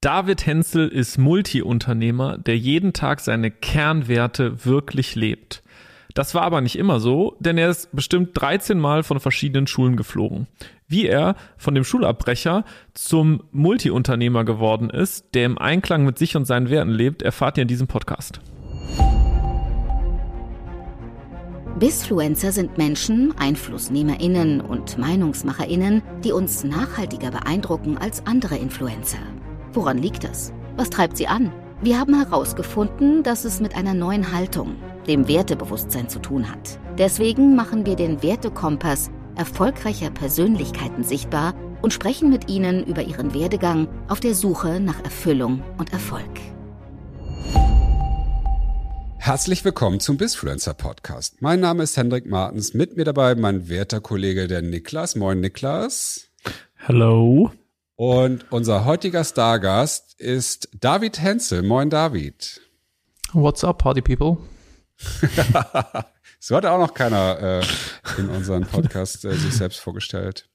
David 0.00 0.46
Henzel 0.46 0.86
ist 0.86 1.18
Multiunternehmer, 1.18 2.38
der 2.38 2.56
jeden 2.56 2.92
Tag 2.92 3.18
seine 3.18 3.50
Kernwerte 3.50 4.64
wirklich 4.64 5.16
lebt. 5.16 5.64
Das 6.14 6.36
war 6.36 6.42
aber 6.42 6.60
nicht 6.60 6.78
immer 6.78 7.00
so, 7.00 7.36
denn 7.40 7.58
er 7.58 7.68
ist 7.68 7.90
bestimmt 7.92 8.30
13 8.34 8.78
Mal 8.78 9.02
von 9.02 9.18
verschiedenen 9.18 9.66
Schulen 9.66 9.96
geflogen. 9.96 10.46
Wie 10.86 11.06
er 11.08 11.34
von 11.56 11.74
dem 11.74 11.82
Schulabbrecher 11.82 12.64
zum 12.94 13.42
Multiunternehmer 13.50 14.44
geworden 14.44 14.88
ist, 14.88 15.34
der 15.34 15.46
im 15.46 15.58
Einklang 15.58 16.04
mit 16.04 16.16
sich 16.16 16.36
und 16.36 16.44
seinen 16.44 16.70
Werten 16.70 16.92
lebt, 16.92 17.22
erfahrt 17.22 17.58
ihr 17.58 17.62
in 17.62 17.68
diesem 17.68 17.88
Podcast. 17.88 18.40
Bisfluencer 21.80 22.52
sind 22.52 22.78
Menschen, 22.78 23.34
EinflussnehmerInnen 23.36 24.60
und 24.60 24.96
MeinungsmacherInnen, 24.96 26.02
die 26.22 26.30
uns 26.30 26.62
nachhaltiger 26.62 27.32
beeindrucken 27.32 27.98
als 27.98 28.24
andere 28.26 28.56
Influencer. 28.56 29.18
Woran 29.78 29.98
liegt 29.98 30.24
das? 30.24 30.52
Was 30.76 30.90
treibt 30.90 31.16
sie 31.16 31.28
an? 31.28 31.52
Wir 31.82 32.00
haben 32.00 32.12
herausgefunden, 32.12 33.22
dass 33.22 33.44
es 33.44 33.60
mit 33.60 33.76
einer 33.76 33.94
neuen 33.94 34.32
Haltung, 34.32 34.74
dem 35.06 35.28
Wertebewusstsein 35.28 36.08
zu 36.08 36.18
tun 36.18 36.50
hat. 36.50 36.80
Deswegen 36.98 37.54
machen 37.54 37.86
wir 37.86 37.94
den 37.94 38.20
Wertekompass 38.20 39.08
erfolgreicher 39.36 40.10
Persönlichkeiten 40.10 41.04
sichtbar 41.04 41.54
und 41.80 41.92
sprechen 41.92 42.28
mit 42.28 42.50
ihnen 42.50 42.84
über 42.86 43.02
ihren 43.02 43.34
Werdegang 43.34 43.86
auf 44.08 44.18
der 44.18 44.34
Suche 44.34 44.80
nach 44.80 45.00
Erfüllung 45.04 45.62
und 45.78 45.92
Erfolg. 45.92 46.40
Herzlich 49.18 49.64
willkommen 49.64 50.00
zum 50.00 50.16
Bisfluencer 50.16 50.74
Podcast. 50.74 51.40
Mein 51.40 51.60
Name 51.60 51.84
ist 51.84 51.96
Hendrik 51.96 52.26
Martens, 52.26 52.74
mit 52.74 52.96
mir 52.96 53.04
dabei 53.04 53.36
mein 53.36 53.68
werter 53.68 54.00
Kollege 54.00 54.48
der 54.48 54.60
Niklas. 54.60 55.14
Moin 55.14 55.38
Niklas. 55.38 56.32
Hello. 56.74 57.52
Und 58.00 58.52
unser 58.52 58.84
heutiger 58.84 59.24
Stargast 59.24 60.20
ist 60.20 60.68
David 60.78 61.20
Henzel. 61.20 61.64
Moin 61.64 61.90
David. 61.90 62.60
What's 63.32 63.64
up, 63.64 63.78
Party 63.78 64.00
People? 64.02 64.36
so 66.38 66.54
hat 66.54 66.64
auch 66.64 66.78
noch 66.78 66.94
keiner 66.94 67.60
äh, 67.60 68.20
in 68.20 68.28
unserem 68.28 68.62
Podcast 68.62 69.24
äh, 69.24 69.34
sich 69.34 69.52
selbst 69.52 69.80
vorgestellt. 69.80 70.48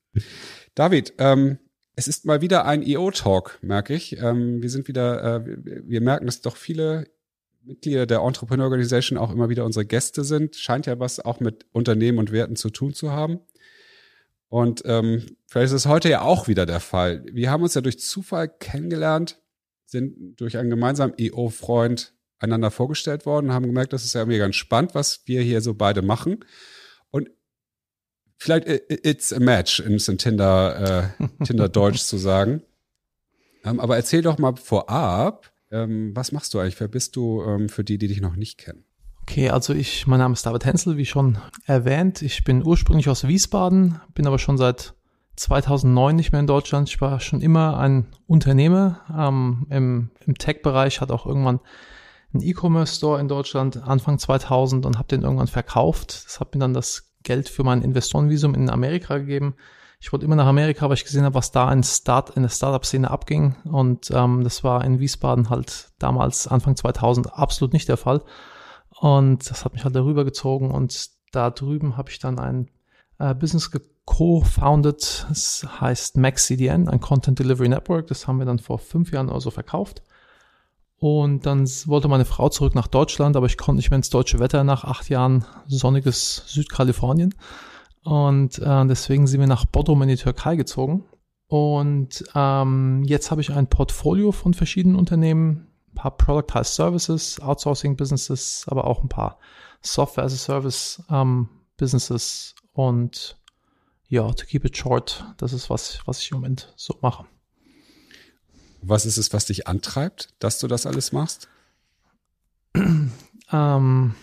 David, 0.74 1.16
ähm, 1.18 1.60
es 1.98 2.08
ist 2.08 2.24
mal 2.24 2.40
wieder 2.40 2.64
ein 2.66 2.82
EO-Talk, 2.82 3.60
merke 3.62 3.94
ich. 3.94 4.18
Ähm, 4.22 4.62
wir 4.62 4.70
sind 4.70 4.88
wieder, 4.88 5.22
äh, 5.22 5.42
wir 5.46 6.00
merken, 6.00 6.28
dass 6.28 6.40
doch 6.40 6.56
viele 6.56 7.10
Mitglieder 7.62 8.06
der 8.06 8.20
Entrepreneur 8.20 8.68
Organization 8.68 9.18
auch 9.18 9.32
immer 9.32 9.50
wieder 9.50 9.66
unsere 9.66 9.86
Gäste 9.86 10.24
sind. 10.24 10.56
Scheint 10.56 10.86
ja 10.86 10.98
was 10.98 11.20
auch 11.20 11.42
mit 11.42 11.66
Unternehmen 11.74 12.20
und 12.20 12.32
Werten 12.32 12.56
zu 12.56 12.70
tun 12.70 12.94
zu 12.94 13.12
haben. 13.12 13.42
Und 14.54 14.84
ähm, 14.86 15.26
vielleicht 15.48 15.74
ist 15.74 15.86
es 15.86 15.86
heute 15.88 16.12
ja 16.12 16.22
auch 16.22 16.48
wieder 16.48 16.68
der 16.68 16.80
Fall. 16.80 17.26
Wir 17.26 17.50
haben 17.50 17.64
uns 17.64 17.74
ja 17.74 17.82
durch 17.82 18.00
Zufall 18.00 18.48
kennengelernt, 18.48 19.42
sind 19.88 20.40
durch 20.40 20.60
einen 20.60 20.70
gemeinsamen 20.70 21.16
EO-Freund 21.18 22.14
einander 22.38 22.70
vorgestellt 22.70 23.26
worden, 23.26 23.52
haben 23.52 23.66
gemerkt, 23.66 23.94
das 23.94 24.06
ist 24.06 24.14
ja 24.14 24.22
irgendwie 24.22 24.38
ganz 24.38 24.56
spannend, 24.56 24.94
was 24.94 25.24
wir 25.26 25.42
hier 25.42 25.62
so 25.62 25.74
beide 25.74 26.04
machen. 26.04 26.46
Und 27.10 27.32
vielleicht 28.38 28.68
it's 28.68 29.34
a 29.34 29.40
match, 29.40 29.80
in 29.80 29.98
Tinder, 30.20 31.14
äh, 31.20 31.46
Tinder 31.46 31.68
Deutsch 31.68 32.04
zu 32.04 32.18
sagen. 32.18 32.62
Ähm, 33.66 33.80
aber 33.80 33.96
erzähl 33.96 34.22
doch 34.22 34.40
mal 34.40 34.58
vorab, 34.58 35.54
ähm, 35.72 36.14
was 36.14 36.34
machst 36.34 36.54
du 36.54 36.60
eigentlich? 36.60 36.78
Wer 36.82 36.90
bist 36.90 37.16
du 37.16 37.42
ähm, 37.44 37.70
für 37.70 37.86
die, 37.86 37.98
die 37.98 38.10
dich 38.10 38.20
noch 38.20 38.36
nicht 38.36 38.58
kennen? 38.58 38.84
Okay, 39.24 39.50
also 39.50 39.74
ich, 39.74 40.06
mein 40.06 40.20
Name 40.20 40.34
ist 40.34 40.46
David 40.46 40.66
Hensel, 40.66 40.98
wie 40.98 41.06
schon 41.06 41.38
erwähnt. 41.66 42.22
Ich 42.22 42.44
bin 42.44 42.64
ursprünglich 42.64 43.10
aus 43.10 43.26
Wiesbaden, 43.26 44.02
bin 44.14 44.28
aber 44.28 44.38
schon 44.38 44.58
seit 44.58 44.96
2009 45.38 46.16
nicht 46.16 46.34
mehr 46.34 46.42
in 46.42 46.48
Deutschland. 46.48 46.90
Ich 46.90 47.00
war 47.00 47.20
schon 47.22 47.40
immer 47.40 47.80
ein 47.80 48.08
Unternehmer 48.28 49.00
ähm, 49.18 49.66
im, 49.70 50.10
im 50.26 50.38
Tech-Bereich, 50.38 51.00
hatte 51.00 51.14
auch 51.14 51.26
irgendwann 51.26 51.62
einen 52.34 52.44
E-Commerce-Store 52.44 53.20
in 53.22 53.30
Deutschland 53.30 53.82
Anfang 53.82 54.20
2000 54.20 54.86
und 54.86 54.98
habe 54.98 55.08
den 55.08 55.22
irgendwann 55.22 55.48
verkauft. 55.48 56.26
Das 56.26 56.42
hat 56.42 56.54
mir 56.54 56.60
dann 56.60 56.74
das 56.74 57.14
Geld 57.24 57.48
für 57.48 57.64
mein 57.64 57.82
Investorenvisum 57.82 58.54
in 58.54 58.70
Amerika 58.70 59.20
gegeben. 59.20 59.56
Ich 60.02 60.12
wollte 60.12 60.26
immer 60.26 60.36
nach 60.36 60.48
Amerika, 60.48 60.90
weil 60.90 60.96
ich 60.98 61.06
gesehen 61.06 61.24
habe, 61.24 61.36
was 61.36 61.52
da 61.52 61.72
in, 61.72 61.82
Start, 61.82 62.32
in 62.32 62.42
der 62.42 62.50
Startup-Szene 62.50 63.10
abging. 63.10 63.56
Und 63.64 64.12
ähm, 64.12 64.44
das 64.44 64.66
war 64.66 64.84
in 64.84 65.00
Wiesbaden 65.00 65.50
halt 65.50 65.92
damals 65.98 66.46
Anfang 66.46 66.76
2000 66.76 67.34
absolut 67.34 67.72
nicht 67.72 67.88
der 67.88 67.96
Fall. 67.96 68.22
Und 69.04 69.50
das 69.50 69.66
hat 69.66 69.74
mich 69.74 69.84
halt 69.84 69.98
darüber 69.98 70.24
gezogen 70.24 70.72
und 70.72 71.10
da 71.34 71.50
drüben 71.50 71.98
habe 71.98 72.10
ich 72.10 72.20
dann 72.20 72.40
ein 72.40 72.70
äh, 73.20 73.36
Business 73.36 73.70
co-founded, 74.06 75.28
es 75.30 75.68
heißt 75.82 76.16
MaxCDN, 76.16 76.88
ein 76.88 77.02
Content 77.02 77.38
Delivery 77.38 77.68
Network. 77.68 78.08
Das 78.08 78.30
haben 78.30 78.40
wir 78.40 78.46
dann 78.46 78.60
vor 78.60 78.80
fünf 78.80 79.12
Jahren 79.12 79.28
oder 79.28 79.42
so 79.42 79.52
verkauft. 79.52 80.04
Und 81.00 81.46
dann 81.46 81.68
wollte 81.86 82.08
meine 82.08 82.24
Frau 82.24 82.48
zurück 82.48 82.76
nach 82.76 82.88
Deutschland, 82.88 83.36
aber 83.36 83.46
ich 83.46 83.58
konnte 83.58 83.80
nicht 83.80 83.90
mehr 83.90 83.98
ins 83.98 84.10
deutsche 84.10 84.40
Wetter 84.40 84.64
nach 84.64 84.86
acht 84.86 85.10
Jahren 85.10 85.44
sonniges 85.68 86.44
Südkalifornien. 86.48 87.36
Und 88.06 88.58
äh, 88.60 88.88
deswegen 88.88 89.28
sind 89.28 89.42
wir 89.42 89.48
nach 89.48 89.66
Bodrum 89.66 90.02
in 90.04 90.08
die 90.08 90.16
Türkei 90.16 90.56
gezogen. 90.56 91.04
Und 91.48 92.24
ähm, 92.36 93.04
jetzt 93.04 93.32
habe 93.32 93.42
ich 93.42 93.52
ein 93.52 93.68
Portfolio 93.68 94.32
von 94.32 94.54
verschiedenen 94.54 94.96
Unternehmen, 94.96 95.73
ein 95.94 95.96
paar 95.96 96.18
Productized 96.18 96.74
Services, 96.74 97.40
Outsourcing 97.40 97.96
Businesses, 97.96 98.66
aber 98.68 98.86
auch 98.86 99.04
ein 99.04 99.10
paar 99.10 99.40
Software 99.82 100.24
as 100.24 100.34
a 100.34 100.38
Service 100.38 101.04
ähm, 101.10 101.50
Businesses 101.78 102.56
und 102.74 103.38
ja, 104.08 104.32
to 104.32 104.46
keep 104.46 104.66
it 104.66 104.78
short, 104.78 105.26
das 105.38 105.54
ist 105.54 105.70
was, 105.70 106.00
was 106.06 106.22
ich 106.22 106.32
im 106.32 106.38
Moment 106.38 106.74
so 106.76 106.98
mache. 107.02 107.26
Was 108.82 109.06
ist 109.06 109.18
es, 109.18 109.34
was 109.34 109.46
dich 109.46 109.68
antreibt, 109.68 110.34
dass 110.40 110.60
du 110.60 110.68
das 110.68 110.86
alles 110.86 111.12
machst? 111.12 111.48
ähm, 113.52 114.16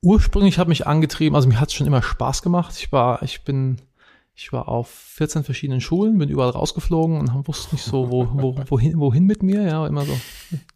ursprünglich 0.00 0.58
hat 0.58 0.68
mich 0.68 0.86
angetrieben, 0.86 1.34
also 1.34 1.48
mir 1.48 1.60
hat 1.60 1.68
es 1.68 1.74
schon 1.74 1.86
immer 1.86 2.02
Spaß 2.02 2.42
gemacht. 2.42 2.74
Ich 2.76 2.92
war, 2.92 3.22
ich 3.22 3.44
bin 3.44 3.80
ich 4.34 4.52
war 4.52 4.68
auf 4.68 4.88
14 4.88 5.44
verschiedenen 5.44 5.80
Schulen, 5.80 6.18
bin 6.18 6.28
überall 6.28 6.50
rausgeflogen 6.50 7.18
und 7.18 7.48
wusste 7.48 7.74
nicht 7.74 7.84
so, 7.84 8.10
wo, 8.10 8.28
wo, 8.32 8.56
wohin, 8.68 8.98
wohin 8.98 9.24
mit 9.24 9.42
mir, 9.42 9.62
ja, 9.62 9.86
immer 9.86 10.04
so 10.04 10.18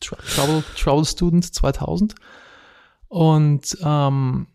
Travel, 0.00 0.62
Travel 0.76 1.04
Student 1.04 1.54
2000. 1.54 2.14
Und 3.08 3.78
ähm, 3.82 4.46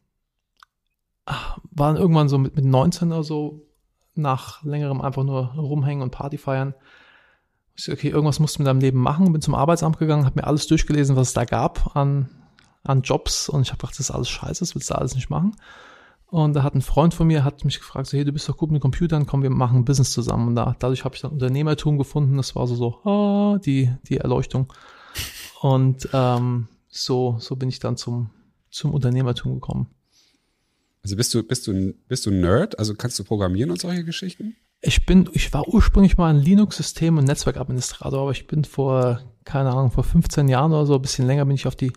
dann 1.72 1.97
irgendwann 1.97 2.29
so 2.29 2.38
mit, 2.38 2.56
mit 2.56 2.66
19 2.66 3.11
oder 3.11 3.23
so, 3.23 3.66
nach 4.13 4.63
längerem 4.63 5.01
einfach 5.01 5.23
nur 5.23 5.53
rumhängen 5.56 6.03
und 6.03 6.11
Party 6.11 6.38
feiern. 6.38 6.75
Ich 7.75 7.85
so, 7.85 7.94
okay, 7.94 8.09
irgendwas 8.09 8.40
musst 8.40 8.57
du 8.57 8.61
mit 8.61 8.67
deinem 8.67 8.81
Leben 8.81 9.00
machen. 9.00 9.31
Bin 9.31 9.41
zum 9.41 9.56
Arbeitsamt 9.56 9.97
gegangen, 9.97 10.25
habe 10.25 10.40
mir 10.40 10.47
alles 10.47 10.67
durchgelesen, 10.67 11.16
was 11.16 11.29
es 11.29 11.34
da 11.34 11.45
gab 11.45 11.95
an, 11.95 12.29
an 12.84 13.01
Jobs 13.01 13.50
und 13.50 13.61
ich 13.61 13.69
habe 13.69 13.79
gedacht, 13.79 13.94
das 13.94 14.09
ist 14.09 14.11
alles 14.11 14.29
scheiße, 14.29 14.59
das 14.59 14.75
willst 14.75 14.90
du 14.90 14.95
alles 14.95 15.16
nicht 15.16 15.29
machen. 15.29 15.56
Und 16.31 16.53
da 16.53 16.63
hat 16.63 16.75
ein 16.75 16.81
Freund 16.81 17.13
von 17.13 17.27
mir, 17.27 17.43
hat 17.43 17.65
mich 17.65 17.79
gefragt, 17.79 18.07
so, 18.07 18.15
hey, 18.15 18.23
du 18.23 18.31
bist 18.31 18.47
doch 18.47 18.55
gut 18.55 18.71
mit 18.71 18.81
Computern, 18.81 19.25
komm, 19.25 19.43
wir 19.43 19.49
machen 19.49 19.79
ein 19.79 19.85
Business 19.85 20.13
zusammen. 20.13 20.47
Und 20.47 20.55
da, 20.55 20.77
dadurch 20.79 21.03
habe 21.03 21.13
ich 21.13 21.21
dann 21.21 21.31
Unternehmertum 21.31 21.97
gefunden. 21.97 22.37
Das 22.37 22.55
war 22.55 22.67
so, 22.67 22.75
so 22.75 22.93
ah, 23.03 23.59
die, 23.59 23.91
die 24.07 24.17
Erleuchtung. 24.17 24.71
Und 25.59 26.07
ähm, 26.13 26.69
so, 26.87 27.35
so 27.39 27.57
bin 27.57 27.67
ich 27.67 27.79
dann 27.79 27.97
zum, 27.97 28.29
zum 28.69 28.93
Unternehmertum 28.93 29.55
gekommen. 29.55 29.87
Also 31.03 31.17
bist 31.17 31.33
du, 31.33 31.43
bist 31.43 31.67
du, 31.67 31.93
bist 32.07 32.25
du 32.25 32.31
Nerd? 32.31 32.79
Also 32.79 32.95
kannst 32.95 33.19
du 33.19 33.25
programmieren 33.25 33.69
und 33.69 33.81
solche 33.81 34.05
Geschichten? 34.05 34.55
Ich 34.79 35.05
bin, 35.05 35.29
ich 35.33 35.53
war 35.53 35.67
ursprünglich 35.67 36.15
mal 36.15 36.33
ein 36.33 36.41
Linux-System 36.41 37.17
und 37.17 37.25
Netzwerkadministrator, 37.25 38.21
aber 38.21 38.31
ich 38.31 38.47
bin 38.47 38.63
vor, 38.63 39.19
keine 39.43 39.71
Ahnung, 39.71 39.91
vor 39.91 40.05
15 40.05 40.47
Jahren 40.47 40.71
oder 40.71 40.85
so, 40.85 40.95
ein 40.95 41.01
bisschen 41.01 41.27
länger 41.27 41.43
bin 41.43 41.55
ich 41.55 41.67
auf 41.67 41.75
die 41.75 41.91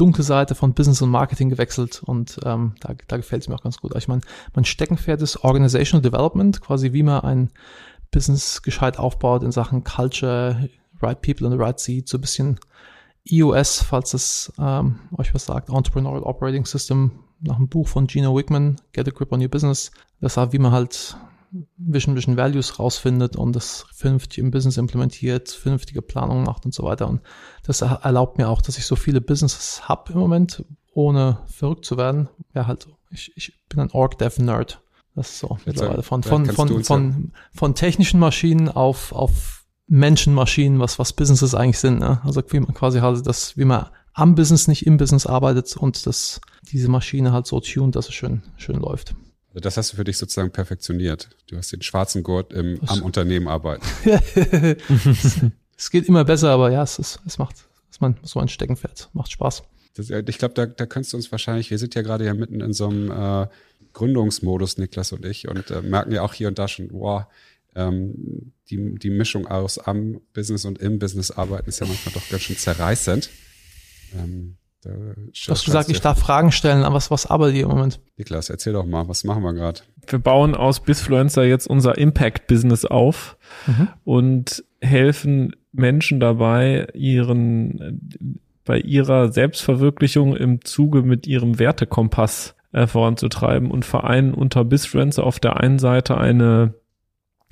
dunkle 0.00 0.24
Seite 0.24 0.54
von 0.54 0.72
Business 0.72 1.02
und 1.02 1.10
Marketing 1.10 1.50
gewechselt 1.50 2.02
und 2.02 2.40
ähm, 2.44 2.74
da, 2.80 2.94
da 3.06 3.16
gefällt 3.18 3.42
es 3.42 3.48
mir 3.48 3.54
auch 3.54 3.62
ganz 3.62 3.78
gut. 3.78 3.92
Also 3.92 4.04
ich 4.04 4.08
meine, 4.08 4.22
mein 4.54 4.64
Steckenpferd 4.64 5.20
ist 5.20 5.44
Organizational 5.44 6.02
Development, 6.02 6.58
quasi 6.60 6.92
wie 6.94 7.02
man 7.02 7.20
ein 7.20 7.50
Business 8.10 8.62
gescheit 8.62 8.98
aufbaut 8.98 9.42
in 9.42 9.52
Sachen 9.52 9.84
Culture, 9.84 10.68
Right 11.02 11.20
People 11.20 11.46
in 11.46 11.52
the 11.52 11.58
Right 11.58 11.78
Seat, 11.78 12.08
so 12.08 12.16
ein 12.16 12.22
bisschen 12.22 12.58
EOS, 13.28 13.82
falls 13.82 14.14
es 14.14 14.52
ähm, 14.58 15.00
euch 15.18 15.34
was 15.34 15.44
sagt, 15.44 15.68
Entrepreneurial 15.68 16.22
Operating 16.22 16.64
System, 16.64 17.12
nach 17.40 17.56
einem 17.56 17.68
Buch 17.68 17.86
von 17.86 18.08
Gino 18.08 18.34
Wickman, 18.34 18.76
Get 18.92 19.06
a 19.06 19.10
Grip 19.10 19.32
on 19.32 19.42
Your 19.42 19.48
Business. 19.48 19.90
Das 20.20 20.36
war, 20.36 20.52
wie 20.52 20.58
man 20.58 20.72
halt 20.72 21.16
Vision, 21.76 22.16
Vision 22.16 22.36
Values 22.36 22.78
rausfindet 22.78 23.36
und 23.36 23.56
das 23.56 23.86
vernünftig 23.92 24.38
im 24.38 24.50
Business 24.50 24.76
implementiert, 24.76 25.50
vernünftige 25.50 26.02
Planungen 26.02 26.44
macht 26.44 26.64
und 26.64 26.74
so 26.74 26.84
weiter. 26.84 27.08
Und 27.08 27.20
das 27.64 27.82
erlaubt 27.82 28.38
mir 28.38 28.48
auch, 28.48 28.62
dass 28.62 28.78
ich 28.78 28.86
so 28.86 28.96
viele 28.96 29.20
Businesses 29.20 29.88
habe 29.88 30.12
im 30.12 30.18
Moment, 30.18 30.64
ohne 30.92 31.38
verrückt 31.46 31.84
zu 31.84 31.96
werden. 31.96 32.28
Ja, 32.54 32.66
halt, 32.66 32.86
ich, 33.10 33.32
ich 33.36 33.54
bin 33.68 33.80
ein 33.80 33.90
Org-Dev-Nerd. 33.90 34.80
Das 35.16 35.30
ist 35.30 35.38
so 35.40 35.58
mittlerweile 35.66 36.02
von, 36.02 36.22
von, 36.22 36.46
von, 36.46 36.68
von, 36.68 36.84
von, 36.84 37.32
von 37.52 37.74
technischen 37.74 38.20
Maschinen 38.20 38.68
auf, 38.68 39.12
auf 39.12 39.64
Menschenmaschinen, 39.88 40.78
was, 40.78 41.00
was 41.00 41.12
Businesses 41.12 41.54
eigentlich 41.54 41.80
sind. 41.80 41.98
Ne? 41.98 42.20
Also 42.24 42.42
wie 42.48 42.60
man 42.60 42.74
quasi 42.74 43.00
halt 43.00 43.26
das, 43.26 43.56
wie 43.56 43.64
man 43.64 43.86
am 44.12 44.36
Business, 44.36 44.68
nicht 44.68 44.86
im 44.86 44.96
Business 44.96 45.26
arbeitet 45.26 45.76
und 45.76 46.06
das, 46.06 46.40
diese 46.70 46.88
Maschine 46.88 47.32
halt 47.32 47.46
so 47.46 47.60
tuned, 47.60 47.96
dass 47.96 48.08
es 48.08 48.14
schön, 48.14 48.42
schön 48.56 48.76
läuft. 48.76 49.14
Also 49.50 49.60
das 49.60 49.76
hast 49.76 49.92
du 49.92 49.96
für 49.96 50.04
dich 50.04 50.16
sozusagen 50.16 50.50
perfektioniert. 50.50 51.28
Du 51.48 51.56
hast 51.56 51.72
den 51.72 51.82
schwarzen 51.82 52.22
Gurt 52.22 52.52
im, 52.52 52.80
am 52.86 53.02
Unternehmen 53.02 53.48
arbeiten. 53.48 53.84
es 55.76 55.90
geht 55.90 56.08
immer 56.08 56.24
besser, 56.24 56.50
aber 56.50 56.70
ja, 56.70 56.84
es 56.84 56.98
ist, 57.00 57.20
es 57.26 57.38
macht, 57.38 57.56
es 57.90 58.00
mein, 58.00 58.16
so 58.22 58.38
ein 58.38 58.48
Steckenpferd. 58.48 59.10
Macht 59.12 59.32
Spaß. 59.32 59.64
Das, 59.94 60.08
ich 60.10 60.38
glaube, 60.38 60.54
da, 60.54 60.66
da 60.66 60.86
könntest 60.86 61.12
du 61.12 61.16
uns 61.16 61.32
wahrscheinlich, 61.32 61.70
wir 61.70 61.78
sind 61.78 61.96
ja 61.96 62.02
gerade 62.02 62.24
ja 62.24 62.32
mitten 62.32 62.60
in 62.60 62.72
so 62.72 62.88
einem 62.88 63.10
äh, 63.10 63.48
Gründungsmodus, 63.92 64.78
Niklas 64.78 65.12
und 65.12 65.24
ich, 65.24 65.48
und 65.48 65.70
äh, 65.70 65.82
merken 65.82 66.12
ja 66.12 66.22
auch 66.22 66.32
hier 66.32 66.46
und 66.46 66.58
da 66.58 66.68
schon, 66.68 66.88
wow, 66.92 67.24
ähm, 67.74 68.52
die, 68.70 68.94
die 68.94 69.10
Mischung 69.10 69.48
aus 69.48 69.78
am 69.78 70.20
Business 70.32 70.64
und 70.64 70.78
im 70.78 71.00
Business 71.00 71.32
arbeiten 71.32 71.68
ist 71.68 71.80
ja 71.80 71.86
manchmal 71.86 72.14
doch 72.14 72.28
ganz 72.28 72.42
schön 72.42 72.56
zerreißend. 72.56 73.30
Ähm, 74.14 74.56
da 74.82 74.90
du 74.90 75.30
hast 75.48 75.64
gesagt, 75.64 75.90
ich 75.90 76.00
darf 76.00 76.18
Fragen 76.18 76.52
stellen, 76.52 76.84
aber 76.84 76.94
was, 76.96 77.10
was 77.10 77.26
arbeitet 77.26 77.56
ihr 77.56 77.62
im 77.64 77.70
Moment? 77.70 78.00
Niklas, 78.16 78.48
erzähl 78.50 78.72
doch 78.72 78.86
mal, 78.86 79.08
was 79.08 79.24
machen 79.24 79.42
wir 79.42 79.52
gerade? 79.52 79.80
Wir 80.06 80.18
bauen 80.18 80.54
aus 80.54 80.80
Bisfluencer 80.80 81.44
jetzt 81.44 81.66
unser 81.66 81.98
Impact-Business 81.98 82.84
auf 82.84 83.36
mhm. 83.66 83.88
und 84.04 84.64
helfen 84.80 85.54
Menschen 85.72 86.20
dabei, 86.20 86.88
ihren 86.94 88.38
bei 88.64 88.78
ihrer 88.78 89.32
Selbstverwirklichung 89.32 90.36
im 90.36 90.64
Zuge 90.64 91.02
mit 91.02 91.26
ihrem 91.26 91.58
Wertekompass 91.58 92.54
äh, 92.72 92.86
voranzutreiben 92.86 93.70
und 93.70 93.84
vereinen 93.84 94.32
unter 94.32 94.64
Bisfluencer 94.64 95.24
auf 95.24 95.40
der 95.40 95.58
einen 95.58 95.78
Seite 95.78 96.16
eine 96.16 96.74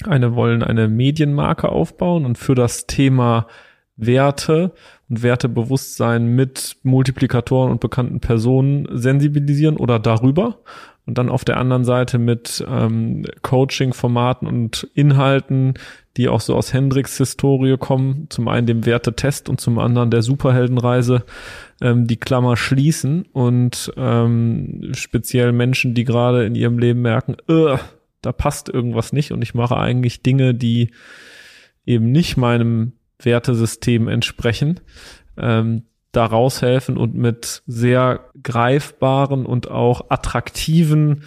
eine 0.04 0.36
wollen 0.36 0.62
eine 0.62 0.86
Medienmarke 0.86 1.70
aufbauen 1.70 2.24
und 2.24 2.38
für 2.38 2.54
das 2.54 2.86
Thema 2.86 3.48
Werte 3.96 4.72
und 5.08 5.22
Wertebewusstsein 5.22 6.26
mit 6.26 6.76
Multiplikatoren 6.82 7.70
und 7.70 7.80
bekannten 7.80 8.20
Personen 8.20 8.86
sensibilisieren 8.90 9.76
oder 9.76 9.98
darüber. 9.98 10.58
Und 11.06 11.16
dann 11.16 11.30
auf 11.30 11.42
der 11.42 11.56
anderen 11.56 11.84
Seite 11.84 12.18
mit 12.18 12.62
ähm, 12.68 13.24
Coaching-Formaten 13.40 14.46
und 14.46 14.86
Inhalten, 14.92 15.74
die 16.18 16.28
auch 16.28 16.40
so 16.42 16.54
aus 16.54 16.74
Hendricks 16.74 17.16
Historie 17.16 17.78
kommen. 17.78 18.26
Zum 18.28 18.46
einen 18.46 18.66
dem 18.66 18.84
Wertetest 18.84 19.48
und 19.48 19.58
zum 19.58 19.78
anderen 19.78 20.10
der 20.10 20.20
Superheldenreise 20.20 21.24
ähm, 21.80 22.06
die 22.06 22.18
Klammer 22.18 22.58
schließen 22.58 23.24
und 23.32 23.90
ähm, 23.96 24.90
speziell 24.92 25.52
Menschen, 25.52 25.94
die 25.94 26.04
gerade 26.04 26.44
in 26.44 26.54
ihrem 26.54 26.78
Leben 26.78 27.00
merken, 27.00 27.36
da 28.20 28.32
passt 28.32 28.68
irgendwas 28.68 29.12
nicht 29.14 29.32
und 29.32 29.40
ich 29.42 29.54
mache 29.54 29.78
eigentlich 29.78 30.22
Dinge, 30.22 30.54
die 30.54 30.90
eben 31.86 32.12
nicht 32.12 32.36
meinem 32.36 32.92
Wertesystem 33.20 34.08
entsprechen, 34.08 34.80
ähm, 35.36 35.84
da 36.12 36.24
raushelfen 36.24 36.96
und 36.96 37.14
mit 37.14 37.62
sehr 37.66 38.20
greifbaren 38.42 39.46
und 39.46 39.70
auch 39.70 40.10
attraktiven 40.10 41.24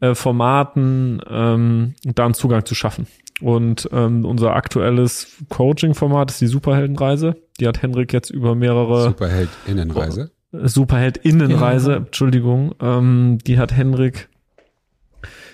äh, 0.00 0.14
Formaten 0.14 1.20
ähm, 1.28 1.94
da 2.04 2.24
einen 2.24 2.34
Zugang 2.34 2.64
zu 2.64 2.74
schaffen. 2.74 3.06
Und 3.40 3.88
ähm, 3.92 4.24
unser 4.24 4.54
aktuelles 4.54 5.36
Coaching-Format 5.48 6.30
ist 6.30 6.40
die 6.40 6.46
Superheldenreise. 6.46 7.36
Die 7.58 7.66
hat 7.66 7.82
Henrik 7.82 8.12
jetzt 8.12 8.30
über 8.30 8.54
mehrere 8.54 9.04
Superheldinnenreise. 9.04 10.30
Superheldinnenreise. 10.52 11.96
Entschuldigung. 11.96 12.74
Ähm, 12.80 13.38
die 13.46 13.58
hat 13.58 13.76
Henrik 13.76 14.28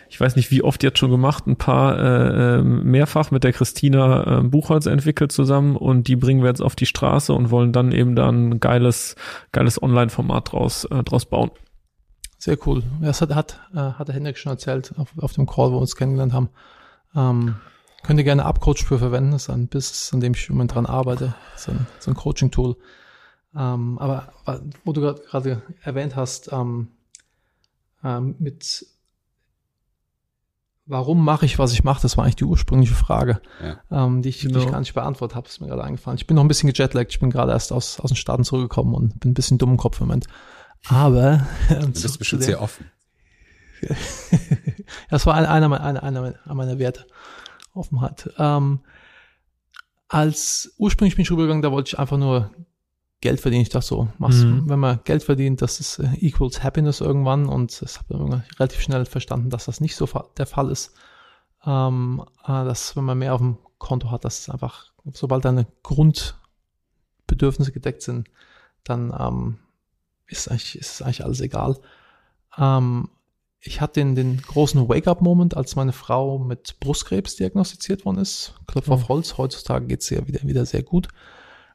ich 0.08 0.20
weiß 0.20 0.36
nicht 0.36 0.50
wie 0.50 0.62
oft 0.62 0.82
jetzt 0.82 0.98
schon 0.98 1.10
gemacht, 1.10 1.46
ein 1.46 1.56
paar 1.56 1.98
äh, 1.98 2.58
ähm, 2.58 2.84
mehrfach 2.84 3.30
mit 3.30 3.44
der 3.44 3.52
Christina 3.52 4.40
äh, 4.40 4.42
Buchholz 4.42 4.86
entwickelt 4.86 5.32
zusammen 5.32 5.76
und 5.76 6.08
die 6.08 6.16
bringen 6.16 6.42
wir 6.42 6.48
jetzt 6.48 6.62
auf 6.62 6.76
die 6.76 6.86
Straße 6.86 7.32
und 7.32 7.50
wollen 7.50 7.72
dann 7.72 7.92
eben 7.92 8.14
dann 8.14 8.50
ein 8.50 8.60
geiles, 8.60 9.16
geiles 9.52 9.82
Online-Format 9.82 10.52
draus, 10.52 10.84
äh, 10.84 11.02
draus 11.02 11.26
bauen. 11.26 11.50
Sehr 12.38 12.58
cool. 12.66 12.82
Das 13.00 13.20
hat, 13.20 13.34
hat, 13.34 13.60
äh, 13.74 13.78
hat 13.78 14.08
der 14.08 14.14
Hendrik 14.14 14.38
schon 14.38 14.52
erzählt 14.52 14.92
auf, 14.98 15.08
auf 15.18 15.32
dem 15.32 15.46
Call, 15.46 15.70
wo 15.70 15.76
wir 15.76 15.80
uns 15.80 15.96
kennengelernt 15.96 16.32
haben. 16.32 16.50
Ähm, 17.14 17.56
könnt 18.02 18.20
ihr 18.20 18.24
gerne 18.24 18.44
Upcoach 18.44 18.84
für 18.84 18.98
verwenden. 18.98 19.32
Das 19.32 19.42
ist 19.42 19.50
ein 19.50 19.68
Business, 19.68 20.12
an 20.12 20.20
dem 20.20 20.34
ich 20.34 20.48
im 20.48 20.54
Moment 20.54 20.74
dran 20.74 20.86
arbeite. 20.86 21.34
Ist 21.56 21.68
ein, 21.68 21.86
so 21.98 22.10
ein 22.10 22.14
Coaching-Tool. 22.14 22.76
Ähm, 23.56 23.98
aber 23.98 24.32
wo 24.84 24.92
du 24.92 25.00
gerade 25.00 25.62
erwähnt 25.82 26.14
hast, 26.14 26.52
ähm, 26.52 26.88
ähm, 28.04 28.36
mit 28.38 28.86
warum 30.86 31.24
mache 31.24 31.44
ich, 31.44 31.58
was 31.58 31.72
ich 31.72 31.84
mache? 31.84 32.00
Das 32.00 32.16
war 32.16 32.24
eigentlich 32.24 32.36
die 32.36 32.44
ursprüngliche 32.44 32.94
Frage, 32.94 33.40
ja. 33.62 33.80
ähm, 33.90 34.22
die, 34.22 34.28
ich, 34.30 34.40
genau. 34.40 34.52
die 34.52 34.58
ich 34.58 34.64
genau. 34.64 34.72
gar 34.72 34.80
nicht 34.80 34.94
beantwortet 34.94 35.36
habe. 35.36 35.48
Ist 35.48 35.60
mir 35.60 35.66
gerade 35.66 35.84
eingefallen. 35.84 36.18
Ich 36.18 36.26
bin 36.26 36.36
noch 36.36 36.44
ein 36.44 36.48
bisschen 36.48 36.72
gejetlaggt. 36.72 37.12
Ich 37.12 37.20
bin 37.20 37.30
gerade 37.30 37.52
erst 37.52 37.72
aus, 37.72 38.00
aus 38.00 38.10
den 38.10 38.16
Staaten 38.16 38.44
zurückgekommen 38.44 38.94
und 38.94 39.20
bin 39.20 39.32
ein 39.32 39.34
bisschen 39.34 39.58
dumm 39.58 39.72
im 39.72 39.76
Kopf 39.76 40.00
im 40.00 40.06
Moment. 40.06 40.26
Aber 40.88 41.46
ähm, 41.70 41.92
du 41.92 42.02
bist 42.02 42.18
bestimmt 42.18 42.44
sehr 42.44 42.62
offen. 42.62 42.90
das 45.10 45.26
war 45.26 45.34
einer, 45.34 45.50
einer, 45.50 45.82
einer, 45.82 46.02
einer 46.02 46.54
meiner 46.54 46.78
Werte. 46.78 47.06
Offenheit. 47.74 48.30
Ähm, 48.38 48.80
als 50.08 50.72
ursprünglich 50.78 51.16
bin 51.16 51.24
ich 51.24 51.30
rübergegangen, 51.30 51.62
da 51.62 51.72
wollte 51.72 51.88
ich 51.88 51.98
einfach 51.98 52.16
nur 52.16 52.52
Geld 53.26 53.40
verdienen. 53.40 53.62
Ich 53.62 53.70
dachte 53.70 53.88
so, 53.88 54.06
mhm. 54.18 54.68
wenn 54.68 54.78
man 54.78 55.00
Geld 55.02 55.24
verdient, 55.24 55.60
das 55.60 55.80
ist 55.80 55.98
äh, 55.98 56.14
equals 56.20 56.62
happiness 56.62 57.00
irgendwann 57.00 57.46
und 57.46 57.82
ich 57.82 57.98
habe 57.98 58.44
relativ 58.60 58.80
schnell 58.80 59.04
verstanden, 59.04 59.50
dass 59.50 59.64
das 59.64 59.80
nicht 59.80 59.96
so 59.96 60.08
der 60.38 60.46
Fall 60.46 60.70
ist. 60.70 60.94
Ähm, 61.64 62.22
äh, 62.44 62.46
dass 62.46 62.94
wenn 62.94 63.02
man 63.02 63.18
mehr 63.18 63.34
auf 63.34 63.40
dem 63.40 63.58
Konto 63.78 64.12
hat, 64.12 64.24
dass 64.24 64.38
es 64.38 64.48
einfach, 64.48 64.92
sobald 65.12 65.44
deine 65.44 65.66
Grundbedürfnisse 65.82 67.72
gedeckt 67.72 68.02
sind, 68.02 68.28
dann 68.84 69.12
ähm, 69.18 69.58
ist, 70.28 70.48
eigentlich, 70.48 70.78
ist 70.78 71.02
eigentlich 71.02 71.24
alles 71.24 71.40
egal. 71.40 71.80
Ähm, 72.56 73.08
ich 73.58 73.80
hatte 73.80 73.98
den, 73.98 74.14
den 74.14 74.40
großen 74.40 74.88
Wake-up-Moment, 74.88 75.56
als 75.56 75.74
meine 75.74 75.92
Frau 75.92 76.38
mit 76.38 76.78
Brustkrebs 76.78 77.34
diagnostiziert 77.34 78.04
worden 78.04 78.18
ist. 78.18 78.54
Klopf 78.68 78.88
auf 78.88 79.02
mhm. 79.02 79.08
Holz, 79.08 79.36
heutzutage 79.36 79.86
geht 79.88 80.02
es 80.02 80.10
ihr 80.12 80.28
wieder, 80.28 80.44
wieder 80.44 80.64
sehr 80.64 80.84
gut. 80.84 81.08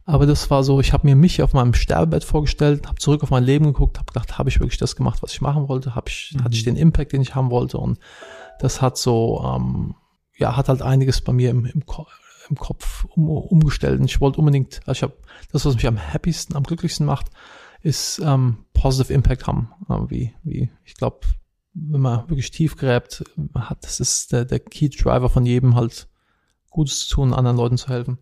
Aber 0.06 0.25
das 0.25 0.50
war 0.50 0.63
so, 0.63 0.80
ich 0.80 0.94
habe 0.94 1.07
mir 1.07 1.15
mich 1.15 1.42
auf 1.42 1.53
meinem 1.53 1.74
Sterbebett 1.74 2.24
vorgestellt, 2.24 2.88
habe 2.88 2.98
zurück 2.98 3.24
auf 3.24 3.30
mein 3.30 3.44
Leben 3.44 3.65
geguckt, 3.65 3.98
habe 3.98 4.12
gedacht, 4.12 4.38
habe 4.38 4.50
ich 4.50 4.59
wirklich 4.59 4.80
das 4.80 4.95
gemacht, 4.95 5.21
was 5.21 5.33
ich 5.33 5.42
machen 5.42 5.68
wollte? 5.68 5.95
Hab 5.95 6.09
ich, 6.09 6.33
mhm. 6.33 6.44
Hatte 6.44 6.56
ich 6.56 6.63
den 6.63 6.75
Impact, 6.75 7.13
den 7.13 7.21
ich 7.21 7.36
haben 7.36 7.51
wollte? 7.51 7.77
Und 7.77 8.00
das 8.59 8.81
hat 8.81 8.98
so, 8.98 9.44
ähm, 9.45 9.95
ja, 10.38 10.57
hat 10.57 10.69
halt 10.69 10.81
einiges 10.81 11.21
bei 11.21 11.33
mir 11.33 11.51
im, 11.51 11.65
im, 11.65 11.83
im 12.50 12.56
Kopf 12.57 13.06
um, 13.15 13.30
umgestellt. 13.30 14.00
Und 14.00 14.06
ich 14.06 14.19
wollte 14.21 14.39
unbedingt, 14.39 14.81
also 14.86 14.92
ich 14.92 15.03
habe 15.03 15.13
das, 15.51 15.65
was 15.65 15.75
mich 15.75 15.88
am 15.88 16.00
happiesten, 16.00 16.56
am 16.56 16.63
glücklichsten 16.63 17.06
macht, 17.06 17.27
ist 17.81 18.19
ähm, 18.24 18.65
positive 18.74 19.13
Impact 19.13 19.48
haben. 19.48 19.71
Äh, 19.88 20.09
wie, 20.09 20.33
wie, 20.44 20.69
ich 20.83 20.95
glaube, 20.95 21.19
wenn 21.74 22.01
man 22.01 22.30
wirklich 22.30 22.51
tief 22.51 22.75
gräbt, 22.75 23.24
hat, 23.56 23.83
das 23.83 24.00
ist 24.00 24.31
der, 24.31 24.45
der 24.45 24.59
Key 24.59 24.89
Driver 24.89 25.30
von 25.30 25.45
jedem 25.45 25.75
halt 25.75 26.07
Gutes 26.69 27.07
zu 27.07 27.15
tun, 27.15 27.33
anderen 27.33 27.57
Leuten 27.57 27.77
zu 27.77 27.89
helfen. 27.89 28.19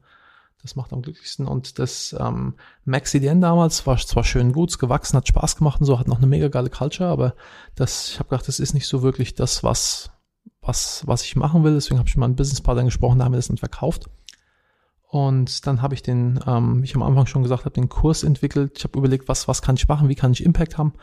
Das 0.61 0.75
macht 0.75 0.91
am 0.91 1.01
glücklichsten. 1.01 1.47
Und 1.47 1.79
das 1.79 2.15
ähm, 2.19 2.56
MaxCDN 2.83 3.39
damals 3.39 3.88
war 3.88 3.98
zwar 3.98 4.24
schön 4.24 4.51
gut, 4.51 4.77
gewachsen, 4.77 5.15
hat 5.15 5.27
Spaß 5.27 5.55
gemacht 5.55 5.79
und 5.79 5.86
so, 5.86 6.00
hat 6.00 6.07
noch 6.07 6.17
eine 6.17 6.27
mega 6.27 6.50
geile 6.50 6.69
Culture, 6.69 7.10
aber 7.10 7.34
das, 7.75 8.10
ich 8.10 8.19
habe 8.19 8.29
gedacht, 8.29 8.48
das 8.48 8.60
ist 8.60 8.74
nicht 8.74 8.88
so 8.88 9.01
wirklich 9.01 9.36
das, 9.36 9.63
was, 9.63 10.12
was, 10.62 11.03
was 11.07 11.24
ich 11.24 11.36
machen 11.36 11.63
will. 11.63 11.75
Deswegen 11.75 11.98
habe 11.98 12.10
ich 12.10 12.15
mit 12.15 12.22
meinem 12.22 12.36
Businesspartner 12.36 12.84
gesprochen, 12.84 13.19
da 13.19 13.25
haben 13.25 13.31
wir 13.31 13.38
das 13.38 13.48
dann 13.48 13.57
verkauft. 13.57 14.10
Und 15.07 15.65
dann 15.65 15.81
habe 15.81 15.95
ich 15.95 16.03
den, 16.03 16.39
ähm, 16.45 16.81
wie 16.81 16.86
ich 16.86 16.95
am 16.95 17.01
Anfang 17.03 17.25
schon 17.25 17.41
gesagt 17.41 17.65
habe, 17.65 17.74
den 17.74 17.89
Kurs 17.89 18.24
entwickelt. 18.24 18.77
Ich 18.77 18.84
habe 18.84 19.00
überlegt, 19.00 19.27
was, 19.27 19.48
was 19.48 19.62
kann 19.62 19.75
ich 19.75 19.88
machen, 19.88 20.07
wie 20.07 20.15
kann 20.15 20.34
ich 20.34 20.43
Impact 20.43 20.77
haben. 20.77 20.93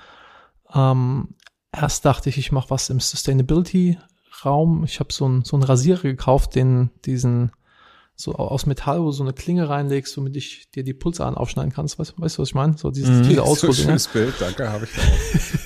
Ähm, 0.73 1.35
erst 1.73 2.05
dachte 2.05 2.29
ich, 2.29 2.39
ich 2.39 2.53
mache 2.53 2.71
was 2.71 2.89
im 2.91 3.01
Sustainability-Raum. 3.01 4.85
Ich 4.85 5.01
habe 5.01 5.13
so 5.13 5.29
ein 5.29 5.45
so 5.45 5.57
einen 5.57 5.65
Rasierer 5.65 6.03
gekauft, 6.03 6.55
den 6.55 6.91
diesen 7.05 7.51
so 8.17 8.35
aus 8.35 8.65
Metall, 8.65 9.01
wo 9.01 9.07
du 9.07 9.13
so 9.13 9.23
eine 9.23 9.35
Klinge 9.35 9.69
reinlegst, 9.69 10.17
womit 10.17 10.37
ich 10.37 10.71
dir 10.71 10.83
die 10.83 10.95
Pulsadern 10.95 11.35
aufschneiden 11.35 11.73
kannst. 11.73 11.99
Weißt, 11.99 12.19
weißt 12.19 12.39
du, 12.39 12.43
was 12.43 12.49
ich 12.49 12.55
meine? 12.55 12.77
So 12.79 12.91
dieses 12.91 13.21
mm, 13.21 13.25
viele 13.25 13.47
so 13.47 13.73
schönes 13.73 14.09
Bild, 14.09 14.35
danke, 14.41 14.71
habe 14.71 14.87
ich 14.87 14.91
auch. 14.99 15.61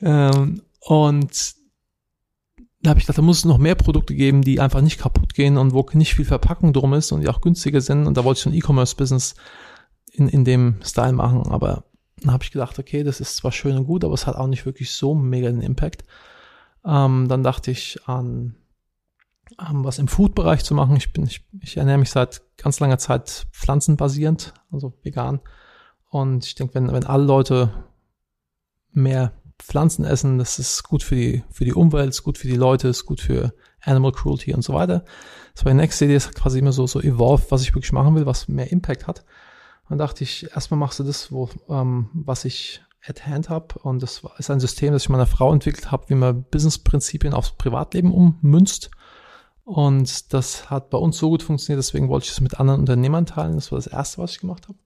ähm, 0.38 0.62
und 0.80 1.54
da 2.80 2.90
habe 2.90 3.00
ich 3.00 3.06
gedacht, 3.06 3.18
da 3.18 3.22
muss 3.22 3.38
es 3.38 3.44
noch 3.44 3.58
mehr 3.58 3.74
Produkte 3.74 4.14
geben, 4.14 4.42
die 4.42 4.60
einfach 4.60 4.80
nicht 4.80 4.98
kaputt 4.98 5.34
gehen 5.34 5.56
und 5.58 5.72
wo 5.72 5.84
nicht 5.92 6.14
viel 6.14 6.24
Verpackung 6.24 6.72
drum 6.72 6.94
ist 6.94 7.10
und 7.10 7.20
die 7.20 7.28
auch 7.28 7.40
günstiger 7.40 7.80
sind. 7.80 8.06
Und 8.06 8.16
da 8.16 8.24
wollte 8.24 8.38
ich 8.38 8.44
so 8.44 8.50
ein 8.50 8.54
E-Commerce-Business 8.54 9.34
in, 10.12 10.28
in 10.28 10.44
dem 10.44 10.76
Style 10.84 11.12
machen. 11.12 11.46
Aber 11.48 11.84
dann 12.20 12.32
habe 12.32 12.44
ich 12.44 12.52
gedacht, 12.52 12.78
okay, 12.78 13.02
das 13.02 13.20
ist 13.20 13.36
zwar 13.36 13.52
schön 13.52 13.76
und 13.76 13.86
gut, 13.86 14.04
aber 14.04 14.14
es 14.14 14.26
hat 14.26 14.36
auch 14.36 14.46
nicht 14.46 14.66
wirklich 14.66 14.92
so 14.92 15.14
mega 15.14 15.48
den 15.48 15.62
Impact. 15.62 16.04
Ähm, 16.84 17.26
dann 17.28 17.42
dachte 17.42 17.70
ich 17.70 17.98
an 18.06 18.56
ähm, 19.58 19.84
was 19.84 19.98
im 19.98 20.08
Food-Bereich 20.08 20.64
zu 20.64 20.74
machen. 20.74 20.96
Ich 20.96 21.12
bin, 21.12 21.24
ich, 21.24 21.44
ich 21.60 21.76
ernähre 21.76 21.98
mich 21.98 22.10
seit 22.10 22.42
ganz 22.56 22.80
langer 22.80 22.98
Zeit 22.98 23.46
pflanzenbasierend, 23.52 24.54
also 24.70 24.92
vegan. 25.02 25.40
Und 26.08 26.44
ich 26.44 26.54
denke, 26.54 26.74
wenn, 26.74 26.92
wenn 26.92 27.04
alle 27.04 27.24
Leute 27.24 27.72
mehr 28.92 29.32
Pflanzen 29.58 30.04
essen, 30.04 30.38
das 30.38 30.58
ist 30.58 30.82
gut 30.82 31.02
für 31.02 31.14
die, 31.14 31.44
für 31.50 31.64
die 31.64 31.72
Umwelt, 31.72 32.10
ist 32.10 32.22
gut 32.22 32.38
für 32.38 32.48
die 32.48 32.56
Leute, 32.56 32.88
ist 32.88 33.06
gut 33.06 33.20
für 33.20 33.54
Animal 33.80 34.12
Cruelty 34.12 34.54
und 34.54 34.62
so 34.62 34.74
weiter. 34.74 35.04
Das 35.54 35.64
war 35.64 35.72
die 35.72 35.78
nächste 35.78 36.04
Idee, 36.04 36.16
ist 36.16 36.34
quasi 36.34 36.58
immer 36.58 36.72
so, 36.72 36.86
so 36.86 37.00
evolve, 37.00 37.44
was 37.50 37.62
ich 37.62 37.74
wirklich 37.74 37.92
machen 37.92 38.14
will, 38.14 38.26
was 38.26 38.48
mehr 38.48 38.70
Impact 38.70 39.06
hat. 39.06 39.24
Dann 39.88 39.98
dachte 39.98 40.24
ich, 40.24 40.50
erstmal 40.54 40.78
machst 40.78 40.98
du 41.00 41.04
das, 41.04 41.32
wo, 41.32 41.48
ähm, 41.68 42.08
was 42.14 42.44
ich 42.44 42.82
at 43.06 43.26
hand 43.26 43.48
habe. 43.48 43.78
Und 43.80 44.02
das 44.02 44.22
ist 44.38 44.50
ein 44.50 44.60
System, 44.60 44.92
das 44.92 45.02
ich 45.02 45.08
meiner 45.08 45.26
Frau 45.26 45.52
entwickelt 45.52 45.90
habe, 45.90 46.08
wie 46.08 46.14
man 46.14 46.44
Business-Prinzipien 46.44 47.34
aufs 47.34 47.52
Privatleben 47.52 48.12
ummünzt 48.12 48.90
Und 49.64 50.32
das 50.32 50.70
hat 50.70 50.90
bei 50.90 50.98
uns 50.98 51.18
so 51.18 51.30
gut 51.30 51.42
funktioniert, 51.42 51.78
deswegen 51.78 52.08
wollte 52.08 52.24
ich 52.24 52.32
es 52.32 52.40
mit 52.40 52.58
anderen 52.58 52.80
Unternehmern 52.80 53.26
teilen. 53.26 53.54
Das 53.54 53.70
war 53.70 53.78
das 53.78 53.86
Erste, 53.86 54.18
was 54.18 54.32
ich 54.32 54.40
gemacht 54.40 54.68
habe. 54.68 54.78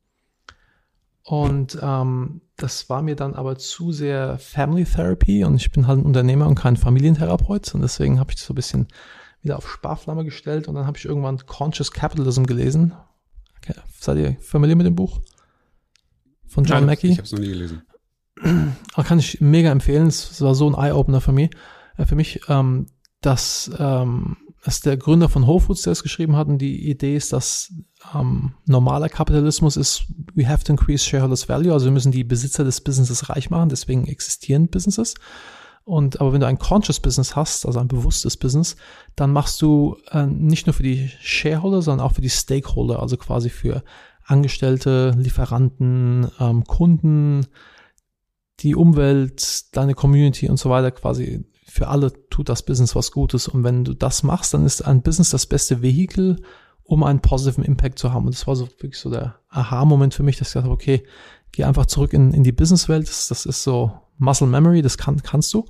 Und 1.23 1.79
ähm, 1.83 2.43
das 2.57 2.89
war 2.89 3.03
mir 3.03 3.17
dann 3.17 3.35
aber 3.35 3.59
zu 3.59 3.91
sehr 3.91 4.39
Family 4.39 4.85
Therapy 4.85 5.45
und 5.45 5.57
ich 5.57 5.73
bin 5.73 5.89
halt 5.89 5.99
ein 5.99 6.07
Unternehmer 6.07 6.47
und 6.47 6.55
kein 6.55 6.77
Familientherapeut 6.77 7.75
und 7.75 7.83
deswegen 7.83 8.21
habe 8.21 8.31
ich 8.31 8.37
das 8.37 8.47
so 8.47 8.53
ein 8.53 8.55
bisschen 8.55 8.87
wieder 9.43 9.57
auf 9.57 9.69
Sparflamme 9.69 10.25
gestellt 10.25 10.69
und 10.69 10.77
dann 10.77 10.87
habe 10.87 10.99
ich 10.99 11.05
irgendwann 11.05 11.45
Conscious 11.47 11.91
Capitalism 11.91 12.45
gelesen. 12.45 12.95
Okay. 13.57 13.75
Seid 13.99 14.19
ihr 14.19 14.37
familiar 14.41 14.77
mit 14.77 14.87
dem 14.87 14.95
Buch? 14.95 15.21
Von 16.47 16.65
John 16.65 16.79
Nein, 16.79 16.87
Mackey? 16.87 17.09
Ich 17.09 17.19
habe 17.19 17.27
es 17.27 17.33
noch 17.33 17.41
nie 17.41 17.49
gelesen. 17.49 17.83
Kann 18.95 19.19
ich 19.19 19.41
mega 19.41 19.73
empfehlen. 19.73 20.07
Es 20.07 20.41
war 20.41 20.55
so 20.55 20.71
ein 20.71 20.75
Eye-Opener 20.75 21.21
für 21.21 21.33
mich. 21.33 21.51
Äh, 21.97 22.07
für 22.07 22.15
mich, 22.15 22.41
ähm, 22.49 22.87
dass 23.21 23.71
ähm, 23.79 24.37
ist 24.75 24.87
der 24.87 24.97
Gründer 24.97 25.29
von 25.29 25.47
Whole 25.47 25.61
Foods, 25.61 25.83
der 25.83 25.93
es 25.93 26.03
geschrieben 26.03 26.37
hat. 26.37 26.49
Und 26.49 26.59
die 26.59 26.89
Idee 26.91 27.17
ist, 27.17 27.33
dass 27.33 27.73
ähm, 28.15 28.55
normaler 28.67 29.09
Kapitalismus 29.09 29.77
ist, 29.77 30.07
we 30.35 30.49
have 30.49 30.65
to 30.65 30.73
increase 30.73 31.05
shareholders 31.05 31.49
value. 31.49 31.73
Also 31.73 31.87
wir 31.87 31.93
müssen 31.93 32.13
die 32.13 32.25
Besitzer 32.25 32.65
des 32.65 32.81
Businesses 32.81 33.29
reich 33.29 33.51
machen. 33.51 33.69
Deswegen 33.69 34.07
existieren 34.07 34.69
Businesses. 34.69 35.15
Und 35.85 36.21
aber 36.21 36.33
wenn 36.33 36.41
du 36.41 36.49
ein 36.49 36.59
conscious 36.59 36.99
Business 36.99 37.37
hast, 37.37 37.65
also 37.65 37.79
ein 37.79 37.87
bewusstes 37.87 38.37
Business, 38.37 38.75
dann 39.15 39.33
machst 39.33 39.63
du 39.63 39.97
äh, 40.11 40.27
nicht 40.27 40.67
nur 40.67 40.75
für 40.75 40.83
die 40.83 41.11
Shareholder, 41.21 41.81
sondern 41.81 42.05
auch 42.05 42.15
für 42.15 42.23
die 42.23 42.31
Stakeholder, 42.31 43.01
also 43.01 43.17
quasi 43.17 43.51
für 43.51 43.85
Angestellte, 44.25 45.13
Lieferanten, 45.17 46.29
ähm, 46.41 46.65
Kunden, 46.65 47.47
die 48.61 48.75
Umwelt, 48.75 49.77
deine 49.77 49.95
Community 49.95 50.49
und 50.49 50.57
so 50.57 50.71
weiter 50.71 50.91
quasi 50.91 51.45
für 51.77 51.89
alle 51.89 52.11
tut 52.31 52.49
das 52.49 52.63
Business 52.63 52.97
was 52.97 53.13
Gutes. 53.13 53.49
Und 53.49 53.63
wenn 53.63 53.85
du 53.85 53.93
das 53.93 54.23
machst, 54.23 54.55
dann 54.55 54.65
ist 54.65 54.81
ein 54.81 55.03
Business 55.03 55.29
das 55.29 55.45
beste 55.45 55.83
Vehikel, 55.83 56.41
um 56.85 57.03
einen 57.03 57.21
positiven 57.21 57.65
Impact 57.65 57.99
zu 57.99 58.15
haben. 58.15 58.25
Und 58.25 58.35
das 58.35 58.47
war 58.47 58.57
so 58.57 58.67
wirklich 58.67 58.99
so 58.99 59.11
der 59.11 59.37
Aha-Moment 59.51 60.15
für 60.15 60.23
mich, 60.23 60.39
dass 60.39 60.49
ich 60.49 60.55
gesagt 60.55 60.65
habe, 60.65 60.75
okay, 60.75 61.07
geh 61.53 61.65
einfach 61.65 61.85
zurück 61.85 62.15
in, 62.15 62.33
in 62.33 62.45
die 62.45 62.53
Businesswelt. 62.53 63.07
Das, 63.07 63.29
das 63.29 63.45
ist 63.45 63.63
so 63.63 63.93
Muscle 64.17 64.47
Memory, 64.47 64.81
das 64.81 64.97
kann, 64.97 65.23
kannst 65.23 65.53
du. 65.53 65.67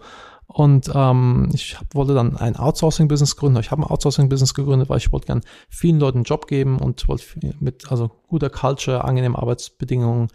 Und 0.46 0.88
ähm, 0.94 1.48
ich 1.52 1.76
hab, 1.76 1.92
wollte 1.92 2.14
dann 2.14 2.36
ein 2.36 2.54
Outsourcing-Business 2.54 3.34
gründen. 3.34 3.58
Ich 3.58 3.72
habe 3.72 3.82
ein 3.82 3.90
Outsourcing-Business 3.90 4.54
gegründet, 4.54 4.88
weil 4.88 4.98
ich 4.98 5.10
wollte 5.10 5.26
gern 5.26 5.40
vielen 5.68 5.98
Leuten 5.98 6.18
einen 6.18 6.24
Job 6.24 6.46
geben 6.46 6.78
und 6.78 7.08
wollte 7.08 7.24
mit 7.58 7.90
also 7.90 8.12
guter 8.28 8.48
Culture, 8.48 9.02
angenehmen 9.02 9.34
Arbeitsbedingungen, 9.34 10.28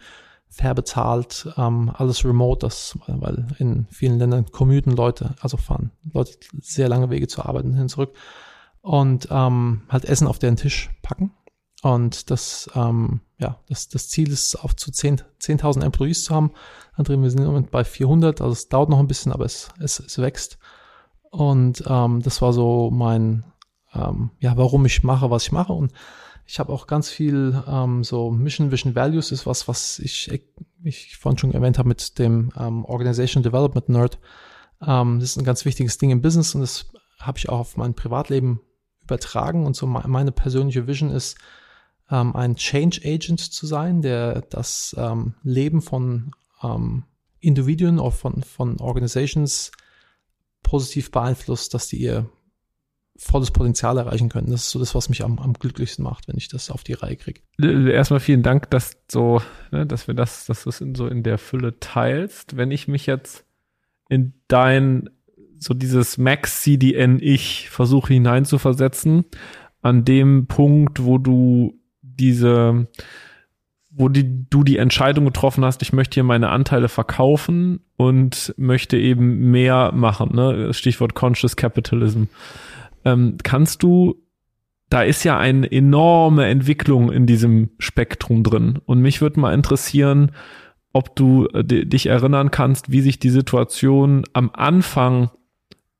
fair 0.52 0.74
bezahlt, 0.74 1.48
ähm, 1.56 1.90
alles 1.96 2.24
remote, 2.24 2.66
das, 2.66 2.98
weil 3.06 3.46
in 3.58 3.86
vielen 3.90 4.18
Ländern 4.18 4.50
commuten 4.50 4.92
Leute, 4.92 5.34
also 5.40 5.56
fahren 5.56 5.92
Leute 6.12 6.32
sehr 6.60 6.88
lange 6.88 7.08
Wege 7.08 7.26
zur 7.26 7.46
Arbeit 7.46 7.64
und 7.64 7.74
hin 7.74 7.88
zurück 7.88 8.14
und 8.82 9.28
ähm, 9.30 9.82
halt 9.88 10.04
Essen 10.04 10.26
auf 10.26 10.38
deren 10.38 10.56
Tisch 10.56 10.90
packen. 11.00 11.32
Und 11.82 12.30
das, 12.30 12.70
ähm, 12.74 13.22
ja, 13.38 13.58
das, 13.68 13.88
das 13.88 14.08
Ziel 14.08 14.30
ist, 14.30 14.54
auf 14.56 14.76
zu 14.76 14.90
10.000 14.90 15.24
10 15.40 15.82
Employees 15.82 16.24
zu 16.24 16.34
haben. 16.34 16.52
André, 16.96 17.20
wir 17.20 17.30
sind 17.30 17.40
im 17.40 17.46
Moment 17.46 17.70
bei 17.70 17.82
400, 17.82 18.40
also 18.40 18.52
es 18.52 18.68
dauert 18.68 18.90
noch 18.90 19.00
ein 19.00 19.08
bisschen, 19.08 19.32
aber 19.32 19.46
es, 19.46 19.70
es, 19.80 19.98
es 19.98 20.18
wächst. 20.18 20.58
Und 21.30 21.82
ähm, 21.86 22.20
das 22.22 22.42
war 22.42 22.52
so 22.52 22.90
mein, 22.92 23.44
ähm, 23.94 24.30
ja, 24.38 24.56
warum 24.56 24.84
ich 24.84 25.02
mache, 25.02 25.30
was 25.30 25.44
ich 25.44 25.52
mache. 25.52 25.72
Und 25.72 25.92
ich 26.46 26.58
habe 26.58 26.72
auch 26.72 26.86
ganz 26.86 27.10
viel 27.10 27.62
ähm, 27.66 28.04
so 28.04 28.30
Mission, 28.30 28.70
Vision, 28.70 28.94
Values 28.94 29.32
ist 29.32 29.46
was, 29.46 29.68
was 29.68 29.98
ich, 29.98 30.30
ich 30.82 31.16
vorhin 31.16 31.38
schon 31.38 31.52
erwähnt 31.52 31.78
habe 31.78 31.88
mit 31.88 32.18
dem 32.18 32.52
ähm, 32.58 32.84
Organization 32.84 33.42
Development 33.42 33.88
Nerd. 33.88 34.18
Ähm, 34.86 35.20
das 35.20 35.30
ist 35.30 35.36
ein 35.38 35.44
ganz 35.44 35.64
wichtiges 35.64 35.98
Ding 35.98 36.10
im 36.10 36.22
Business 36.22 36.54
und 36.54 36.60
das 36.60 36.86
habe 37.20 37.38
ich 37.38 37.48
auch 37.48 37.60
auf 37.60 37.76
mein 37.76 37.94
Privatleben 37.94 38.60
übertragen. 39.02 39.66
Und 39.66 39.76
so 39.76 39.86
meine 39.86 40.32
persönliche 40.32 40.86
Vision 40.86 41.10
ist, 41.10 41.38
ähm, 42.10 42.34
ein 42.36 42.56
Change 42.56 43.00
Agent 43.04 43.40
zu 43.40 43.66
sein, 43.66 44.02
der 44.02 44.42
das 44.42 44.94
ähm, 44.98 45.34
Leben 45.42 45.80
von 45.80 46.32
ähm, 46.62 47.04
Individuen 47.40 47.98
oder 47.98 48.12
von, 48.12 48.42
von 48.42 48.80
Organizations 48.80 49.72
positiv 50.62 51.10
beeinflusst, 51.10 51.74
dass 51.74 51.88
die 51.88 51.96
ihr 51.96 52.28
volles 53.22 53.50
Potenzial 53.50 53.96
erreichen 53.98 54.28
können. 54.28 54.50
Das 54.50 54.62
ist 54.64 54.70
so 54.70 54.78
das, 54.78 54.94
was 54.94 55.08
mich 55.08 55.24
am, 55.24 55.38
am 55.38 55.52
glücklichsten 55.52 56.04
macht, 56.04 56.28
wenn 56.28 56.36
ich 56.36 56.48
das 56.48 56.70
auf 56.70 56.82
die 56.82 56.94
Reihe 56.94 57.16
kriege. 57.16 57.40
Erstmal 57.60 58.20
vielen 58.20 58.42
Dank, 58.42 58.70
dass 58.70 58.96
so, 59.10 59.40
ne, 59.70 59.86
dass 59.86 60.08
wir 60.08 60.14
das, 60.14 60.46
dass 60.46 60.64
du 60.64 60.70
es 60.70 60.80
in, 60.80 60.94
so 60.94 61.06
in 61.06 61.22
der 61.22 61.38
Fülle 61.38 61.78
teilst. 61.78 62.56
Wenn 62.56 62.70
ich 62.70 62.88
mich 62.88 63.06
jetzt 63.06 63.44
in 64.08 64.34
dein 64.48 65.08
so 65.62 65.74
dieses 65.74 66.18
Max 66.18 66.62
CDN 66.62 67.18
Ich 67.20 67.70
versuche 67.70 68.12
hineinzuversetzen, 68.12 69.24
an 69.80 70.04
dem 70.04 70.46
Punkt, 70.46 71.04
wo 71.04 71.18
du 71.18 71.78
diese, 72.02 72.88
wo 73.90 74.08
die, 74.08 74.48
du 74.48 74.64
die 74.64 74.78
Entscheidung 74.78 75.24
getroffen 75.24 75.64
hast, 75.64 75.82
ich 75.82 75.92
möchte 75.92 76.14
hier 76.14 76.24
meine 76.24 76.50
Anteile 76.50 76.88
verkaufen 76.88 77.80
und 77.96 78.54
möchte 78.56 78.96
eben 78.96 79.50
mehr 79.50 79.92
machen, 79.92 80.34
ne? 80.34 80.72
Stichwort 80.74 81.14
Conscious 81.14 81.56
Capitalism. 81.56 82.24
Ähm, 83.04 83.36
kannst 83.42 83.82
du, 83.82 84.16
da 84.88 85.02
ist 85.02 85.24
ja 85.24 85.38
eine 85.38 85.70
enorme 85.70 86.46
Entwicklung 86.46 87.10
in 87.10 87.26
diesem 87.26 87.70
Spektrum 87.78 88.42
drin. 88.42 88.78
Und 88.84 89.00
mich 89.00 89.20
würde 89.20 89.40
mal 89.40 89.54
interessieren, 89.54 90.32
ob 90.92 91.16
du 91.16 91.46
äh, 91.48 91.64
dich 91.64 92.06
erinnern 92.06 92.50
kannst, 92.50 92.92
wie 92.92 93.00
sich 93.00 93.18
die 93.18 93.30
Situation 93.30 94.24
am 94.32 94.50
Anfang 94.52 95.30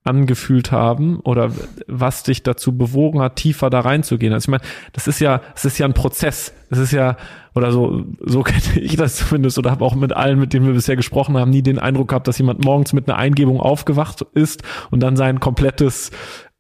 angefühlt 0.05 0.73
haben 0.73 1.21
oder 1.21 1.53
was 1.87 2.25
dich 2.25 2.43
dazu 2.43 2.77
bewogen 2.77 3.21
hat, 3.21 3.37
tiefer 3.37 3.71
da 3.71 3.81
reinzugehen. 3.81 4.33
Also 4.33 4.47
ich 4.47 4.51
meine, 4.51 4.65
das 4.93 5.07
ist 5.07 5.21
ja, 5.21 5.41
es 5.55 5.65
ist 5.65 5.79
ja 5.79 5.87
ein 5.87 5.95
Prozess. 5.95 6.53
Es 6.71 6.79
ist 6.79 6.93
ja, 6.93 7.17
oder 7.55 7.71
so, 7.71 8.05
so 8.21 8.43
kenne 8.43 8.81
ich 8.81 8.97
das 8.97 9.17
zumindest 9.17 9.59
oder 9.59 9.71
habe 9.71 9.85
auch 9.85 9.95
mit 9.95 10.13
allen, 10.13 10.41
mit 10.41 10.53
denen 10.53 10.67
wir 10.67 10.75
bisher 10.75 10.97
gesprochen 10.97 11.37
haben, 11.37 11.51
nie 11.51 11.63
den 11.63 11.79
Eindruck 11.79 12.09
gehabt, 12.09 12.27
dass 12.27 12.39
jemand 12.39 12.65
morgens 12.65 12.93
mit 12.93 13.09
einer 13.09 13.19
Eingebung 13.19 13.61
aufgewacht 13.61 14.23
ist 14.35 14.65
und 14.91 15.01
dann 15.01 15.17
sein 15.17 15.39
komplettes 15.39 16.11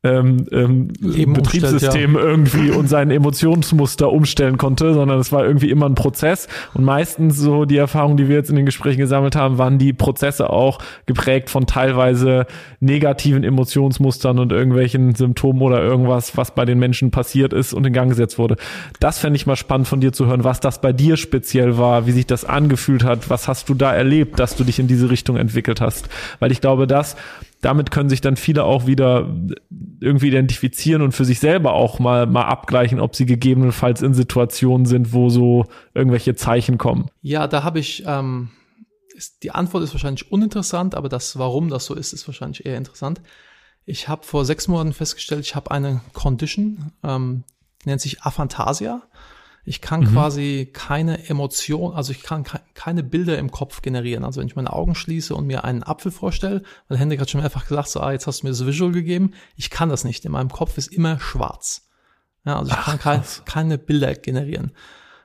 ähm, 0.04 0.46
ähm, 0.50 0.88
Betriebssystem 1.32 2.14
ja. 2.14 2.20
irgendwie 2.20 2.70
und 2.70 2.88
sein 2.88 3.10
Emotionsmuster 3.10 4.10
umstellen 4.10 4.58
konnte, 4.58 4.94
sondern 4.94 5.20
es 5.20 5.30
war 5.30 5.44
irgendwie 5.44 5.70
immer 5.70 5.86
ein 5.86 5.94
Prozess. 5.94 6.48
Und 6.74 6.84
meistens 6.84 7.38
so 7.38 7.64
die 7.64 7.76
Erfahrungen, 7.76 8.16
die 8.16 8.28
wir 8.28 8.36
jetzt 8.36 8.50
in 8.50 8.56
den 8.56 8.66
Gesprächen 8.66 8.98
gesammelt 8.98 9.36
haben, 9.36 9.58
waren 9.58 9.78
die 9.78 9.92
Prozesse 9.92 10.50
auch 10.50 10.80
geprägt 11.06 11.50
von 11.50 11.66
teilweise 11.66 12.46
negativen 12.80 13.44
Emotionsmustern 13.44 14.40
und 14.40 14.50
irgendwelchen 14.50 15.14
Symptomen 15.14 15.62
oder 15.62 15.80
irgendwas, 15.80 16.36
was 16.36 16.52
bei 16.54 16.64
den 16.64 16.80
Menschen 16.80 17.12
passiert 17.12 17.52
ist 17.52 17.72
und 17.72 17.86
in 17.86 17.92
Gang 17.92 18.10
gesetzt 18.10 18.38
wurde. 18.38 18.56
Das 18.98 19.18
fände 19.18 19.36
ich 19.36 19.46
mal 19.46 19.56
spannend 19.56 19.86
von 19.86 20.00
dir 20.00 20.12
zu 20.12 20.26
hören, 20.26 20.42
was 20.42 20.58
das 20.58 20.80
bei 20.80 20.92
dir 20.92 21.16
speziell 21.16 21.78
war, 21.78 22.06
wie 22.06 22.12
sich 22.12 22.26
das 22.26 22.44
angefühlt 22.44 23.04
hat, 23.04 23.30
was 23.30 23.46
hast 23.46 23.68
du 23.68 23.74
da 23.74 23.94
erlebt, 23.94 24.40
dass 24.40 24.56
du 24.56 24.64
dich 24.64 24.80
in 24.80 24.88
diese 24.88 25.10
Richtung 25.10 25.36
entwickelt 25.36 25.80
hast. 25.80 26.08
Weil 26.40 26.50
ich 26.50 26.60
glaube, 26.60 26.88
das 26.88 27.16
damit 27.62 27.92
können 27.92 28.10
sich 28.10 28.20
dann 28.20 28.36
viele 28.36 28.64
auch 28.64 28.86
wieder 28.86 29.34
irgendwie 30.00 30.28
identifizieren 30.28 31.00
und 31.00 31.12
für 31.12 31.24
sich 31.24 31.38
selber 31.38 31.72
auch 31.72 32.00
mal, 32.00 32.26
mal 32.26 32.44
abgleichen, 32.44 33.00
ob 33.00 33.14
sie 33.14 33.24
gegebenenfalls 33.24 34.02
in 34.02 34.14
Situationen 34.14 34.84
sind, 34.84 35.12
wo 35.12 35.30
so 35.30 35.66
irgendwelche 35.94 36.34
Zeichen 36.34 36.76
kommen. 36.76 37.08
Ja, 37.22 37.46
da 37.46 37.62
habe 37.62 37.78
ich, 37.78 38.02
ähm, 38.04 38.50
ist, 39.14 39.44
die 39.44 39.52
Antwort 39.52 39.84
ist 39.84 39.94
wahrscheinlich 39.94 40.30
uninteressant, 40.32 40.96
aber 40.96 41.08
das, 41.08 41.38
warum 41.38 41.68
das 41.68 41.86
so 41.86 41.94
ist, 41.94 42.12
ist 42.12 42.26
wahrscheinlich 42.26 42.66
eher 42.66 42.76
interessant. 42.76 43.20
Ich 43.84 44.08
habe 44.08 44.24
vor 44.24 44.44
sechs 44.44 44.66
Monaten 44.66 44.92
festgestellt, 44.92 45.46
ich 45.46 45.54
habe 45.54 45.70
eine 45.70 46.00
Condition, 46.12 46.92
ähm, 47.04 47.44
die 47.84 47.90
nennt 47.90 48.00
sich 48.00 48.22
Aphantasia. 48.22 49.02
Ich 49.64 49.80
kann 49.80 50.00
mhm. 50.00 50.06
quasi 50.06 50.70
keine 50.72 51.28
Emotion, 51.28 51.94
also 51.94 52.10
ich 52.10 52.22
kann 52.22 52.44
keine 52.74 53.04
Bilder 53.04 53.38
im 53.38 53.52
Kopf 53.52 53.80
generieren. 53.80 54.24
Also 54.24 54.40
wenn 54.40 54.48
ich 54.48 54.56
meine 54.56 54.72
Augen 54.72 54.94
schließe 54.94 55.34
und 55.34 55.46
mir 55.46 55.64
einen 55.64 55.84
Apfel 55.84 56.10
vorstelle, 56.10 56.62
weil 56.88 56.98
Hendrik 56.98 57.20
hat 57.20 57.30
schon 57.30 57.40
mehrfach 57.40 57.68
gesagt, 57.68 57.88
so, 57.88 58.00
ah, 58.00 58.12
jetzt 58.12 58.26
hast 58.26 58.42
du 58.42 58.46
mir 58.46 58.50
das 58.50 58.66
Visual 58.66 58.90
gegeben. 58.90 59.34
Ich 59.56 59.70
kann 59.70 59.88
das 59.88 60.02
nicht. 60.04 60.24
In 60.24 60.32
meinem 60.32 60.50
Kopf 60.50 60.78
ist 60.78 60.88
immer 60.88 61.20
schwarz. 61.20 61.88
Ja, 62.44 62.58
also 62.58 62.72
ich 62.72 62.76
Ach, 62.76 62.86
kann 62.86 62.98
kein, 62.98 63.22
keine 63.44 63.78
Bilder 63.78 64.14
generieren. 64.14 64.72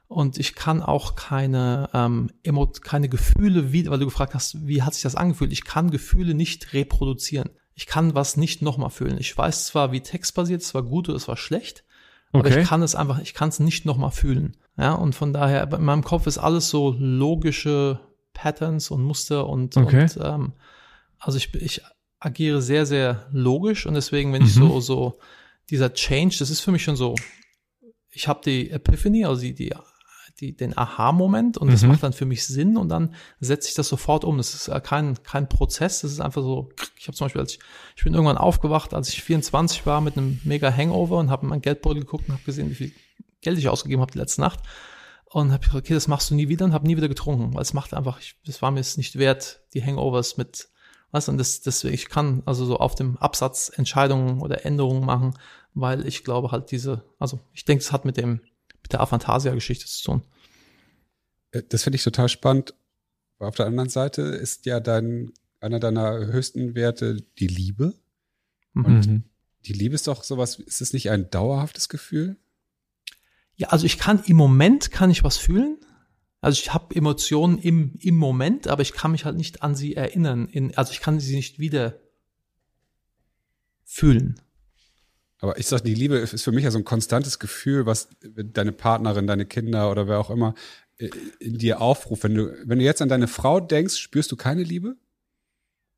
Und 0.08 0.38
ich 0.38 0.56
kann 0.56 0.82
auch 0.82 1.15
keine, 1.15 1.89
ähm, 1.94 2.32
Emo 2.44 2.67
keine 2.67 3.10
Gefühle, 3.10 3.74
wie, 3.74 3.89
weil 3.89 4.00
du 4.00 4.06
gefragt 4.06 4.36
hast, 4.36 4.65
wie 4.65 4.84
hat 4.84 4.94
sich 4.94 5.03
das 5.03 5.15
angefühlt? 5.15 5.51
Ich 5.51 5.65
kann 5.65 5.91
Gefühle 5.91 6.34
nicht 6.34 6.74
reproduzieren. 6.74 7.50
Ich 7.74 7.88
kann 7.88 8.15
was 8.15 8.38
nicht 8.38 8.62
nochmal 8.62 8.89
fühlen. 8.89 9.17
Ich 9.20 9.38
weiß 9.38 9.67
zwar, 9.67 9.91
wie 9.91 10.01
textbasiert, 10.01 10.62
es 10.62 10.74
war 10.74 10.84
gut 10.84 11.10
oder 11.10 11.17
es 11.17 11.27
war 11.27 11.38
schlecht, 11.38 11.84
Okay. 12.38 12.51
Aber 12.51 12.62
ich 12.62 12.67
kann 12.67 12.82
es 12.82 12.96
einfach, 12.96 13.20
ich 13.20 13.34
kann 13.34 13.50
es 13.50 13.60
nicht 13.60 13.86
nochmal 13.86 14.12
fühlen. 14.12 14.58
Ja, 14.77 14.94
und 14.94 15.15
von 15.15 15.34
daher, 15.34 15.72
in 15.74 15.84
meinem 15.84 16.03
Kopf 16.03 16.27
ist 16.27 16.38
alles 16.38 16.70
so 16.70 16.96
logische 16.98 18.00
Patterns 18.34 18.91
und 18.91 19.03
Muster 19.03 19.48
und, 19.48 19.75
okay. 19.75 20.03
und 20.03 20.20
ähm, 20.22 20.53
also 21.20 21.38
ich, 21.38 21.53
ich 21.56 21.82
agiere 22.20 22.62
sehr, 22.62 22.86
sehr 22.86 23.27
logisch 23.32 23.86
und 23.86 23.96
deswegen, 23.96 24.34
wenn 24.34 24.41
mhm. 24.41 24.48
ich 24.48 24.53
so, 24.53 24.79
so, 24.79 25.20
dieser 25.70 25.94
Change, 25.94 26.38
das 26.39 26.50
ist 26.50 26.62
für 26.62 26.72
mich 26.72 26.84
schon 26.84 26.96
so, 26.96 27.15
ich 28.12 28.27
habe 28.27 28.41
die 28.46 28.70
Epiphany, 28.72 29.25
also 29.25 29.41
die, 29.41 29.53
die, 29.53 29.74
die, 30.39 30.56
den 30.56 30.77
Aha-Moment 30.77 31.58
und 31.58 31.72
das 31.72 31.84
macht 31.84 32.03
dann 32.03 32.13
für 32.13 32.25
mich 32.25 32.46
Sinn 32.46 32.77
und 32.77 32.89
dann 32.89 33.15
setze 33.39 33.70
ich 33.70 33.75
das 33.75 33.88
sofort 33.88 34.24
um. 34.24 34.38
Das 34.38 34.53
ist 34.53 34.84
kein, 34.84 35.22
kein 35.24 35.50
Prozess, 35.50 36.01
das 36.01 36.12
ist 36.12 36.20
einfach 36.20 36.41
so, 36.41 36.70
ich 36.98 37.08
habe 37.08 37.17
zum 37.17 37.25
Beispiel, 37.25 37.41
als 37.41 37.53
ich, 37.53 37.60
ich 37.96 38.03
bin 38.03 38.13
irgendwann 38.13 38.38
aufgewacht, 38.38 38.94
als 38.94 39.10
ich 39.10 39.24
24 39.24 39.86
war 39.86 40.00
mit 40.01 40.17
einem 40.17 40.39
mega 40.44 40.72
Hangover 40.72 41.17
und 41.17 41.32
habe 41.32 41.44
in 41.44 41.50
mein 41.50 41.62
Geldbeutel 41.62 42.01
geguckt 42.01 42.27
und 42.27 42.36
habe 42.36 42.44
gesehen, 42.44 42.70
wie 42.70 42.75
viel 42.75 42.91
Geld 43.41 43.58
ich 43.58 43.67
ausgegeben 43.67 44.01
habe 44.01 44.12
die 44.12 44.20
letzte 44.20 44.41
Nacht. 44.41 44.60
Und 45.25 45.51
habe 45.51 45.60
gesagt, 45.60 45.84
okay, 45.84 45.94
das 45.94 46.08
machst 46.08 46.29
du 46.29 46.36
nie 46.36 46.48
wieder 46.48 46.65
und 46.65 46.74
habe 46.74 46.88
nie 46.88 46.96
wieder 46.96 47.10
getrunken, 47.10 47.53
weil 47.53 47.62
es 47.62 47.74
macht 47.74 47.94
einfach, 47.94 48.20
ich, 48.22 48.36
das 48.46 48.62
war 48.62 48.72
mir 48.72 48.79
es 48.79 48.96
nicht 48.96 49.17
wert, 49.17 49.62
die 49.74 49.84
Hangovers 49.84 50.38
mit, 50.38 50.70
was 51.12 51.27
und 51.27 51.38
das, 51.38 51.62
das, 51.62 51.84
ich 51.84 52.08
kann 52.08 52.44
also 52.46 52.65
so 52.65 52.77
auf 52.77 52.96
dem 52.96 53.17
Absatz 53.17 53.70
Entscheidungen 53.75 54.39
oder 54.39 54.65
Änderungen 54.65 55.06
machen, 55.06 55.34
weil 55.74 56.08
ich 56.08 56.24
glaube 56.24 56.51
halt 56.51 56.72
diese, 56.72 57.03
also 57.20 57.39
ich 57.53 57.65
denke, 57.65 57.82
es 57.84 57.91
hat 57.91 58.06
mit 58.06 58.15
dem, 58.15 58.39
mit 58.81 58.93
der 58.93 59.01
Aphantasia-Geschichte 59.01 59.86
zu 59.86 60.03
tun. 60.03 60.22
Äh, 61.51 61.63
das 61.69 61.84
finde 61.84 61.96
ich 61.98 62.03
total 62.03 62.29
spannend. 62.29 62.74
Auf 63.39 63.55
der 63.55 63.67
anderen 63.67 63.89
Seite 63.89 64.22
ist 64.22 64.65
ja 64.65 64.79
dein, 64.79 65.31
einer 65.60 65.79
deiner 65.79 66.27
höchsten 66.27 66.75
Werte 66.75 67.22
die 67.38 67.48
Liebe. 67.48 67.93
Und 68.74 69.07
Mhm. 69.07 69.24
die 69.65 69.74
Liebe 69.74 69.96
ist 69.96 70.07
doch 70.07 70.24
sowas, 70.24 70.60
ist 70.60 70.81
es 70.81 70.93
nicht 70.93 71.10
ein 71.10 71.29
dauerhaftes 71.29 71.89
Gefühl? 71.89 72.38
Ja, 73.55 73.69
also 73.69 73.86
ich 73.86 73.98
kann 73.98 74.24
im 74.25 74.38
Moment 74.38 74.91
kann 74.91 75.10
ich 75.10 75.24
was 75.24 75.38
fühlen. 75.38 75.77
Also 76.41 76.62
ich 76.62 76.74
habe 76.74 76.96
Emotionen 76.96 77.57
im, 77.57 77.96
im 78.00 78.15
Moment, 78.15 78.67
aber 78.67 78.84
ich 78.84 78.93
kann 78.93 79.12
mich 79.12 79.25
halt 79.25 79.36
nicht 79.36 79.63
an 79.63 79.75
sie 79.75 79.96
erinnern. 79.96 80.48
In, 80.48 80.77
also 80.77 80.91
ich 80.91 81.00
kann 81.01 81.19
sie 81.19 81.36
nicht 81.36 81.57
wieder 81.57 82.00
fühlen. 83.84 84.39
Aber 85.39 85.58
ich 85.60 85.67
sag, 85.67 85.84
die 85.84 85.94
Liebe 85.94 86.17
ist 86.17 86.44
für 86.44 86.51
mich 86.51 86.63
ja 86.63 86.72
so 86.72 86.79
ein 86.79 86.86
konstantes 86.86 87.39
Gefühl, 87.39 87.86
was 87.86 88.10
deine 88.22 88.72
Partnerin, 88.72 89.27
deine 89.27 89.46
Kinder 89.46 89.91
oder 89.91 90.08
wer 90.08 90.20
auch 90.20 90.32
immer 90.32 90.56
äh, 90.98 91.10
in 91.39 91.58
dir 91.58 91.79
aufruft. 91.79 92.24
Wenn 92.24 92.36
du, 92.36 92.56
wenn 92.65 92.79
du 92.79 92.86
jetzt 92.86 93.01
an 93.01 93.10
deine 93.10 93.27
Frau 93.27 93.60
denkst, 93.60 93.98
spürst 93.98 94.32
du 94.32 94.36
keine 94.36 94.63
Liebe? 94.63 94.96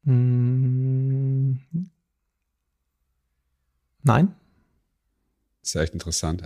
Hm, 0.03 1.59
nein. 4.03 4.35
Das 5.61 5.69
ist 5.69 5.73
ja 5.73 5.81
echt 5.81 5.93
interessant. 5.93 6.43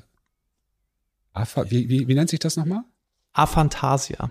Wie, 1.70 1.90
wie, 1.90 2.08
wie 2.08 2.14
nennt 2.14 2.30
sich 2.30 2.40
das 2.40 2.58
nochmal? 2.58 2.84
Aphantasia. 3.34 4.30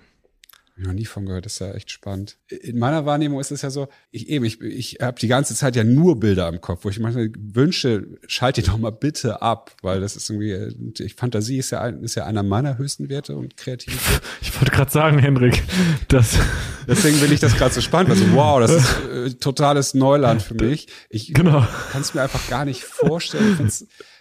Ich 0.83 0.89
noch 0.89 0.95
nie 0.95 1.05
von 1.05 1.27
gehört, 1.27 1.47
das 1.47 1.53
ist 1.55 1.59
ja 1.61 1.73
echt 1.75 1.93
spannend. 1.93 2.39
In 2.49 2.77
meiner 2.77 3.07
Wahrnehmung 3.07 3.39
ist 3.39 3.53
es 3.53 3.63
ja 3.63 3.71
so, 3.71 3.87
ich 4.11 4.29
eben, 4.29 4.45
ich, 4.45 4.61
ich 4.61 4.99
habe 5.01 5.17
die 5.21 5.29
ganze 5.29 5.55
Zeit 5.55 5.77
ja 5.77 5.85
nur 5.85 6.19
Bilder 6.19 6.49
im 6.49 6.61
Kopf, 6.61 6.85
wo 6.85 6.89
ich 6.89 6.99
manchmal 6.99 7.31
wünsche, 7.39 8.05
schalte 8.27 8.63
die 8.63 8.67
doch 8.69 8.79
mal 8.79 8.91
bitte 8.91 9.43
ab, 9.43 9.77
weil 9.83 10.01
das 10.01 10.17
ist 10.17 10.29
irgendwie, 10.29 10.51
äh, 10.51 10.75
ich, 10.99 11.15
Fantasie 11.15 11.59
ist 11.59 11.71
ja, 11.71 11.83
ein, 11.83 12.03
ist 12.03 12.17
ja 12.17 12.27
einer 12.27 12.43
meiner 12.43 12.79
höchsten 12.79 13.09
Werte 13.09 13.37
und 13.37 13.57
Kreativität. 13.57 14.03
Ich 14.41 14.61
wollte 14.61 14.73
gerade 14.75 14.91
sagen, 14.91 15.19
Henrik, 15.19 15.63
dass 16.09 16.37
Deswegen 16.89 17.21
bin 17.21 17.33
ich 17.33 17.39
das 17.39 17.57
gerade 17.57 17.73
so 17.73 17.81
spannend, 17.81 18.11
also 18.11 18.25
wow, 18.33 18.59
das 18.61 18.73
ist 18.73 19.09
äh, 19.09 19.31
totales 19.39 19.95
Neuland 19.95 20.43
für 20.43 20.55
mich. 20.55 20.89
Ich 21.11 21.33
Genau. 21.33 21.65
kann 21.93 22.03
es 22.03 22.13
mir 22.13 22.23
einfach 22.23 22.49
gar 22.49 22.65
nicht 22.65 22.83
vorstellen. 22.83 23.71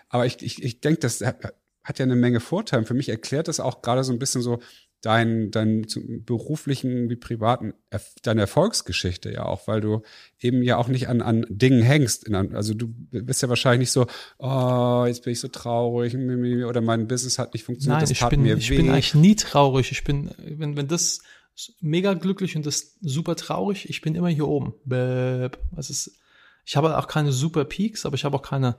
Aber 0.09 0.27
ich, 0.27 0.41
ich, 0.43 0.61
ich 0.63 0.79
denke, 0.79 0.99
das 0.99 1.21
hat 1.21 1.99
ja 1.99 2.05
eine 2.05 2.15
Menge 2.15 2.39
Vorteile. 2.39 2.85
Für 2.85 2.93
mich 2.93 3.09
erklärt 3.09 3.47
das 3.47 3.59
auch 3.59 3.81
gerade 3.81 4.03
so 4.03 4.13
ein 4.13 4.19
bisschen 4.19 4.43
so 4.43 4.59
dein, 5.01 5.51
dein 5.51 5.87
zum 5.87 6.23
beruflichen 6.23 7.09
wie 7.09 7.15
privaten, 7.15 7.73
deine 8.21 8.41
Erfolgsgeschichte 8.41 9.31
ja 9.31 9.45
auch, 9.45 9.67
weil 9.67 9.81
du 9.81 10.03
eben 10.39 10.61
ja 10.61 10.77
auch 10.77 10.87
nicht 10.87 11.09
an, 11.09 11.21
an 11.21 11.45
Dingen 11.49 11.81
hängst. 11.81 12.31
Also 12.33 12.73
du 12.73 12.87
bist 12.87 13.41
ja 13.41 13.49
wahrscheinlich 13.49 13.79
nicht 13.79 13.91
so, 13.91 14.07
oh, 14.37 15.03
jetzt 15.07 15.23
bin 15.23 15.33
ich 15.33 15.39
so 15.39 15.47
traurig 15.47 16.15
oder 16.15 16.81
mein 16.81 17.07
Business 17.07 17.39
hat 17.39 17.53
nicht 17.53 17.65
funktioniert, 17.65 18.01
Nein, 18.01 18.09
das 18.09 18.11
ich 18.11 18.29
bin, 18.29 18.43
mir 18.43 18.57
ich 18.57 18.69
weh. 18.69 18.77
bin 18.77 18.89
eigentlich 18.89 19.15
nie 19.15 19.35
traurig. 19.35 19.91
Ich 19.91 20.03
bin, 20.03 20.29
wenn, 20.37 20.77
wenn 20.77 20.87
das 20.87 21.21
mega 21.79 22.13
glücklich 22.13 22.55
und 22.55 22.65
das 22.65 22.97
super 23.01 23.35
traurig, 23.35 23.89
ich 23.89 24.01
bin 24.01 24.15
immer 24.15 24.29
hier 24.29 24.47
oben. 24.47 24.73
Es 25.75 25.89
ist, 25.89 26.19
ich 26.65 26.77
habe 26.77 26.97
auch 26.97 27.07
keine 27.07 27.31
super 27.31 27.65
Peaks, 27.65 28.05
aber 28.05 28.15
ich 28.15 28.23
habe 28.23 28.37
auch 28.37 28.43
keine 28.43 28.77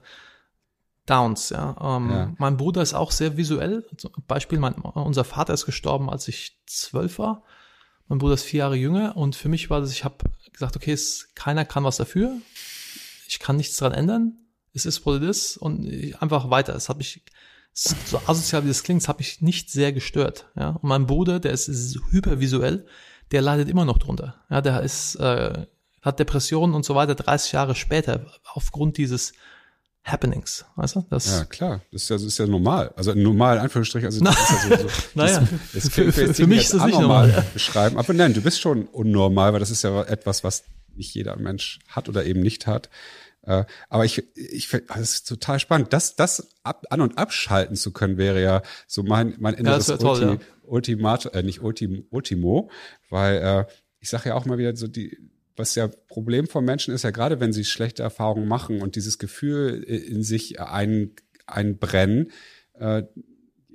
Downs, 1.05 1.49
ja. 1.49 1.75
Ähm, 1.81 2.09
Ja. 2.09 2.33
Mein 2.37 2.57
Bruder 2.57 2.81
ist 2.81 2.93
auch 2.93 3.11
sehr 3.11 3.37
visuell. 3.37 3.85
Zum 3.97 4.11
Beispiel, 4.27 4.59
mein, 4.59 4.73
unser 4.75 5.23
Vater 5.23 5.53
ist 5.53 5.65
gestorben, 5.65 6.09
als 6.09 6.27
ich 6.27 6.59
zwölf 6.65 7.19
war. 7.19 7.43
Mein 8.07 8.19
Bruder 8.19 8.35
ist 8.35 8.43
vier 8.43 8.59
Jahre 8.59 8.75
jünger 8.75 9.17
und 9.17 9.35
für 9.35 9.49
mich 9.49 9.69
war 9.69 9.81
das, 9.81 9.91
ich 9.91 10.03
habe 10.03 10.17
gesagt, 10.51 10.75
okay, 10.75 10.91
es, 10.91 11.29
keiner 11.35 11.65
kann 11.65 11.83
was 11.83 11.97
dafür. 11.97 12.37
Ich 13.27 13.39
kann 13.39 13.55
nichts 13.55 13.77
dran 13.77 13.91
ändern. 13.91 14.37
Es 14.73 14.85
ist, 14.85 15.05
what 15.05 15.21
it 15.21 15.29
is 15.29 15.57
und 15.57 15.85
ich, 15.85 16.21
einfach 16.21 16.49
weiter. 16.49 16.75
Es 16.75 16.89
hat 16.89 16.97
mich, 16.97 17.23
so 17.73 18.21
asozial 18.27 18.63
wie 18.63 18.67
das 18.67 18.83
klingt, 18.83 19.01
es 19.01 19.07
hat 19.07 19.19
mich 19.19 19.41
nicht 19.41 19.71
sehr 19.71 19.93
gestört. 19.93 20.49
Ja? 20.55 20.69
Und 20.69 20.83
mein 20.83 21.07
Bruder, 21.07 21.39
der 21.39 21.51
ist, 21.51 21.67
ist 21.67 21.99
hypervisuell, 22.11 22.85
der 23.31 23.41
leidet 23.41 23.69
immer 23.69 23.85
noch 23.85 23.97
drunter. 23.97 24.43
Ja, 24.49 24.61
der 24.61 24.81
ist, 24.81 25.15
äh, 25.15 25.65
hat 26.01 26.19
Depressionen 26.19 26.75
und 26.75 26.85
so 26.85 26.95
weiter 26.95 27.15
30 27.15 27.53
Jahre 27.53 27.75
später 27.75 28.27
aufgrund 28.53 28.97
dieses 28.97 29.33
Happenings. 30.03 30.65
Weißt 30.75 30.95
du? 30.97 31.05
Das, 31.09 31.25
Ja, 31.27 31.45
klar. 31.45 31.81
Das 31.91 32.03
ist 32.03 32.09
ja, 32.09 32.15
das 32.17 32.23
ist 32.25 32.37
ja 32.37 32.45
normal. 32.47 32.91
Also 32.95 33.13
normal, 33.13 33.55
in 33.57 33.61
Anführungsstrichen. 33.63 34.07
Also, 34.07 34.19
das 34.23 34.35
ist 34.39 34.69
ja 34.69 34.77
so, 34.77 34.87
so, 34.87 34.89
Naja, 35.15 35.39
das, 35.73 35.83
das 35.83 35.93
für- 35.93 36.11
für- 36.11 36.33
für 36.33 36.47
mich 36.47 36.59
ist 36.63 36.73
das 36.73 36.85
nicht 36.85 36.99
normal. 36.99 37.45
beschreiben. 37.53 37.97
Aber 37.97 38.13
nein, 38.13 38.33
du 38.33 38.41
bist 38.41 38.59
schon 38.59 38.85
unnormal, 38.87 39.53
weil 39.53 39.59
das 39.61 39.71
ist 39.71 39.83
ja 39.83 40.03
etwas, 40.03 40.43
was 40.43 40.63
nicht 40.95 41.13
jeder 41.15 41.37
Mensch 41.37 41.79
hat 41.87 42.09
oder 42.09 42.25
eben 42.25 42.41
nicht 42.41 42.67
hat. 42.67 42.89
Äh, 43.45 43.65
Aber 43.89 44.05
ich, 44.05 44.23
ich 44.37 44.67
finde, 44.67 44.85
das 44.87 44.99
ist 45.13 45.27
total 45.27 45.59
spannend. 45.59 45.91
Das, 45.93 46.15
das 46.15 46.49
ab, 46.63 46.85
an- 46.89 47.01
und 47.01 47.17
abschalten 47.17 47.75
zu 47.75 47.91
können, 47.91 48.17
wäre 48.17 48.41
ja 48.41 48.61
so 48.87 49.03
mein, 49.03 49.35
mein 49.39 49.53
inneres 49.55 49.87
wär 49.89 49.97
toll, 49.99 50.21
Ulti, 50.23 50.43
Ultimat, 50.63 51.33
äh, 51.33 51.43
nicht 51.43 51.61
Ultim, 51.61 52.05
Ultimo, 52.09 52.69
weil 53.09 53.37
äh, 53.37 53.65
ich 53.99 54.09
sage 54.09 54.29
ja 54.29 54.35
auch 54.35 54.45
mal 54.45 54.57
wieder 54.57 54.75
so 54.75 54.87
die, 54.87 55.17
was 55.55 55.75
ja 55.75 55.87
Problem 55.87 56.47
von 56.47 56.65
Menschen 56.65 56.93
ist 56.93 57.03
ja 57.03 57.11
gerade, 57.11 57.39
wenn 57.39 57.53
sie 57.53 57.65
schlechte 57.65 58.03
Erfahrungen 58.03 58.47
machen 58.47 58.81
und 58.81 58.95
dieses 58.95 59.19
Gefühl 59.19 59.83
äh, 59.87 59.97
in 59.97 60.23
sich 60.23 60.59
ein, 60.59 61.11
einbrennen, 61.45 62.31
äh, 62.73 63.03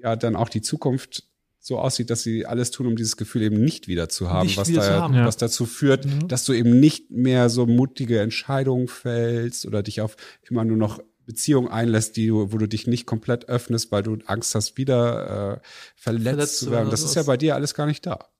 ja 0.01 0.17
dann 0.17 0.37
auch 0.37 0.49
die 0.49 0.63
Zukunft 0.63 1.25
so 1.61 1.79
aussieht, 1.79 2.11
dass 2.11 2.23
sie 2.23 2.47
alles 2.47 2.71
tun, 2.71 2.87
um 2.87 2.97
dieses 2.97 3.17
Gefühl 3.17 3.43
eben 3.43 3.63
nicht 3.63 3.89
wieder 3.89 4.09
zu 4.09 4.31
haben, 4.31 4.47
Nicht 4.47 4.57
was, 4.57 4.69
wieder 4.69 4.83
zu 4.83 4.89
da, 4.89 5.01
haben. 5.03 5.15
Ja. 5.15 5.27
was 5.27 5.37
dazu 5.37 5.67
führt, 5.67 6.07
dass 6.27 6.45
du 6.45 6.53
eben 6.53 6.81
nicht 6.81 7.11
mehr 7.11 7.51
so 7.51 7.67
mutige 7.67 8.21
Entscheidungen 8.21 8.89
fällst 8.89 9.67
oder 9.67 9.83
dich 9.83 10.01
auf 10.01 10.17
immer 10.49 10.65
nur 10.65 10.77
noch 10.77 11.01
Beziehungen 11.27 11.69
einlässt, 11.69 12.17
die 12.17 12.29
du, 12.29 12.53
wo 12.53 12.59
du 12.59 12.67
dich 12.67 12.87
nicht 12.87 13.05
komplett 13.05 13.49
öffnest, 13.51 13.93
weil 13.93 14.03
du 14.03 14.17
Angst 14.25 14.55
hast, 14.55 14.79
wieder 14.79 15.59
äh, 15.59 15.67
verletzt, 15.95 16.29
Verletzt 16.29 16.59
zu 16.59 16.71
werden. 16.71 16.91
Das 16.91 17.03
ist 17.03 17.15
ja 17.15 17.25
bei 17.25 17.37
dir 17.37 17.55
alles 17.55 17.75
gar 17.75 17.85
nicht 17.87 18.07
da. 18.07 18.31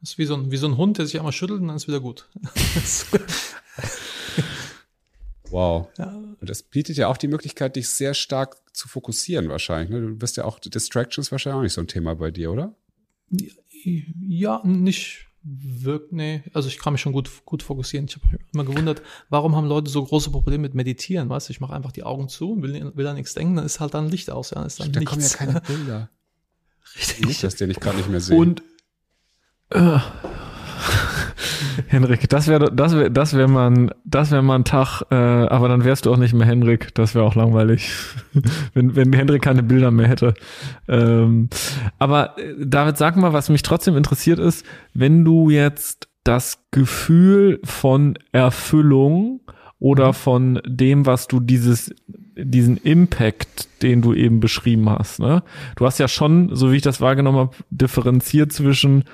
Das 0.00 0.10
ist 0.12 0.18
wie 0.18 0.24
so, 0.24 0.34
ein, 0.34 0.50
wie 0.50 0.56
so 0.56 0.66
ein 0.66 0.76
Hund, 0.76 0.98
der 0.98 1.06
sich 1.06 1.18
einmal 1.18 1.32
schüttelt 1.32 1.60
und 1.60 1.68
dann 1.68 1.76
ist 1.76 1.86
wieder 1.88 2.00
gut. 2.00 2.28
Wow. 5.50 5.88
ja, 5.98 6.06
Und 6.40 6.48
das 6.48 6.62
bietet 6.62 6.96
ja 6.96 7.08
auch 7.08 7.16
die 7.16 7.26
Möglichkeit, 7.26 7.74
dich 7.74 7.88
sehr 7.88 8.14
stark 8.14 8.56
zu 8.72 8.86
fokussieren 8.86 9.48
wahrscheinlich. 9.48 9.90
Ne? 9.90 10.00
Du 10.00 10.16
bist 10.16 10.36
ja 10.36 10.44
auch, 10.44 10.60
Distractions 10.60 11.32
wahrscheinlich 11.32 11.58
auch 11.58 11.62
nicht 11.62 11.72
so 11.72 11.80
ein 11.80 11.88
Thema 11.88 12.14
bei 12.14 12.30
dir, 12.30 12.52
oder? 12.52 12.74
Ja, 13.82 14.62
nicht 14.64 15.26
wirkt, 15.42 16.12
nee. 16.12 16.44
Also 16.52 16.68
ich 16.68 16.78
kann 16.78 16.92
mich 16.92 17.02
schon 17.02 17.12
gut, 17.12 17.28
gut 17.46 17.64
fokussieren. 17.64 18.06
Ich 18.06 18.14
habe 18.16 18.28
mich 18.28 18.40
immer 18.52 18.64
gewundert, 18.64 19.02
warum 19.28 19.56
haben 19.56 19.66
Leute 19.66 19.90
so 19.90 20.04
große 20.04 20.30
Probleme 20.30 20.62
mit 20.62 20.74
Meditieren, 20.74 21.28
weißt 21.28 21.48
du? 21.48 21.52
Ich 21.52 21.60
mache 21.60 21.72
einfach 21.74 21.92
die 21.92 22.04
Augen 22.04 22.28
zu 22.28 22.52
und 22.52 22.62
will, 22.62 22.92
will 22.94 23.06
an 23.08 23.16
nichts 23.16 23.34
denken, 23.34 23.56
dann 23.56 23.66
ist 23.66 23.80
halt 23.80 23.94
dann 23.94 24.08
Licht 24.08 24.30
aus, 24.30 24.50
ja, 24.50 24.56
dann 24.58 24.66
ist 24.66 24.78
dann 24.78 24.92
Da 24.92 25.00
nichts. 25.00 25.10
kommen 25.10 25.22
ja 25.22 25.60
keine 25.60 25.60
Bilder. 25.66 26.10
Richtig. 26.96 27.26
Nicht, 27.26 27.42
dass 27.42 27.56
den 27.56 27.70
ich 27.70 27.80
gerade 27.80 27.96
nicht 27.96 28.08
mehr 28.08 28.20
sehe. 28.20 28.36
Und 28.36 28.62
Henrik, 31.88 32.28
das 32.28 32.48
wäre 32.48 32.74
das 32.74 32.94
wäre 32.94 33.10
das 33.10 33.36
wäre 33.36 33.48
mal 33.48 33.94
das 34.04 34.30
wäre 34.30 34.42
mal 34.42 34.56
ein 34.56 34.64
Tag, 34.64 35.02
äh, 35.10 35.14
aber 35.14 35.68
dann 35.68 35.84
wärst 35.84 36.06
du 36.06 36.12
auch 36.12 36.16
nicht 36.16 36.34
mehr 36.34 36.46
Henrik. 36.46 36.94
Das 36.94 37.14
wäre 37.14 37.24
auch 37.24 37.34
langweilig, 37.34 37.92
wenn 38.74 38.96
wenn 38.96 39.12
Henrik 39.12 39.42
keine 39.42 39.62
Bilder 39.62 39.90
mehr 39.90 40.08
hätte. 40.08 40.34
Ähm, 40.88 41.48
aber 41.98 42.38
äh, 42.38 42.54
David, 42.58 42.96
sag 42.96 43.16
mal, 43.16 43.32
was 43.32 43.48
mich 43.48 43.62
trotzdem 43.62 43.96
interessiert 43.96 44.38
ist, 44.38 44.66
wenn 44.94 45.24
du 45.24 45.50
jetzt 45.50 46.08
das 46.24 46.64
Gefühl 46.70 47.60
von 47.64 48.18
Erfüllung 48.32 49.40
oder 49.78 50.12
von 50.12 50.60
dem, 50.66 51.06
was 51.06 51.28
du 51.28 51.40
dieses 51.40 51.94
diesen 52.36 52.76
Impact, 52.78 53.82
den 53.82 54.02
du 54.02 54.14
eben 54.14 54.40
beschrieben 54.40 54.88
hast, 54.88 55.20
ne? 55.20 55.42
Du 55.76 55.86
hast 55.86 55.98
ja 55.98 56.08
schon, 56.08 56.54
so 56.54 56.72
wie 56.72 56.76
ich 56.76 56.82
das 56.82 57.00
wahrgenommen 57.00 57.38
habe, 57.38 57.56
differenziert 57.70 58.52
zwischen 58.52 59.04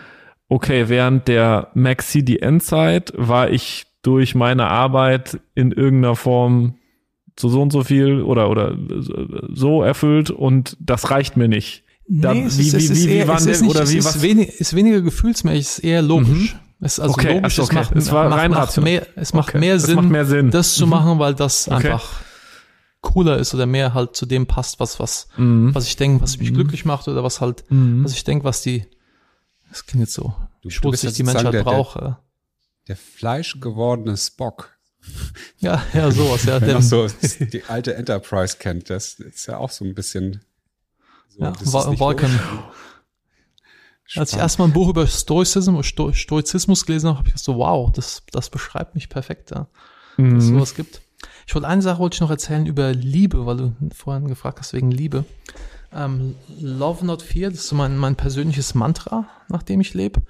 okay, 0.49 0.89
während 0.89 1.29
der 1.29 1.71
Maxi 1.75 2.25
die 2.25 2.41
Endzeit 2.41 3.13
war 3.17 3.51
ich 3.51 3.87
durch 4.03 4.35
meine 4.35 4.69
Arbeit 4.69 5.41
in 5.55 5.73
irgendeiner 5.73 6.17
Form 6.17 6.75
so 7.39 7.49
so 7.49 7.61
und 7.61 7.71
so 7.73 7.83
viel 7.85 8.23
oder 8.23 8.49
oder 8.51 8.77
so 9.53 9.83
erfüllt 9.83 10.31
und 10.31 10.77
das 10.81 11.11
reicht 11.11 11.37
mir 11.37 11.49
nicht. 11.49 11.83
Da- 12.09 12.33
Nee, 12.33 12.45
es 12.45 12.57
wie- 12.59 12.63
ist, 12.69 12.73
wie- 12.73 12.77
es 12.77 12.91
ist 12.91 13.05
wie- 13.05 13.09
wie 13.11 13.15
eher, 13.17 13.29
es 13.35 13.47
ist 13.47 13.61
nicht, 13.63 13.71
oder 13.71 13.83
es 13.83 13.93
wie- 13.93 13.99
ist, 13.99 14.05
was- 14.07 14.23
wenig, 14.23 14.49
ist 14.61 14.75
weniger 14.77 15.01
gefühlsmäßig, 15.03 15.61
es 15.61 15.79
ist 15.79 15.85
eher 15.85 16.03
logisch. 16.03 16.29
Mhm. 16.55 16.61
Es 16.81 16.93
ist 16.95 17.01
also 17.01 17.15
Okay, 17.15 17.29
logisch, 17.35 17.43
also 17.45 17.63
es 17.63 17.69
okay, 17.69 17.75
macht, 17.77 17.97
es 17.97 18.13
war 18.13 18.29
macht, 18.29 18.39
rein 18.39 18.51
macht 18.53 18.81
mehr, 18.81 19.07
es 19.17 19.33
macht 19.35 19.49
Okay, 19.49 19.59
mehr 19.59 19.75
es 19.75 19.83
Sinn, 19.85 19.97
macht 19.97 20.09
mehr 20.09 20.25
Sinn. 20.25 20.51
das 20.51 20.75
zu 20.75 20.85
Mhm. 20.87 20.91
machen, 20.91 21.19
weil 21.19 21.35
das 21.35 21.67
Okay. 21.69 21.75
einfach 21.91 22.21
cooler 23.01 23.39
ist 23.39 23.55
oder 23.55 23.67
mehr 23.67 23.93
halt 23.95 24.15
zu 24.17 24.27
dem 24.27 24.47
passt, 24.47 24.79
was, 24.81 24.99
was, 25.01 25.29
Mhm. 25.37 25.75
was 25.75 25.87
ich 25.89 25.97
denke, 25.97 26.23
was 26.23 26.39
mich 26.39 26.53
glücklich 26.55 26.85
macht 26.85 27.09
oder 27.09 27.23
was 27.25 27.41
halt, 27.41 27.65
Mhm. 27.71 28.05
was 28.05 28.13
ich 28.13 28.25
denke, 28.25 28.45
was 28.45 28.63
die, 28.63 28.85
das 29.69 29.85
klingt 29.87 30.03
jetzt 30.07 30.15
so, 30.15 30.35
Du- 30.63 30.69
du 30.69 30.71
schmutzig 30.71 31.03
bist 31.09 31.19
die 31.19 31.23
Menschheit 31.23 31.45
der- 31.45 31.53
der- 31.53 31.63
braucht. 31.65 31.97
äh. 32.03 32.13
Der 32.89 32.97
fleischgewordene 32.97 34.17
Spock. 34.17 34.73
Ja, 35.59 35.83
ja, 35.95 36.11
sowas, 36.11 36.45
ja. 36.45 36.59
Der, 36.61 36.75
noch 36.75 36.83
so 36.83 37.07
die 37.09 37.63
alte 37.65 37.95
Enterprise 37.95 38.57
kennt, 38.59 38.91
das 38.91 39.15
ist 39.21 39.47
ja 39.47 39.57
auch 39.59 39.71
so 39.71 39.85
ein 39.85 39.95
bisschen 39.95 40.43
so, 41.29 41.45
ja, 41.45 41.53
Vulcan. 41.99 42.39
Als 44.15 44.33
ich 44.33 44.39
erstmal 44.39 44.69
ein 44.69 44.73
Buch 44.73 44.89
über 44.89 45.07
Stoizismus, 45.07 45.87
Sto 45.87 46.13
Stoizismus 46.13 46.87
gelesen 46.87 47.09
habe, 47.09 47.19
habe 47.19 47.29
ich 47.29 47.35
gedacht 47.35 47.45
so, 47.45 47.57
wow, 47.57 47.91
das, 47.93 48.23
das 48.31 48.51
beschreibt 48.51 48.95
mich 48.95 49.09
perfekt, 49.09 49.51
ja, 49.51 49.67
dass 50.17 50.27
es 50.45 50.51
Mhm. 50.51 50.55
sowas 50.57 50.75
gibt. 50.75 51.01
Ich 51.47 51.55
wollte 51.55 51.67
eine 51.69 51.83
Sache 51.83 51.99
wollte 52.01 52.15
ich 52.17 52.21
noch 52.21 52.31
erzählen 52.31 52.67
über 52.67 52.93
Liebe, 52.93 53.47
weil 53.47 53.57
du 53.57 53.77
vorhin 53.95 54.29
gefragt 54.29 54.59
hast 54.61 54.73
wegen 54.73 54.91
Liebe. 54.91 55.25
Ähm, 55.93 56.37
Love 56.61 57.05
Not 57.05 57.23
Fear, 57.23 57.51
das 57.51 57.61
ist 57.61 57.73
mein, 57.73 57.97
mein 57.97 58.17
persönliches 58.17 58.75
Mantra, 58.75 59.29
nach 59.49 59.63
dem 59.63 59.81
ich 59.81 59.95
lebe. 59.95 60.23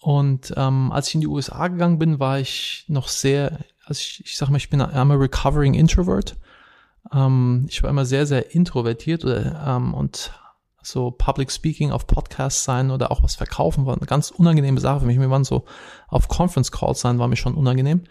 Und 0.00 0.54
ähm, 0.56 0.92
als 0.92 1.08
ich 1.08 1.14
in 1.14 1.20
die 1.20 1.26
USA 1.26 1.68
gegangen 1.68 1.98
bin, 1.98 2.18
war 2.18 2.38
ich 2.40 2.84
noch 2.88 3.08
sehr, 3.08 3.58
also 3.84 4.00
ich, 4.00 4.22
ich 4.24 4.36
sag 4.36 4.48
mal, 4.48 4.56
ich 4.56 4.70
bin 4.70 4.80
I'm 4.82 5.12
a 5.12 5.16
recovering 5.16 5.74
introvert. 5.74 6.36
Ähm, 7.12 7.66
ich 7.68 7.82
war 7.82 7.90
immer 7.90 8.06
sehr, 8.06 8.26
sehr 8.26 8.54
introvertiert 8.54 9.24
oder, 9.24 9.64
ähm, 9.66 9.94
und 9.94 10.32
so 10.82 11.10
Public 11.10 11.52
Speaking 11.52 11.90
auf 11.90 12.06
Podcasts 12.06 12.64
sein 12.64 12.90
oder 12.90 13.10
auch 13.10 13.22
was 13.22 13.34
verkaufen 13.34 13.84
war 13.84 13.94
eine 13.94 14.06
ganz 14.06 14.30
unangenehme 14.30 14.80
Sache 14.80 15.00
für 15.00 15.06
mich. 15.06 15.18
Mir 15.18 15.30
waren 15.30 15.44
so 15.44 15.64
auf 16.08 16.28
Conference 16.28 16.72
Calls 16.72 17.00
sein, 17.00 17.18
war 17.18 17.28
mir 17.28 17.36
schon 17.36 17.54
unangenehm. 17.54 18.02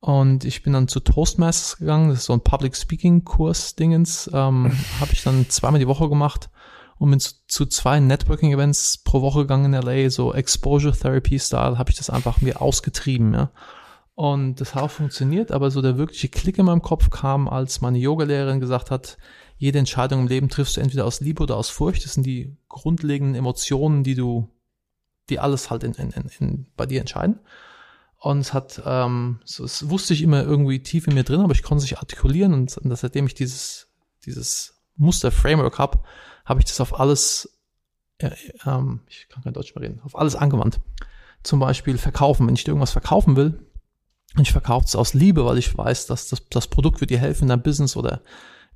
Und 0.00 0.44
ich 0.44 0.62
bin 0.62 0.72
dann 0.72 0.88
zu 0.88 1.00
Toastmasters 1.00 1.76
gegangen, 1.76 2.08
das 2.08 2.20
ist 2.20 2.24
so 2.24 2.32
ein 2.32 2.40
Public 2.40 2.74
Speaking 2.74 3.24
Kurs 3.24 3.76
Dingens, 3.76 4.30
ähm, 4.32 4.72
habe 5.00 5.12
ich 5.12 5.22
dann 5.22 5.48
zweimal 5.50 5.78
die 5.78 5.88
Woche 5.88 6.08
gemacht 6.08 6.48
und 6.98 7.10
bin 7.10 7.20
zu, 7.20 7.34
zu 7.46 7.66
zwei 7.66 8.00
Networking 8.00 8.52
Events 8.52 8.98
pro 8.98 9.20
Woche 9.20 9.40
gegangen 9.40 9.72
in 9.72 9.82
LA, 9.82 10.08
so 10.10 10.32
Exposure 10.32 10.96
Therapy 10.96 11.38
Style, 11.38 11.78
habe 11.78 11.90
ich 11.90 11.96
das 11.96 12.10
einfach 12.10 12.40
mir 12.40 12.60
ausgetrieben, 12.62 13.34
ja. 13.34 13.50
Und 14.14 14.60
das 14.60 14.74
hat 14.74 14.82
auch 14.82 14.90
funktioniert, 14.90 15.50
aber 15.50 15.70
so 15.70 15.80
der 15.80 15.96
wirkliche 15.96 16.28
Klick 16.28 16.58
in 16.58 16.66
meinem 16.66 16.82
Kopf 16.82 17.08
kam, 17.08 17.48
als 17.48 17.80
meine 17.80 17.96
Yogalehrerin 17.96 18.60
gesagt 18.60 18.90
hat, 18.90 19.16
jede 19.56 19.78
Entscheidung 19.78 20.20
im 20.20 20.28
Leben 20.28 20.50
triffst 20.50 20.76
du 20.76 20.82
entweder 20.82 21.06
aus 21.06 21.20
Liebe 21.20 21.42
oder 21.42 21.56
aus 21.56 21.70
Furcht. 21.70 22.04
Das 22.04 22.14
sind 22.14 22.26
die 22.26 22.54
grundlegenden 22.68 23.34
Emotionen, 23.34 24.04
die 24.04 24.14
du, 24.14 24.48
die 25.30 25.38
alles 25.38 25.70
halt 25.70 25.84
in, 25.84 25.94
in, 25.94 26.10
in, 26.10 26.30
in 26.38 26.66
bei 26.76 26.84
dir 26.84 27.00
entscheiden. 27.00 27.40
Und 28.22 28.40
es 28.40 28.52
hat, 28.52 28.82
ähm, 28.84 29.40
so, 29.46 29.64
es 29.64 29.88
wusste 29.88 30.12
ich 30.12 30.20
immer 30.20 30.42
irgendwie 30.42 30.82
tief 30.82 31.06
in 31.06 31.14
mir 31.14 31.24
drin, 31.24 31.40
aber 31.40 31.54
ich 31.54 31.62
konnte 31.62 31.82
es 31.82 31.90
nicht 31.90 31.98
artikulieren 31.98 32.52
und, 32.52 32.76
und 32.76 32.94
seitdem 32.94 33.26
ich 33.26 33.34
dieses, 33.34 33.88
dieses 34.26 34.74
Muster-Framework 34.96 35.78
habe, 35.78 36.00
habe 36.44 36.60
ich 36.60 36.66
das 36.66 36.82
auf 36.82 37.00
alles, 37.00 37.58
äh, 38.18 38.30
ähm, 38.66 39.00
ich 39.08 39.26
kann 39.30 39.42
kein 39.42 39.54
Deutsch 39.54 39.74
mehr 39.74 39.82
reden, 39.82 40.00
auf 40.04 40.18
alles 40.18 40.36
angewandt. 40.36 40.80
Zum 41.42 41.60
Beispiel 41.60 41.96
verkaufen. 41.96 42.46
Wenn 42.46 42.54
ich 42.54 42.64
dir 42.64 42.72
irgendwas 42.72 42.92
verkaufen 42.92 43.36
will, 43.36 43.58
und 44.36 44.42
ich 44.42 44.52
verkaufe 44.52 44.84
es 44.84 44.94
aus 44.94 45.14
Liebe, 45.14 45.44
weil 45.46 45.56
ich 45.56 45.76
weiß, 45.76 46.06
dass 46.06 46.28
das, 46.28 46.46
das 46.50 46.68
Produkt 46.68 47.00
wird 47.00 47.10
dir 47.10 47.18
helfen 47.18 47.44
in 47.44 47.48
deinem 47.48 47.62
Business 47.62 47.96
oder 47.96 48.20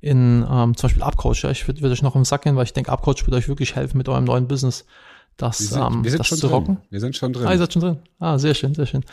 in 0.01 0.45
ähm, 0.49 0.75
zum 0.75 0.87
Beispiel 0.87 1.03
Upcoach. 1.03 1.43
Ja, 1.43 1.51
ich 1.51 1.67
würde 1.67 1.81
würd 1.81 1.93
euch 1.93 2.01
noch 2.01 2.15
im 2.15 2.25
Sack 2.25 2.41
gehen, 2.41 2.55
weil 2.55 2.65
ich 2.65 2.73
denke, 2.73 2.91
Upcoach 2.91 3.25
wird 3.25 3.33
euch 3.33 3.47
wirklich 3.47 3.75
helfen 3.75 3.97
mit 3.97 4.09
eurem 4.09 4.25
neuen 4.25 4.47
Business, 4.47 4.85
das, 5.37 5.59
Wir 5.59 5.67
sind, 5.67 5.81
ähm, 5.81 6.03
wir 6.03 6.11
sind 6.11 6.19
das 6.19 6.27
schon 6.27 6.37
zu 6.37 6.47
drin. 6.47 6.55
rocken. 6.55 6.77
Wir 6.89 6.99
sind 6.99 7.15
schon 7.15 7.33
drin. 7.33 7.47
Ah, 7.47 7.51
ihr 7.51 7.57
seid 7.57 7.73
schon 7.73 7.81
drin. 7.81 7.99
Ah, 8.19 8.37
sehr 8.37 8.53
schön, 8.53 8.73
sehr 8.73 8.85
schön. 8.85 9.03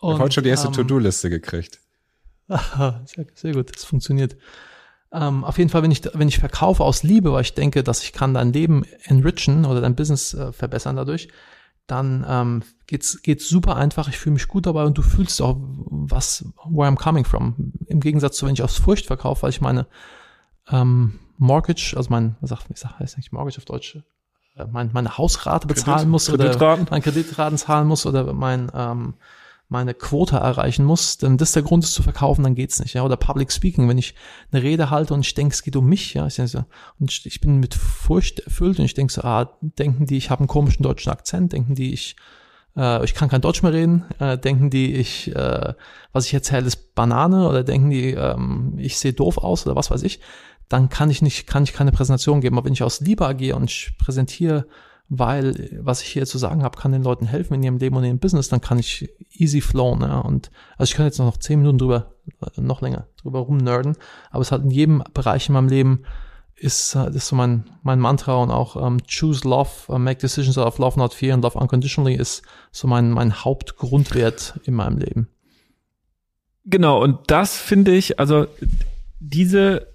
Ich 0.00 0.08
habe 0.08 0.18
heute 0.18 0.34
schon 0.34 0.44
die 0.44 0.50
erste 0.50 0.68
ähm, 0.68 0.74
To-Do-Liste 0.74 1.30
gekriegt. 1.30 1.80
Aha, 2.48 3.02
sehr, 3.06 3.26
sehr 3.34 3.52
gut, 3.52 3.74
das 3.74 3.84
funktioniert. 3.84 4.36
Ähm, 5.10 5.44
auf 5.44 5.58
jeden 5.58 5.70
Fall, 5.70 5.82
wenn 5.82 5.90
ich, 5.90 6.02
wenn 6.12 6.28
ich 6.28 6.38
verkaufe 6.38 6.84
aus 6.84 7.02
Liebe, 7.02 7.32
weil 7.32 7.42
ich 7.42 7.54
denke, 7.54 7.82
dass 7.82 8.02
ich 8.02 8.12
kann 8.12 8.34
dein 8.34 8.52
Leben 8.52 8.84
enrichen 9.04 9.64
oder 9.64 9.80
dein 9.80 9.96
Business 9.96 10.34
äh, 10.34 10.52
verbessern 10.52 10.96
dadurch, 10.96 11.28
dann 11.86 12.24
ähm, 12.28 12.62
geht's, 12.86 13.22
geht's 13.22 13.48
super 13.48 13.76
einfach. 13.76 14.08
Ich 14.08 14.18
fühle 14.18 14.34
mich 14.34 14.46
gut 14.46 14.66
dabei 14.66 14.84
und 14.84 14.98
du 14.98 15.02
fühlst 15.02 15.40
auch, 15.40 15.56
was, 15.58 16.44
where 16.66 16.88
I'm 16.88 16.96
coming 16.96 17.24
from. 17.24 17.72
Im 17.86 18.00
Gegensatz 18.00 18.36
zu, 18.36 18.46
wenn 18.46 18.52
ich 18.52 18.62
aus 18.62 18.76
Furcht 18.76 19.06
verkaufe, 19.06 19.42
weil 19.42 19.50
ich 19.50 19.62
meine 19.62 19.86
ähm, 20.70 21.18
Mortgage, 21.38 21.94
also 21.96 22.10
mein, 22.10 22.36
was 22.40 22.50
sagt, 22.50 22.68
wie 22.68 22.76
sagt, 22.76 22.98
heißt 22.98 23.16
nicht 23.16 23.32
Mortgage 23.32 23.56
auf 23.56 23.64
Deutsch, 23.64 23.96
äh, 24.56 24.66
mein, 24.70 24.90
meine 24.92 25.16
Hausrate 25.16 25.66
bezahlen 25.66 26.10
muss 26.10 26.26
Kreditraten. 26.26 26.82
oder 26.82 26.90
mein 26.90 27.02
Kreditraten 27.02 27.56
zahlen 27.56 27.88
muss 27.88 28.04
oder 28.04 28.34
mein 28.34 28.70
ähm, 28.74 29.14
meine 29.68 29.92
Quote 29.92 30.36
erreichen 30.36 30.84
muss, 30.84 31.18
denn 31.18 31.36
das 31.36 31.52
der 31.52 31.62
Grund 31.62 31.84
ist 31.84 31.92
zu 31.92 32.02
verkaufen, 32.02 32.42
dann 32.42 32.54
geht's 32.54 32.80
nicht, 32.80 32.94
ja. 32.94 33.02
Oder 33.04 33.16
Public 33.16 33.52
Speaking, 33.52 33.88
wenn 33.88 33.98
ich 33.98 34.14
eine 34.50 34.62
Rede 34.62 34.90
halte 34.90 35.12
und 35.12 35.20
ich 35.20 35.34
denke, 35.34 35.52
es 35.52 35.62
geht 35.62 35.76
um 35.76 35.86
mich, 35.86 36.14
ja, 36.14 36.26
ich 36.26 36.34
so, 36.34 36.64
und 36.98 37.26
ich, 37.26 37.40
bin 37.40 37.58
mit 37.58 37.74
Furcht 37.74 38.40
erfüllt 38.40 38.78
und 38.78 38.86
ich 38.86 38.94
denke 38.94 39.12
so, 39.12 39.22
ah, 39.22 39.58
denken 39.60 40.06
die, 40.06 40.16
ich 40.16 40.30
habe 40.30 40.40
einen 40.40 40.48
komischen 40.48 40.82
deutschen 40.82 41.12
Akzent, 41.12 41.52
denken 41.52 41.74
die, 41.74 41.92
ich 41.92 42.16
äh, 42.76 43.04
ich 43.04 43.14
kann 43.14 43.28
kein 43.28 43.42
Deutsch 43.42 43.62
mehr 43.62 43.72
reden, 43.72 44.04
äh, 44.18 44.38
denken 44.38 44.70
die, 44.70 44.94
ich 44.94 45.34
äh, 45.34 45.74
was 46.12 46.26
ich 46.26 46.34
erzähle 46.34 46.66
ist 46.66 46.94
Banane 46.94 47.48
oder 47.48 47.62
denken 47.62 47.90
die, 47.90 48.12
ähm, 48.12 48.74
ich 48.78 48.98
sehe 48.98 49.12
doof 49.12 49.38
aus 49.38 49.66
oder 49.66 49.76
was 49.76 49.90
weiß 49.90 50.02
ich, 50.02 50.20
dann 50.68 50.88
kann 50.88 51.10
ich 51.10 51.22
nicht, 51.22 51.46
kann 51.46 51.64
ich 51.64 51.72
keine 51.72 51.92
Präsentation 51.92 52.40
geben. 52.40 52.56
Aber 52.56 52.66
wenn 52.66 52.72
ich 52.72 52.82
aus 52.82 53.00
Liebe 53.00 53.26
agiere 53.26 53.56
und 53.56 53.70
ich 53.70 53.92
präsentiere 53.98 54.66
weil 55.08 55.78
was 55.80 56.02
ich 56.02 56.08
hier 56.08 56.26
zu 56.26 56.38
sagen 56.38 56.62
habe, 56.62 56.78
kann 56.78 56.92
den 56.92 57.02
Leuten 57.02 57.26
helfen 57.26 57.54
in 57.54 57.62
ihrem 57.62 57.78
Leben 57.78 57.96
und 57.96 58.04
in 58.04 58.10
ihrem 58.10 58.18
Business, 58.18 58.48
dann 58.48 58.60
kann 58.60 58.78
ich 58.78 59.08
easy 59.30 59.60
flowen. 59.60 60.02
Ja. 60.02 60.20
Und 60.20 60.50
also 60.76 60.90
ich 60.90 60.96
kann 60.96 61.06
jetzt 61.06 61.18
noch 61.18 61.38
zehn 61.38 61.60
Minuten 61.60 61.78
drüber, 61.78 62.12
äh, 62.42 62.60
noch 62.60 62.82
länger 62.82 63.06
drüber 63.20 63.40
rumnerden, 63.40 63.96
aber 64.30 64.42
es 64.42 64.52
hat 64.52 64.62
in 64.62 64.70
jedem 64.70 65.02
Bereich 65.14 65.48
in 65.48 65.54
meinem 65.54 65.68
Leben 65.68 66.02
ist, 66.54 66.94
äh, 66.94 67.10
ist 67.10 67.28
so 67.28 67.36
mein, 67.36 67.64
mein 67.82 68.00
Mantra 68.00 68.34
und 68.34 68.50
auch 68.50 68.76
um, 68.76 68.98
choose 69.06 69.48
love, 69.48 69.70
uh, 69.88 69.98
make 69.98 70.20
decisions 70.20 70.58
out 70.58 70.66
of 70.66 70.78
love, 70.78 70.98
not 70.98 71.14
fear 71.14 71.32
and 71.32 71.42
love 71.42 71.56
unconditionally 71.56 72.14
ist 72.14 72.42
so 72.70 72.86
mein, 72.86 73.10
mein 73.10 73.44
Hauptgrundwert 73.44 74.60
in 74.64 74.74
meinem 74.74 74.98
Leben. 74.98 75.28
Genau, 76.64 77.02
und 77.02 77.18
das 77.28 77.56
finde 77.56 77.94
ich, 77.94 78.18
also 78.18 78.46
diese, 79.20 79.86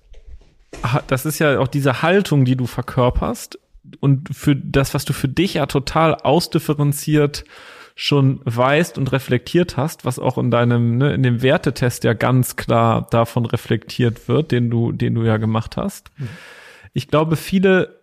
das 1.08 1.26
ist 1.26 1.38
ja 1.38 1.60
auch 1.60 1.68
diese 1.68 2.02
Haltung, 2.02 2.46
die 2.46 2.56
du 2.56 2.66
verkörperst 2.66 3.60
und 4.00 4.30
für 4.36 4.56
das, 4.56 4.94
was 4.94 5.06
du 5.06 5.14
für 5.14 5.28
dich 5.28 5.56
ja 5.56 5.66
total 5.66 6.16
ausdifferenziert 6.16 7.46
schon 7.96 8.42
weißt 8.46 8.98
und 8.98 9.12
reflektiert 9.12 9.78
hast, 9.78 10.04
was 10.04 10.18
auch 10.18 10.38
in 10.38 10.50
deinem, 10.50 10.98
ne, 10.98 11.14
in 11.14 11.22
dem 11.22 11.42
Wertetest 11.42 12.04
ja 12.04 12.14
ganz 12.14 12.56
klar 12.56 13.08
davon 13.12 13.46
reflektiert 13.46 14.28
wird, 14.28 14.52
den 14.52 14.70
du, 14.70 14.92
den 14.92 15.14
du 15.14 15.24
ja 15.24 15.38
gemacht 15.38 15.78
hast. 15.78 16.12
Ich 16.94 17.08
glaube, 17.08 17.36
viele 17.36 18.02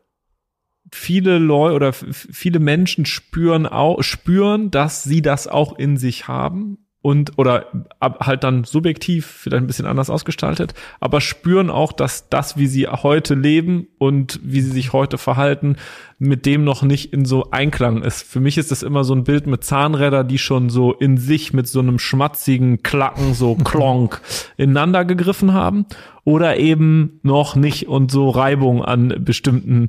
viele 0.93 1.39
Leute 1.39 1.75
oder 1.77 1.93
viele 1.93 2.59
Menschen 2.59 3.07
spüren 3.07 3.67
auch, 3.67 4.03
spüren, 4.03 4.71
dass 4.71 5.05
sie 5.05 5.23
das 5.23 5.47
auch 5.47 5.79
in 5.79 5.97
sich 5.97 6.27
haben 6.27 6.79
und 7.03 7.39
oder 7.39 7.67
ab, 7.99 8.27
halt 8.27 8.45
dann 8.45 8.65
subjektiv 8.65 9.27
vielleicht 9.27 9.63
ein 9.63 9.67
bisschen 9.67 9.87
anders 9.87 10.11
ausgestaltet, 10.11 10.75
aber 11.01 11.21
spüren 11.21 11.71
auch, 11.71 11.93
dass 11.93 12.29
das, 12.29 12.59
wie 12.59 12.67
sie 12.67 12.89
heute 12.89 13.35
leben 13.35 13.87
und 13.99 14.39
wie 14.43 14.61
sie 14.61 14.71
sich 14.71 14.93
heute 14.93 15.17
verhalten, 15.17 15.77
mit 16.19 16.45
dem 16.45 16.63
noch 16.63 16.83
nicht 16.83 17.15
in 17.15 17.25
so 17.25 17.51
Einklang 17.51 18.03
ist. 18.03 18.23
Für 18.23 18.41
mich 18.41 18.59
ist 18.59 18.71
das 18.71 18.83
immer 18.83 19.05
so 19.05 19.15
ein 19.15 19.25
Bild 19.25 19.47
mit 19.47 19.65
Zahnräder, 19.65 20.25
die 20.25 20.37
schon 20.37 20.69
so 20.69 20.93
in 20.93 21.17
sich 21.17 21.55
mit 21.55 21.67
so 21.67 21.81
einem 21.81 21.99
schmatzigen 21.99 22.83
Klacken, 22.83 23.33
so 23.33 23.55
klonk, 23.65 24.21
ineinander 24.59 25.07
gegriffen 25.07 25.55
haben 25.55 25.87
oder 26.25 26.59
eben 26.59 27.19
noch 27.23 27.57
nicht 27.57 27.89
und 27.89 28.11
so 28.11 28.29
Reibung 28.29 28.85
an 28.85 29.25
bestimmten 29.25 29.89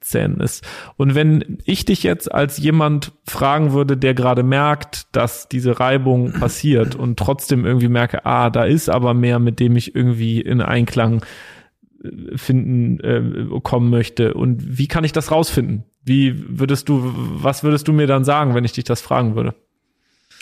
Zahnradzähnen 0.00 0.40
ist. 0.40 0.64
Und 0.96 1.14
wenn 1.14 1.58
ich 1.64 1.84
dich 1.84 2.02
jetzt 2.02 2.32
als 2.32 2.58
jemand 2.58 3.12
fragen 3.26 3.72
würde, 3.72 3.96
der 3.96 4.14
gerade 4.14 4.42
merkt, 4.42 5.06
dass 5.12 5.48
diese 5.48 5.80
Reibung 5.80 6.32
passiert 6.40 6.94
und 6.94 7.18
trotzdem 7.18 7.64
irgendwie 7.64 7.88
merke, 7.88 8.24
ah, 8.26 8.50
da 8.50 8.64
ist 8.64 8.88
aber 8.88 9.14
mehr, 9.14 9.38
mit 9.38 9.60
dem 9.60 9.76
ich 9.76 9.94
irgendwie 9.94 10.40
in 10.40 10.60
Einklang 10.60 11.24
äh, 12.02 12.36
finden 12.36 13.00
äh, 13.00 13.60
kommen 13.62 13.90
möchte 13.90 14.34
und 14.34 14.78
wie 14.78 14.88
kann 14.88 15.04
ich 15.04 15.12
das 15.12 15.30
rausfinden? 15.30 15.84
Wie 16.04 16.58
würdest 16.58 16.88
du 16.88 17.12
was 17.14 17.62
würdest 17.64 17.86
du 17.86 17.92
mir 17.92 18.06
dann 18.06 18.24
sagen, 18.24 18.54
wenn 18.54 18.64
ich 18.64 18.72
dich 18.72 18.84
das 18.84 19.00
fragen 19.00 19.36
würde? 19.36 19.54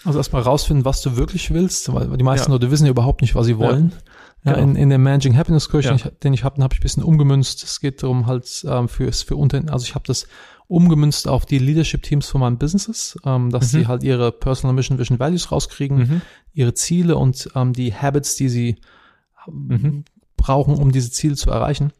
Also 0.05 0.21
erstmal 0.21 0.42
rausfinden, 0.42 0.85
was 0.85 1.03
du 1.03 1.16
wirklich 1.16 1.53
willst, 1.53 1.92
weil 1.92 2.16
die 2.16 2.25
meisten 2.25 2.51
Ja. 2.51 2.55
Leute 2.55 2.71
wissen 2.71 2.85
ja 2.85 2.90
überhaupt 2.90 3.23
nicht, 3.23 3.35
was 3.35 3.47
sie 3.47 3.59
wollen. 3.59 3.90
Ja, 3.92 4.12
Genau. 4.55 4.59
in, 4.59 4.77
in 4.77 4.91
dem 4.91 5.03
Managing 5.03 5.37
Happiness 5.37 5.69
Coach, 5.69 5.85
Ja. 5.87 5.91
den 5.93 5.97
ich, 5.97 6.19
den 6.21 6.33
ich 6.35 6.45
habe, 6.45 6.57
ich 6.59 6.63
ein 6.65 6.81
bisschen 6.81 7.03
umgemünzt. 7.03 7.63
Es 7.65 7.81
geht 7.81 8.03
darum 8.03 8.27
halt 8.27 8.65
ähm, 8.69 8.89
für 8.89 9.11
für 9.13 9.37
Unternehmen, 9.37 9.71
also 9.71 9.85
ich 9.85 9.95
habe 9.95 10.05
das 10.07 10.27
umgemünzt 10.69 11.29
auf 11.29 11.47
die 11.47 11.59
Leadership 11.59 12.03
Teams 12.03 12.27
von 12.29 12.41
meinen 12.41 12.59
Businesses, 12.59 13.17
ähm, 13.25 13.51
dass 13.51 13.73
Mhm. 13.73 13.79
sie 13.79 13.87
halt 13.87 14.03
ihre 14.03 14.33
Personal 14.33 14.75
Mission, 14.75 14.99
Vision, 14.99 15.19
Values 15.19 15.53
rauskriegen, 15.53 16.23
ihre 16.53 16.75
Ziele 16.75 17.17
und 17.17 17.49
ähm, 17.55 17.73
die 17.73 17.95
Habits, 17.95 18.35
die 18.37 18.49
sie 18.49 18.77
Mhm. 19.49 20.05
brauchen, 20.37 20.75
um 20.75 20.91
diese 20.91 21.11
Ziele 21.13 21.37
zu 21.37 21.51
erreichen. 21.51 21.93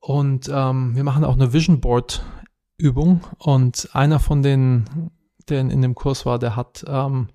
Und 0.00 0.50
ähm, 0.52 0.94
wir 0.96 1.04
machen 1.04 1.24
auch 1.24 1.34
eine 1.34 1.52
Vision 1.52 1.80
Board 1.80 2.22
Übung 2.76 3.22
und 3.38 3.88
einer 3.92 4.18
von 4.18 4.42
den, 4.42 5.10
der 5.48 5.60
in 5.60 5.80
dem 5.82 5.94
Kurs 5.94 6.26
war, 6.26 6.38
der 6.38 6.56
hat 6.56 6.84
ähm, 6.88 7.28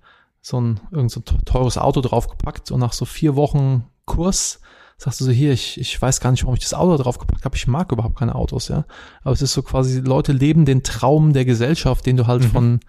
so 0.50 0.60
ein, 0.60 0.80
irgend 0.92 1.12
so 1.12 1.22
ein 1.22 1.46
teures 1.46 1.78
Auto 1.78 2.02
draufgepackt 2.02 2.72
und 2.72 2.80
nach 2.80 2.94
so 2.94 3.06
vier 3.06 3.36
Wochen 3.36 3.86
Kurs 4.06 4.60
sagst 4.98 5.22
du 5.22 5.26
so, 5.26 5.32
hier, 5.32 5.54
ich, 5.54 5.80
ich 5.80 6.02
weiß 6.02 6.20
gar 6.20 6.32
nicht, 6.32 6.44
warum 6.44 6.56
ich 6.56 6.62
das 6.62 6.74
Auto 6.74 7.02
drauf 7.02 7.20
gepackt 7.20 7.46
habe, 7.46 7.56
ich 7.56 7.68
mag 7.68 7.92
überhaupt 7.92 8.18
keine 8.18 8.36
Autos, 8.36 8.68
ja. 8.68 8.86
Aber 9.22 9.32
es 9.32 9.42
ist 9.42 9.54
so 9.54 9.62
quasi, 9.62 10.02
Leute 10.02 10.34
leben 10.34 10.66
den 10.66 10.84
Traum 10.84 11.32
der 11.32 11.46
Gesellschaft, 11.46 12.06
den 12.06 12.18
du 12.18 12.28
halt 12.28 12.44
mhm. 12.44 12.48
von 12.48 12.80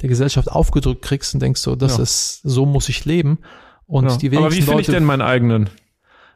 der 0.00 0.08
Gesellschaft 0.08 0.50
aufgedrückt 0.50 1.02
kriegst 1.02 1.34
und 1.34 1.40
denkst 1.40 1.60
so, 1.60 1.76
das 1.76 1.96
ja. 1.96 2.04
ist, 2.04 2.40
so 2.42 2.64
muss 2.64 2.88
ich 2.88 3.04
leben. 3.04 3.40
Und 3.86 4.08
ja. 4.08 4.16
die 4.16 4.30
wenigsten 4.30 4.44
Aber 4.44 4.54
wie 4.54 4.62
finde 4.62 4.80
ich 4.80 4.86
denn 4.86 5.04
meinen 5.04 5.22
eigenen? 5.22 5.70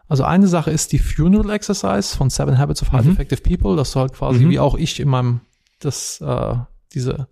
Also 0.08 0.24
eine 0.24 0.48
Sache 0.48 0.70
ist 0.70 0.92
die 0.92 0.98
Funeral 0.98 1.50
Exercise 1.50 2.14
von 2.14 2.28
Seven 2.28 2.58
Habits 2.58 2.82
of 2.82 2.92
Highly 2.92 3.06
mhm. 3.06 3.12
Effective 3.12 3.40
People, 3.40 3.76
dass 3.76 3.92
du 3.92 4.00
halt 4.00 4.12
quasi, 4.12 4.44
mhm. 4.44 4.50
wie 4.50 4.58
auch 4.58 4.74
ich 4.74 5.00
in 5.00 5.08
meinem, 5.08 5.40
das, 5.78 6.20
äh, 6.20 6.56
diese 6.92 7.28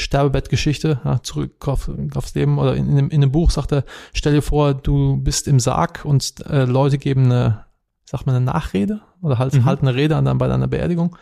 Sterbebettgeschichte, 0.00 1.00
ja, 1.04 1.22
zurück 1.22 1.68
auf, 1.68 1.90
aufs 2.14 2.34
Leben 2.34 2.58
oder 2.58 2.74
in, 2.74 2.96
in, 2.96 3.10
in 3.10 3.22
einem 3.22 3.32
Buch 3.32 3.50
sagt 3.50 3.72
er, 3.72 3.84
stell 4.12 4.32
dir 4.32 4.42
vor, 4.42 4.74
du 4.74 5.16
bist 5.16 5.46
im 5.46 5.60
Sarg 5.60 6.04
und 6.04 6.44
äh, 6.46 6.64
Leute 6.64 6.98
geben 6.98 7.26
eine, 7.26 7.64
sag 8.04 8.26
mal, 8.26 8.34
eine 8.34 8.44
Nachrede 8.44 9.02
oder 9.20 9.38
halt, 9.38 9.54
mhm. 9.54 9.64
halt 9.64 9.82
eine 9.82 9.94
Rede 9.94 10.16
an, 10.16 10.38
bei 10.38 10.48
deiner 10.48 10.68
Beerdigung. 10.68 11.16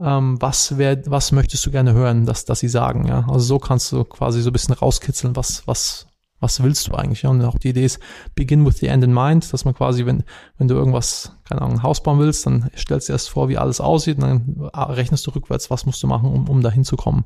Ähm, 0.00 0.40
was 0.40 0.78
wär, 0.78 1.02
was 1.06 1.32
möchtest 1.32 1.64
du 1.66 1.70
gerne 1.70 1.92
hören, 1.92 2.26
dass, 2.26 2.44
dass 2.44 2.60
sie 2.60 2.68
sagen, 2.68 3.06
ja? 3.06 3.26
Also 3.28 3.40
so 3.40 3.58
kannst 3.58 3.92
du 3.92 4.04
quasi 4.04 4.42
so 4.42 4.50
ein 4.50 4.52
bisschen 4.52 4.74
rauskitzeln, 4.74 5.36
was, 5.36 5.66
was, 5.66 6.06
was 6.40 6.62
willst 6.62 6.88
du 6.88 6.94
eigentlich? 6.94 7.22
Ja? 7.22 7.30
Und 7.30 7.42
auch 7.42 7.58
die 7.58 7.70
Idee 7.70 7.84
ist, 7.84 8.00
begin 8.34 8.66
with 8.66 8.78
the 8.78 8.88
end 8.88 9.02
in 9.04 9.12
mind, 9.12 9.52
dass 9.52 9.64
man 9.64 9.74
quasi, 9.74 10.04
wenn, 10.06 10.24
wenn 10.58 10.68
du 10.68 10.74
irgendwas, 10.74 11.36
keine 11.48 11.62
Ahnung, 11.62 11.78
ein 11.78 11.82
Haus 11.82 12.02
bauen 12.02 12.18
willst, 12.18 12.46
dann 12.46 12.70
stellst 12.76 13.08
du 13.08 13.12
erst 13.12 13.30
vor, 13.30 13.48
wie 13.48 13.58
alles 13.58 13.80
aussieht 13.80 14.18
und 14.18 14.22
dann 14.22 14.70
rechnest 14.74 15.26
du 15.26 15.30
rückwärts, 15.30 15.70
was 15.70 15.86
musst 15.86 16.02
du 16.02 16.06
machen, 16.06 16.28
um, 16.28 16.48
um 16.48 16.60
da 16.60 16.70
hinzukommen. 16.70 17.24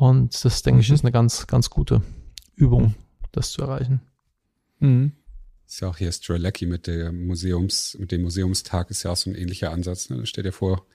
Und 0.00 0.46
das, 0.46 0.62
denke 0.62 0.76
mhm. 0.76 0.80
ich, 0.80 0.90
ist 0.90 1.04
eine 1.04 1.12
ganz, 1.12 1.46
ganz 1.46 1.68
gute 1.68 2.00
Übung, 2.56 2.94
das 3.32 3.50
zu 3.50 3.60
erreichen. 3.60 4.00
Mhm. 4.78 5.12
Ist 5.66 5.80
ja 5.80 5.88
auch 5.88 5.98
hier 5.98 6.10
Strzelecki 6.10 6.64
mit 6.64 6.86
der 6.86 7.12
Museums, 7.12 7.98
mit 8.00 8.10
dem 8.10 8.22
Museumstag 8.22 8.88
ist 8.88 9.02
ja 9.02 9.10
auch 9.10 9.16
so 9.18 9.28
ein 9.28 9.36
ähnlicher 9.36 9.70
Ansatz. 9.70 10.08
Ne? 10.08 10.24
Stell 10.24 10.44
dir 10.44 10.52
vor, 10.52 10.86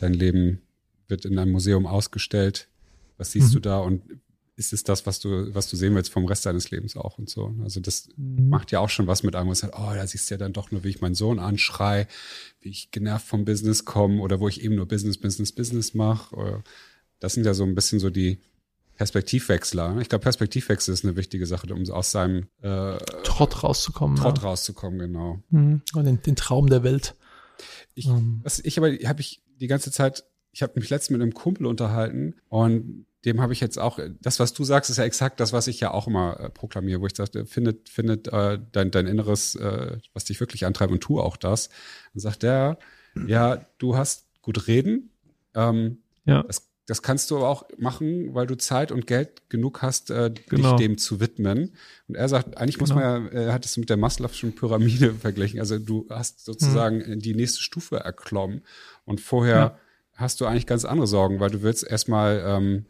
dein 0.00 0.14
Leben 0.14 0.62
wird 1.06 1.26
in 1.26 1.38
einem 1.38 1.52
Museum 1.52 1.86
ausgestellt. 1.86 2.68
Was 3.18 3.32
siehst 3.32 3.50
mhm. 3.50 3.52
du 3.52 3.60
da 3.60 3.78
und 3.80 4.04
ist 4.54 4.72
es 4.72 4.84
das, 4.84 5.04
was 5.04 5.20
du, 5.20 5.54
was 5.54 5.68
du 5.68 5.76
sehen 5.76 5.94
willst 5.94 6.10
vom 6.10 6.24
Rest 6.24 6.46
deines 6.46 6.70
Lebens 6.70 6.96
auch 6.96 7.18
und 7.18 7.28
so. 7.28 7.54
Also 7.62 7.80
das 7.80 8.08
mhm. 8.16 8.48
macht 8.48 8.72
ja 8.72 8.80
auch 8.80 8.88
schon 8.88 9.06
was 9.06 9.22
mit 9.22 9.36
einem, 9.36 9.48
wo 9.48 9.52
es 9.52 9.58
sagt, 9.58 9.74
oh, 9.76 9.92
da 9.94 10.06
siehst 10.06 10.30
du 10.30 10.34
ja 10.34 10.38
dann 10.38 10.54
doch 10.54 10.70
nur, 10.70 10.82
wie 10.82 10.88
ich 10.88 11.02
meinen 11.02 11.14
Sohn 11.14 11.40
anschrei, 11.40 12.08
wie 12.60 12.70
ich 12.70 12.90
genervt 12.90 13.26
vom 13.26 13.44
Business 13.44 13.84
komme 13.84 14.22
oder 14.22 14.40
wo 14.40 14.48
ich 14.48 14.62
eben 14.62 14.76
nur 14.76 14.88
Business, 14.88 15.18
Business, 15.18 15.52
Business 15.52 15.92
mache 15.92 16.62
das 17.20 17.34
sind 17.34 17.46
ja 17.46 17.54
so 17.54 17.64
ein 17.64 17.74
bisschen 17.74 17.98
so 17.98 18.10
die 18.10 18.40
Perspektivwechsler. 18.96 19.98
Ich 20.00 20.08
glaube, 20.08 20.22
Perspektivwechsel 20.22 20.92
ist 20.92 21.04
eine 21.04 21.16
wichtige 21.16 21.46
Sache, 21.46 21.72
um 21.72 21.88
aus 21.90 22.10
seinem 22.10 22.48
äh, 22.62 22.96
Trott 23.24 23.62
rauszukommen. 23.62 24.16
Trott 24.16 24.38
ja. 24.38 24.44
rauszukommen, 24.44 24.98
genau. 24.98 25.42
Mhm. 25.50 25.82
Den, 25.94 26.22
den, 26.22 26.36
Traum 26.36 26.68
der 26.68 26.82
Welt. 26.82 27.14
Ich, 27.94 28.06
um. 28.06 28.16
Ähm. 28.16 28.40
was 28.42 28.58
ich 28.58 28.78
aber 28.78 28.90
habe 28.90 29.20
ich 29.20 29.42
die 29.60 29.66
ganze 29.66 29.90
Zeit, 29.90 30.24
ich 30.52 30.62
habe 30.62 30.72
mich 30.76 30.88
letztens 30.88 31.18
mit 31.18 31.22
einem 31.22 31.34
Kumpel 31.34 31.66
unterhalten 31.66 32.34
und 32.48 33.06
dem 33.24 33.40
habe 33.40 33.52
ich 33.52 33.60
jetzt 33.60 33.78
auch, 33.78 33.98
das, 34.20 34.38
was 34.38 34.52
du 34.52 34.62
sagst, 34.62 34.88
ist 34.88 34.98
ja 34.98 35.04
exakt 35.04 35.40
das, 35.40 35.52
was 35.52 35.66
ich 35.66 35.80
ja 35.80 35.90
auch 35.90 36.06
immer 36.06 36.38
äh, 36.38 36.48
proklamiere, 36.48 37.00
wo 37.00 37.06
ich 37.06 37.16
sagte, 37.16 37.44
findet, 37.44 37.88
findet 37.88 38.28
äh, 38.28 38.58
dein, 38.72 38.92
dein 38.92 39.06
Inneres, 39.06 39.56
äh, 39.56 39.98
was 40.14 40.24
dich 40.24 40.38
wirklich 40.38 40.64
antreibt 40.64 40.92
und 40.92 41.00
tu 41.00 41.20
auch 41.20 41.36
das. 41.36 41.68
Und 42.14 42.20
sagt 42.20 42.44
der, 42.44 42.78
ja, 43.26 43.66
du 43.78 43.96
hast 43.96 44.26
gut 44.42 44.68
reden, 44.68 45.10
ähm, 45.54 45.98
ja. 46.24 46.42
das 46.42 46.68
das 46.86 47.02
kannst 47.02 47.30
du 47.30 47.36
aber 47.36 47.48
auch 47.48 47.64
machen, 47.78 48.34
weil 48.34 48.46
du 48.46 48.56
Zeit 48.56 48.92
und 48.92 49.08
Geld 49.08 49.50
genug 49.50 49.82
hast, 49.82 50.10
äh, 50.10 50.32
genau. 50.48 50.76
dich 50.76 50.86
dem 50.86 50.98
zu 50.98 51.18
widmen. 51.18 51.72
Und 52.06 52.14
er 52.14 52.28
sagt, 52.28 52.56
eigentlich 52.58 52.78
genau. 52.78 52.94
muss 52.94 53.02
man 53.02 53.26
ja, 53.26 53.30
er 53.32 53.52
hat 53.52 53.64
es 53.64 53.76
mit 53.76 53.90
der 53.90 53.98
Maslow'schen 53.98 54.54
Pyramide 54.54 55.14
verglichen. 55.20 55.58
Also 55.58 55.78
du 55.78 56.06
hast 56.10 56.44
sozusagen 56.44 56.98
mhm. 56.98 57.18
die 57.18 57.34
nächste 57.34 57.60
Stufe 57.60 57.96
erklommen 57.96 58.62
und 59.04 59.20
vorher 59.20 59.56
ja. 59.56 59.78
hast 60.14 60.40
du 60.40 60.46
eigentlich 60.46 60.66
ganz 60.66 60.84
andere 60.84 61.08
Sorgen, 61.08 61.40
weil 61.40 61.50
du 61.50 61.62
willst 61.62 61.84
erstmal 61.84 62.42
ähm, 62.46 62.86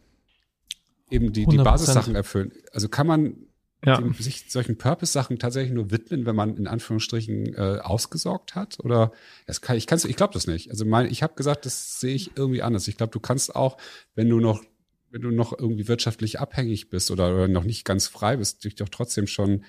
eben 1.09 1.33
die, 1.33 1.47
die 1.47 1.57
Basissachen 1.57 2.13
erfüllen. 2.13 2.51
Also 2.71 2.89
kann 2.89 3.07
man 3.07 3.46
ja. 3.85 3.97
dem, 3.97 4.13
sich 4.13 4.45
solchen 4.49 4.77
Purpose-Sachen 4.77 5.39
tatsächlich 5.39 5.73
nur 5.73 5.91
widmen, 5.91 6.25
wenn 6.25 6.35
man 6.35 6.57
in 6.57 6.67
Anführungsstrichen 6.67 7.53
äh, 7.53 7.79
ausgesorgt 7.81 8.55
hat? 8.55 8.79
Oder 8.79 9.11
das 9.45 9.61
kann, 9.61 9.77
ich 9.77 9.87
kann's, 9.87 10.05
ich 10.05 10.15
glaube 10.15 10.33
das 10.33 10.47
nicht. 10.47 10.71
Also 10.71 10.85
mein, 10.85 11.07
ich 11.07 11.23
habe 11.23 11.35
gesagt, 11.35 11.65
das 11.65 11.99
sehe 11.99 12.15
ich 12.15 12.31
irgendwie 12.35 12.61
anders. 12.61 12.87
Ich 12.87 12.97
glaube, 12.97 13.11
du 13.11 13.19
kannst 13.19 13.55
auch, 13.55 13.77
wenn 14.15 14.29
du 14.29 14.39
noch, 14.39 14.63
wenn 15.11 15.21
du 15.21 15.31
noch 15.31 15.57
irgendwie 15.57 15.87
wirtschaftlich 15.87 16.39
abhängig 16.39 16.89
bist 16.89 17.11
oder, 17.11 17.33
oder 17.33 17.47
noch 17.47 17.63
nicht 17.63 17.85
ganz 17.85 18.07
frei 18.07 18.37
bist, 18.37 18.63
dich 18.63 18.75
doch 18.75 18.89
trotzdem 18.89 19.27
schon 19.27 19.63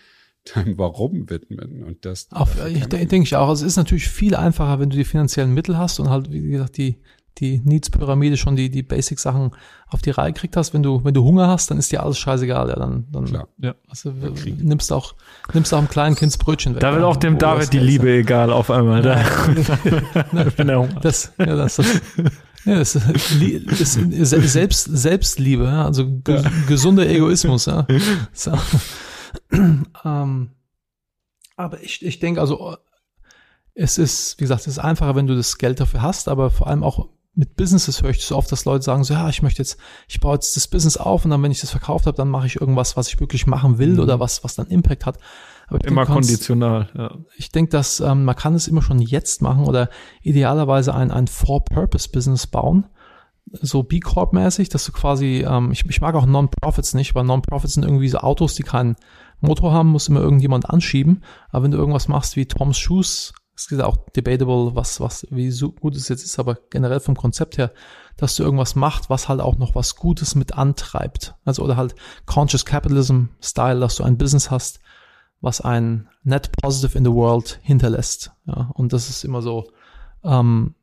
deinem 0.54 0.78
Warum 0.78 1.28
widmen 1.28 1.82
und 1.82 2.04
das. 2.04 2.28
Auf, 2.32 2.56
ich 2.66 2.86
denke 2.86 3.18
ich 3.18 3.36
auch. 3.36 3.50
Es 3.52 3.62
ist 3.62 3.76
natürlich 3.76 4.08
viel 4.08 4.34
einfacher, 4.34 4.80
wenn 4.80 4.90
du 4.90 4.96
die 4.96 5.04
finanziellen 5.04 5.52
Mittel 5.52 5.76
hast 5.76 6.00
und 6.00 6.08
halt, 6.08 6.30
wie 6.30 6.48
gesagt, 6.48 6.76
die, 6.78 6.98
die 7.40 7.60
Needs-Pyramide 7.64 8.36
schon 8.36 8.56
die, 8.56 8.70
die 8.70 8.82
Basic-Sachen 8.82 9.52
auf 9.88 10.02
die 10.02 10.10
Reihe 10.10 10.32
gekriegt 10.32 10.56
hast. 10.56 10.74
Wenn 10.74 10.82
du, 10.82 11.04
wenn 11.04 11.14
du 11.14 11.24
Hunger 11.24 11.48
hast, 11.48 11.70
dann 11.70 11.78
ist 11.78 11.92
dir 11.92 12.02
alles 12.02 12.18
scheißegal. 12.18 12.68
Ja, 12.68 12.76
dann, 12.76 13.06
dann 13.10 13.24
Klar. 13.24 13.48
Ja. 13.58 13.74
Also, 13.88 14.12
nimmst 14.12 14.92
auch, 14.92 15.14
nimmst 15.52 15.72
auch 15.72 15.78
einem 15.78 15.88
kleinen 15.88 16.16
Kind 16.16 16.38
Brötchen 16.38 16.74
weg. 16.74 16.80
Da 16.80 16.92
wird 16.92 17.04
auch 17.04 17.16
dem 17.16 17.38
David 17.38 17.72
die 17.72 17.78
Liebe 17.78 18.10
ist. 18.10 18.24
egal 18.24 18.52
auf 18.52 18.70
einmal. 18.70 19.02
Da. 19.02 19.22
das, 21.02 21.32
ja, 21.38 21.46
das, 21.56 21.76
das, 21.76 22.02
ja, 22.64 22.76
das 22.76 22.96
ist, 23.80 23.96
ist 23.96 24.52
Selbst, 24.52 24.84
Selbstliebe, 24.84 25.68
also 25.68 26.20
ge 26.20 26.42
gesunder 26.66 27.08
Egoismus. 27.08 27.66
Ja. 27.66 27.86
So. 28.32 28.52
ähm, 30.04 30.50
aber 31.56 31.82
ich, 31.82 32.04
ich 32.04 32.18
denke, 32.18 32.40
also 32.40 32.76
es 33.74 33.96
ist, 33.96 34.38
wie 34.38 34.44
gesagt, 34.44 34.62
es 34.62 34.66
ist 34.66 34.78
einfacher, 34.78 35.14
wenn 35.14 35.26
du 35.26 35.36
das 35.36 35.56
Geld 35.56 35.80
dafür 35.80 36.02
hast, 36.02 36.28
aber 36.28 36.50
vor 36.50 36.66
allem 36.66 36.82
auch 36.82 37.08
mit 37.38 37.54
Businesses 37.54 38.02
höre 38.02 38.10
ich 38.10 38.24
so 38.24 38.36
oft, 38.36 38.50
dass 38.50 38.64
Leute 38.64 38.82
sagen 38.82 39.04
so, 39.04 39.14
ja, 39.14 39.28
ich 39.28 39.42
möchte 39.42 39.62
jetzt, 39.62 39.78
ich 40.08 40.18
baue 40.18 40.34
jetzt 40.34 40.56
das 40.56 40.66
Business 40.66 40.96
auf 40.96 41.24
und 41.24 41.30
dann, 41.30 41.40
wenn 41.40 41.52
ich 41.52 41.60
das 41.60 41.70
verkauft 41.70 42.06
habe, 42.06 42.16
dann 42.16 42.28
mache 42.28 42.48
ich 42.48 42.60
irgendwas, 42.60 42.96
was 42.96 43.06
ich 43.06 43.20
wirklich 43.20 43.46
machen 43.46 43.78
will 43.78 43.92
mhm. 43.92 44.00
oder 44.00 44.18
was, 44.18 44.42
was 44.42 44.56
dann 44.56 44.66
Impact 44.66 45.06
hat. 45.06 45.18
Aber 45.68 45.78
immer 45.84 46.04
denk, 46.04 46.14
konditional, 46.14 46.90
ja. 46.96 47.14
Ich 47.36 47.52
denke, 47.52 47.70
dass 47.70 48.00
ähm, 48.00 48.24
man 48.24 48.34
kann 48.34 48.56
es 48.56 48.66
immer 48.66 48.82
schon 48.82 49.00
jetzt 49.00 49.40
machen 49.40 49.66
oder 49.66 49.88
idealerweise 50.20 50.92
ein, 50.92 51.12
ein 51.12 51.28
For-Purpose-Business 51.28 52.48
bauen. 52.48 52.86
So 53.52 53.84
B 53.84 54.00
Corp-mäßig, 54.00 54.68
dass 54.68 54.84
du 54.84 54.90
quasi, 54.90 55.46
ähm, 55.48 55.70
ich, 55.70 55.88
ich 55.88 56.00
mag 56.00 56.16
auch 56.16 56.26
Non-Profits 56.26 56.94
nicht, 56.94 57.14
weil 57.14 57.22
Non-Profits 57.22 57.74
sind 57.74 57.84
irgendwie 57.84 58.08
so 58.08 58.18
Autos, 58.18 58.56
die 58.56 58.64
keinen 58.64 58.96
Motor 59.40 59.72
haben, 59.72 59.90
muss 59.90 60.08
immer 60.08 60.20
irgendjemand 60.20 60.68
anschieben. 60.68 61.22
Aber 61.50 61.62
wenn 61.62 61.70
du 61.70 61.78
irgendwas 61.78 62.08
machst 62.08 62.34
wie 62.34 62.46
Tom's 62.46 62.78
Shoes 62.78 63.32
es 63.58 63.72
ist 63.72 63.82
auch 63.82 63.96
debatable, 64.14 64.74
was, 64.76 65.00
was, 65.00 65.26
wie 65.30 65.50
so 65.50 65.72
gut 65.72 65.96
es 65.96 66.08
jetzt 66.08 66.24
ist, 66.24 66.38
aber 66.38 66.56
generell 66.70 67.00
vom 67.00 67.16
Konzept 67.16 67.58
her, 67.58 67.72
dass 68.16 68.36
du 68.36 68.44
irgendwas 68.44 68.76
machst, 68.76 69.10
was 69.10 69.28
halt 69.28 69.40
auch 69.40 69.56
noch 69.56 69.74
was 69.74 69.96
Gutes 69.96 70.36
mit 70.36 70.54
antreibt. 70.54 71.34
Also, 71.44 71.64
oder 71.64 71.76
halt 71.76 71.96
Conscious 72.24 72.64
Capitalism 72.64 73.24
Style, 73.42 73.80
dass 73.80 73.96
du 73.96 74.04
ein 74.04 74.16
Business 74.16 74.52
hast, 74.52 74.78
was 75.40 75.60
ein 75.60 76.08
Net 76.22 76.52
Positive 76.62 76.96
in 76.96 77.04
the 77.04 77.12
World 77.12 77.58
hinterlässt. 77.62 78.30
Ja, 78.46 78.70
und 78.74 78.92
das 78.92 79.10
ist 79.10 79.24
immer 79.24 79.42
so, 79.42 79.70
ähm, 80.22 80.74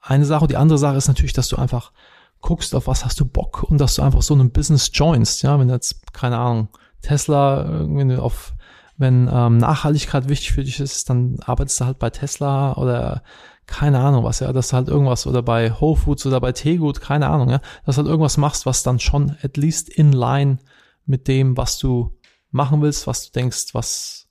eine 0.00 0.24
Sache. 0.24 0.48
Die 0.48 0.56
andere 0.56 0.78
Sache 0.78 0.96
ist 0.96 1.06
natürlich, 1.06 1.32
dass 1.32 1.48
du 1.48 1.56
einfach 1.56 1.92
guckst, 2.40 2.74
auf 2.74 2.88
was 2.88 3.04
hast 3.04 3.20
du 3.20 3.24
Bock 3.24 3.62
und 3.62 3.78
dass 3.78 3.94
du 3.94 4.02
einfach 4.02 4.22
so 4.22 4.34
ein 4.34 4.50
Business 4.50 4.90
joinst. 4.92 5.42
Ja, 5.42 5.60
wenn 5.60 5.68
jetzt, 5.68 6.12
keine 6.12 6.38
Ahnung, 6.38 6.68
Tesla, 7.00 7.62
du 7.62 8.22
auf 8.22 8.54
wenn 8.96 9.28
ähm, 9.32 9.58
Nachhaltigkeit 9.58 10.28
wichtig 10.28 10.52
für 10.52 10.64
dich 10.64 10.80
ist, 10.80 11.08
dann 11.10 11.38
arbeitest 11.44 11.80
du 11.80 11.84
halt 11.86 11.98
bei 11.98 12.10
Tesla 12.10 12.74
oder 12.76 13.22
keine 13.66 14.00
Ahnung 14.00 14.24
was, 14.24 14.40
ja, 14.40 14.52
dass 14.52 14.68
du 14.68 14.76
halt 14.76 14.88
irgendwas 14.88 15.26
oder 15.26 15.42
bei 15.42 15.72
Whole 15.72 15.96
Foods 15.96 16.26
oder 16.26 16.40
bei 16.40 16.52
Teegut, 16.52 17.00
keine 17.00 17.28
Ahnung, 17.28 17.48
ja, 17.48 17.60
dass 17.86 17.96
du 17.96 18.02
halt 18.02 18.08
irgendwas 18.08 18.36
machst, 18.36 18.66
was 18.66 18.82
dann 18.82 18.98
schon 18.98 19.36
at 19.42 19.56
least 19.56 19.88
in 19.88 20.12
line 20.12 20.58
mit 21.06 21.28
dem, 21.28 21.56
was 21.56 21.78
du 21.78 22.18
machen 22.50 22.82
willst, 22.82 23.06
was 23.06 23.26
du 23.26 23.32
denkst, 23.32 23.68
was 23.72 24.28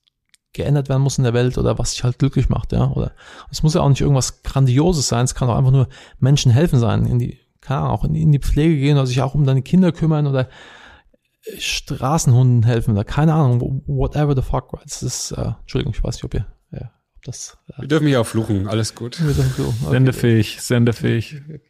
geändert 0.54 0.90
werden 0.90 1.02
muss 1.02 1.18
in 1.18 1.24
der 1.24 1.34
Welt 1.34 1.58
oder 1.58 1.80
was 1.80 1.94
dich 1.94 2.04
halt 2.04 2.20
glücklich 2.20 2.50
macht, 2.50 2.74
ja, 2.74 2.92
oder 2.92 3.14
es 3.50 3.64
muss 3.64 3.74
ja 3.74 3.82
auch 3.82 3.90
nicht 3.90 4.02
irgendwas 4.02 4.44
Grandioses 4.44 5.08
sein, 5.08 5.26
es 5.26 5.34
kann 5.34 5.50
auch 5.50 5.58
einfach 5.58 5.72
nur 5.72 5.88
Menschen 6.20 6.52
helfen 6.52 6.80
sein, 6.80 7.06
in 7.06 7.20
die, 7.20 7.40
keine 7.62 7.82
Ahnung, 7.82 7.92
auch 7.92 8.04
in, 8.04 8.16
in 8.16 8.32
die 8.32 8.40
Pflege 8.40 8.76
gehen 8.76 8.98
oder 8.98 9.08
sich 9.08 9.22
auch 9.22 9.34
um 9.34 9.46
deine 9.46 9.62
Kinder 9.62 9.92
kümmern 9.92 10.28
oder 10.28 10.50
Straßenhunden 11.58 12.64
helfen 12.64 12.92
oder 12.92 13.04
keine 13.04 13.34
Ahnung, 13.34 13.84
whatever 13.88 14.36
the 14.36 14.42
fuck. 14.42 14.80
Das 14.84 15.04
ist, 15.04 15.32
äh, 15.32 15.54
Entschuldigung, 15.62 15.94
ich 15.96 16.04
weiß 16.04 16.16
nicht, 16.16 16.24
ob 16.24 16.34
ihr, 16.34 16.46
ja, 16.72 16.92
ob 17.16 17.24
das. 17.24 17.58
Äh, 17.70 17.82
Wir 17.82 17.88
dürfen 17.88 18.08
hier 18.08 18.22
auch 18.22 18.28
fluchen, 18.28 18.68
alles 18.68 18.96
gut. 18.96 19.20
Wir 19.20 19.34
dürfen 19.34 19.52
fluchen. 19.52 19.78
Okay. 19.82 19.92
Sendefähig, 19.92 20.62
sendefähig. 20.62 21.42
Okay, 21.46 21.56
okay. 21.56 21.68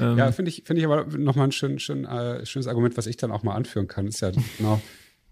Ähm, 0.00 0.16
ja, 0.16 0.30
finde 0.30 0.50
ich, 0.50 0.62
finde 0.64 0.80
ich 0.80 0.86
aber 0.86 1.06
nochmal 1.18 1.48
ein 1.48 1.52
schön, 1.52 1.80
schön, 1.80 2.04
äh, 2.04 2.46
schönes 2.46 2.68
Argument, 2.68 2.96
was 2.96 3.06
ich 3.06 3.16
dann 3.16 3.32
auch 3.32 3.42
mal 3.42 3.54
anführen 3.54 3.88
kann, 3.88 4.06
ist 4.06 4.20
ja 4.20 4.30
genau, 4.56 4.80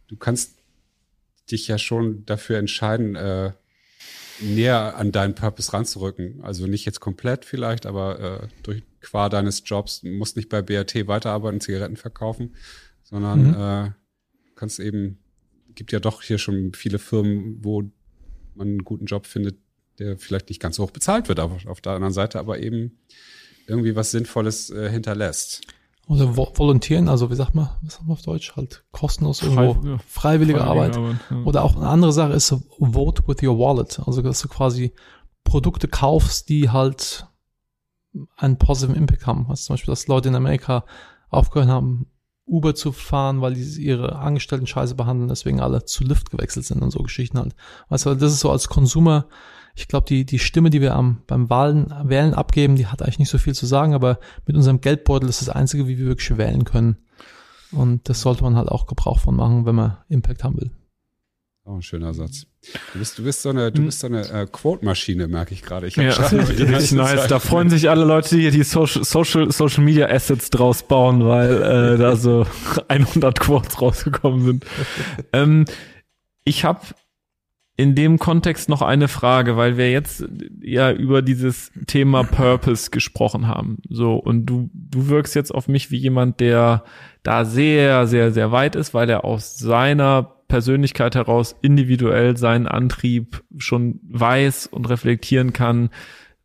du 0.09 0.17
kannst 0.17 0.57
dich 1.51 1.69
ja 1.69 1.79
schon 1.79 2.27
dafür 2.27 2.59
entscheiden, 2.59 3.15
äh, 3.15 3.53
näher 4.41 4.97
an 4.97 5.13
deinen 5.13 5.35
Purpose 5.35 5.73
ranzurücken. 5.73 6.41
Also 6.43 6.67
nicht 6.67 6.85
jetzt 6.85 7.01
komplett 7.01 7.45
vielleicht, 7.45 7.87
aber 7.87 8.43
äh, 8.43 8.49
durch 8.63 8.83
qua 9.01 9.29
deines 9.29 9.63
Jobs, 9.65 10.03
musst 10.03 10.37
nicht 10.37 10.49
bei 10.49 10.63
BRT 10.63 11.07
weiterarbeiten, 11.07 11.61
Zigaretten 11.61 11.97
verkaufen, 11.97 12.55
sondern 13.09 13.49
mhm. 13.49 13.55
äh, 13.55 13.91
kannst 14.57 14.81
eben, 14.81 15.19
gibt 15.75 15.93
ja 15.93 16.01
doch 16.01 16.23
hier 16.23 16.39
schon 16.39 16.73
viele 16.75 16.99
Firmen, 16.99 17.65
wo 17.65 17.83
man 18.55 18.69
einen 18.69 18.85
guten 18.85 19.07
Job 19.07 19.27
findet, 19.27 19.59
der 19.99 20.19
vielleicht 20.19 20.49
nicht 20.49 20.61
ganz 20.61 20.77
so 20.77 20.83
hoch 20.83 20.91
bezahlt 20.91 21.29
wird 21.29 21.41
auf, 21.41 21.67
auf 21.67 21.81
der 21.81 21.93
anderen 21.93 22.13
Seite, 22.13 22.39
aber 22.41 22.59
eben 22.59 22.99
irgendwie 23.69 23.95
was 23.95 24.11
Sinnvolles 24.11 24.71
äh, 24.71 24.91
hinterlässt. 24.91 25.63
Oder 26.09 26.37
volontieren, 26.37 27.09
also 27.09 27.31
wie 27.31 27.35
sagt 27.35 27.55
man, 27.55 27.69
was 27.83 27.95
sagt 27.95 28.07
man 28.07 28.13
auf 28.13 28.23
Deutsch? 28.23 28.55
Halt 28.55 28.85
kostenlos 28.93 29.43
irgendwo 29.43 29.75
Frei, 29.75 29.89
ja. 29.89 29.99
freiwillige, 29.99 30.59
freiwillige, 30.59 30.65
Arbeit. 30.65 30.97
Arbeit 30.97 31.17
ja. 31.31 31.43
Oder 31.45 31.65
auch 31.65 31.77
eine 31.77 31.89
andere 31.89 32.13
Sache 32.13 32.33
ist 32.33 32.55
Vote 32.79 33.23
with 33.27 33.43
your 33.43 33.59
wallet. 33.59 34.01
Also 34.05 34.23
dass 34.23 34.41
du 34.41 34.49
quasi 34.49 34.93
Produkte 35.43 35.89
kaufst, 35.89 36.49
die 36.49 36.71
halt 36.71 37.27
einen 38.37 38.59
positiven 38.59 38.97
Impact 38.97 39.27
haben. 39.27 39.47
Also 39.49 39.65
zum 39.65 39.75
Beispiel, 39.75 39.93
dass 39.93 40.07
Leute 40.07 40.29
in 40.29 40.37
Amerika 40.37 40.85
aufgehört 41.29 41.69
haben, 41.69 42.07
Uber 42.47 42.75
zu 42.75 42.93
fahren, 42.93 43.41
weil 43.41 43.55
die 43.55 43.63
ihre 43.83 44.17
Angestellten 44.17 44.67
scheiße 44.67 44.95
behandeln, 44.95 45.29
deswegen 45.29 45.61
alle 45.61 45.85
zu 45.85 46.05
Lyft 46.05 46.31
gewechselt 46.31 46.67
sind 46.67 46.83
und 46.83 46.91
so 46.91 47.01
Geschichten 47.01 47.39
halt. 47.39 47.55
Weißt 47.89 48.07
du, 48.07 48.15
das 48.15 48.33
ist 48.33 48.41
so 48.41 48.51
als 48.51 48.69
Konsumer 48.69 49.27
ich 49.77 49.89
glaube, 49.89 50.07
die, 50.07 50.25
die 50.25 50.39
Stimme, 50.39 50.71
die 50.71 50.81
wir 50.81 50.95
am, 50.95 51.23
beim 51.27 51.51
Wahlen, 51.51 51.93
Wählen 52.05 52.33
abgeben, 52.33 52.77
die 52.77 52.87
hat 52.87 53.03
eigentlich 53.03 53.19
nicht 53.19 53.29
so 53.29 53.37
viel 53.37 53.55
zu 53.55 53.67
sagen, 53.67 53.95
aber 53.95 54.19
mit 54.47 54.57
unserem 54.57 54.81
Geldbeutel 54.81 55.29
ist 55.29 55.43
das 55.43 55.51
Einzige, 55.51 55.87
wie 55.87 55.99
wir 55.99 56.07
wirklich 56.07 56.37
wählen 56.39 56.65
können. 56.65 56.97
Und 57.73 58.09
das 58.09 58.23
sollte 58.23 58.43
man 58.43 58.57
halt 58.57 58.69
auch 58.69 58.87
Gebrauch 58.87 59.21
von 59.21 59.37
machen, 59.37 59.67
wenn 59.67 59.75
man 59.75 59.99
Impact 60.09 60.45
haben 60.45 60.57
will. 60.57 60.71
Auch 61.67 61.75
ein 61.75 61.83
schöner 61.83 62.15
Satz. 62.15 62.47
Du 62.93 63.01
bist, 63.01 63.19
du 63.19 63.25
bist 63.25 63.43
so 63.43 63.49
eine, 63.49 63.73
du 63.73 63.83
bist 63.87 63.99
so 63.99 64.07
eine 64.07 64.21
äh, 64.29 64.47
Quote-Maschine, 64.47 65.27
merke 65.27 65.53
ich 65.53 65.63
gerade. 65.63 65.89
Ich 65.89 65.97
ja, 65.97 66.11
richtig 66.13 66.93
nice. 66.93 67.27
Da 67.27 67.41
freuen 67.41 67.71
sich 67.71 67.91
alle 67.91 68.05
Leute, 68.05 68.37
die 68.37 68.53
die 68.53 68.63
Social, 68.63 69.03
Social, 69.03 69.51
Social 69.51 69.83
Media 69.83 70.07
Assets 70.07 70.51
draus 70.51 70.85
bauen, 70.85 71.27
weil 71.27 71.63
äh, 71.95 71.99
da 71.99 72.15
so 72.15 72.47
100 72.89 73.41
Quotes 73.41 73.83
rausgekommen 73.83 74.45
sind. 74.45 74.67
ähm, 75.33 75.65
ich 76.45 76.65
habe 76.65 76.83
in 77.77 77.97
dem 77.97 78.21
Kontext 78.21 78.69
noch 78.69 78.81
eine 78.81 79.09
Frage, 79.09 79.57
weil 79.57 79.77
wir 79.77 79.91
jetzt 79.91 80.25
ja 80.61 80.93
über 80.93 81.21
dieses 81.21 81.73
Thema 81.89 82.23
Purpose 82.23 82.93
gesprochen 82.93 83.49
haben. 83.49 83.79
So, 83.89 84.15
und 84.15 84.47
du, 84.47 84.71
du 84.73 85.09
wirkst 85.09 85.35
jetzt 85.35 85.53
auf 85.53 85.67
mich 85.67 85.91
wie 85.91 85.99
jemand, 85.99 86.39
der 86.39 86.85
da 87.25 87.45
sehr, 87.45 88.07
sehr, 88.07 88.31
sehr 88.31 88.53
weit 88.53 88.77
ist, 88.77 88.95
weil 88.95 89.11
er 89.11 89.25
aus 89.25 89.59
seiner 89.59 90.36
Persönlichkeit 90.49 91.15
heraus 91.15 91.57
individuell 91.63 92.37
seinen 92.37 92.67
Antrieb 92.67 93.43
schon 93.57 94.01
weiß 94.09 94.67
und 94.67 94.89
reflektieren 94.89 95.53
kann, 95.53 95.91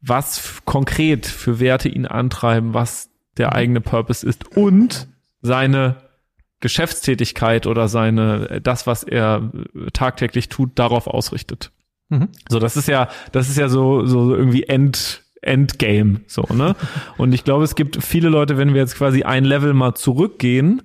was 0.02 0.62
konkret 0.66 1.26
für 1.26 1.60
Werte 1.60 1.90
ihn 1.90 2.06
antreiben, 2.06 2.74
was 2.74 3.10
der 3.38 3.54
eigene 3.54 3.82
Purpose 3.82 4.28
ist 4.28 4.56
und 4.58 5.08
seine 5.42 5.98
Geschäftstätigkeit 6.60 7.66
oder 7.68 7.88
seine, 7.88 8.62
das, 8.62 8.88
was 8.88 9.04
er 9.04 9.52
tagtäglich 9.94 10.50
tut, 10.50 10.78
darauf 10.78 11.08
ausrichtet. 11.08 11.72
Mhm. 12.10 12.30
So, 12.50 12.60
das 12.60 12.78
ist 12.78 12.88
ja, 12.88 13.10
das 13.32 13.50
ist 13.50 13.58
ja 13.58 13.68
so, 13.70 14.06
so 14.06 14.36
irgendwie 14.36 14.64
End, 14.64 15.24
Endgame, 15.42 16.22
so, 16.28 16.46
ne? 16.54 16.76
Und 17.18 17.34
ich 17.34 17.44
glaube, 17.44 17.64
es 17.64 17.76
gibt 17.76 18.04
viele 18.04 18.30
Leute, 18.30 18.58
wenn 18.58 18.74
wir 18.74 18.82
jetzt 18.82 18.96
quasi 18.96 19.24
ein 19.24 19.44
Level 19.44 19.74
mal 19.74 19.96
zurückgehen, 19.96 20.84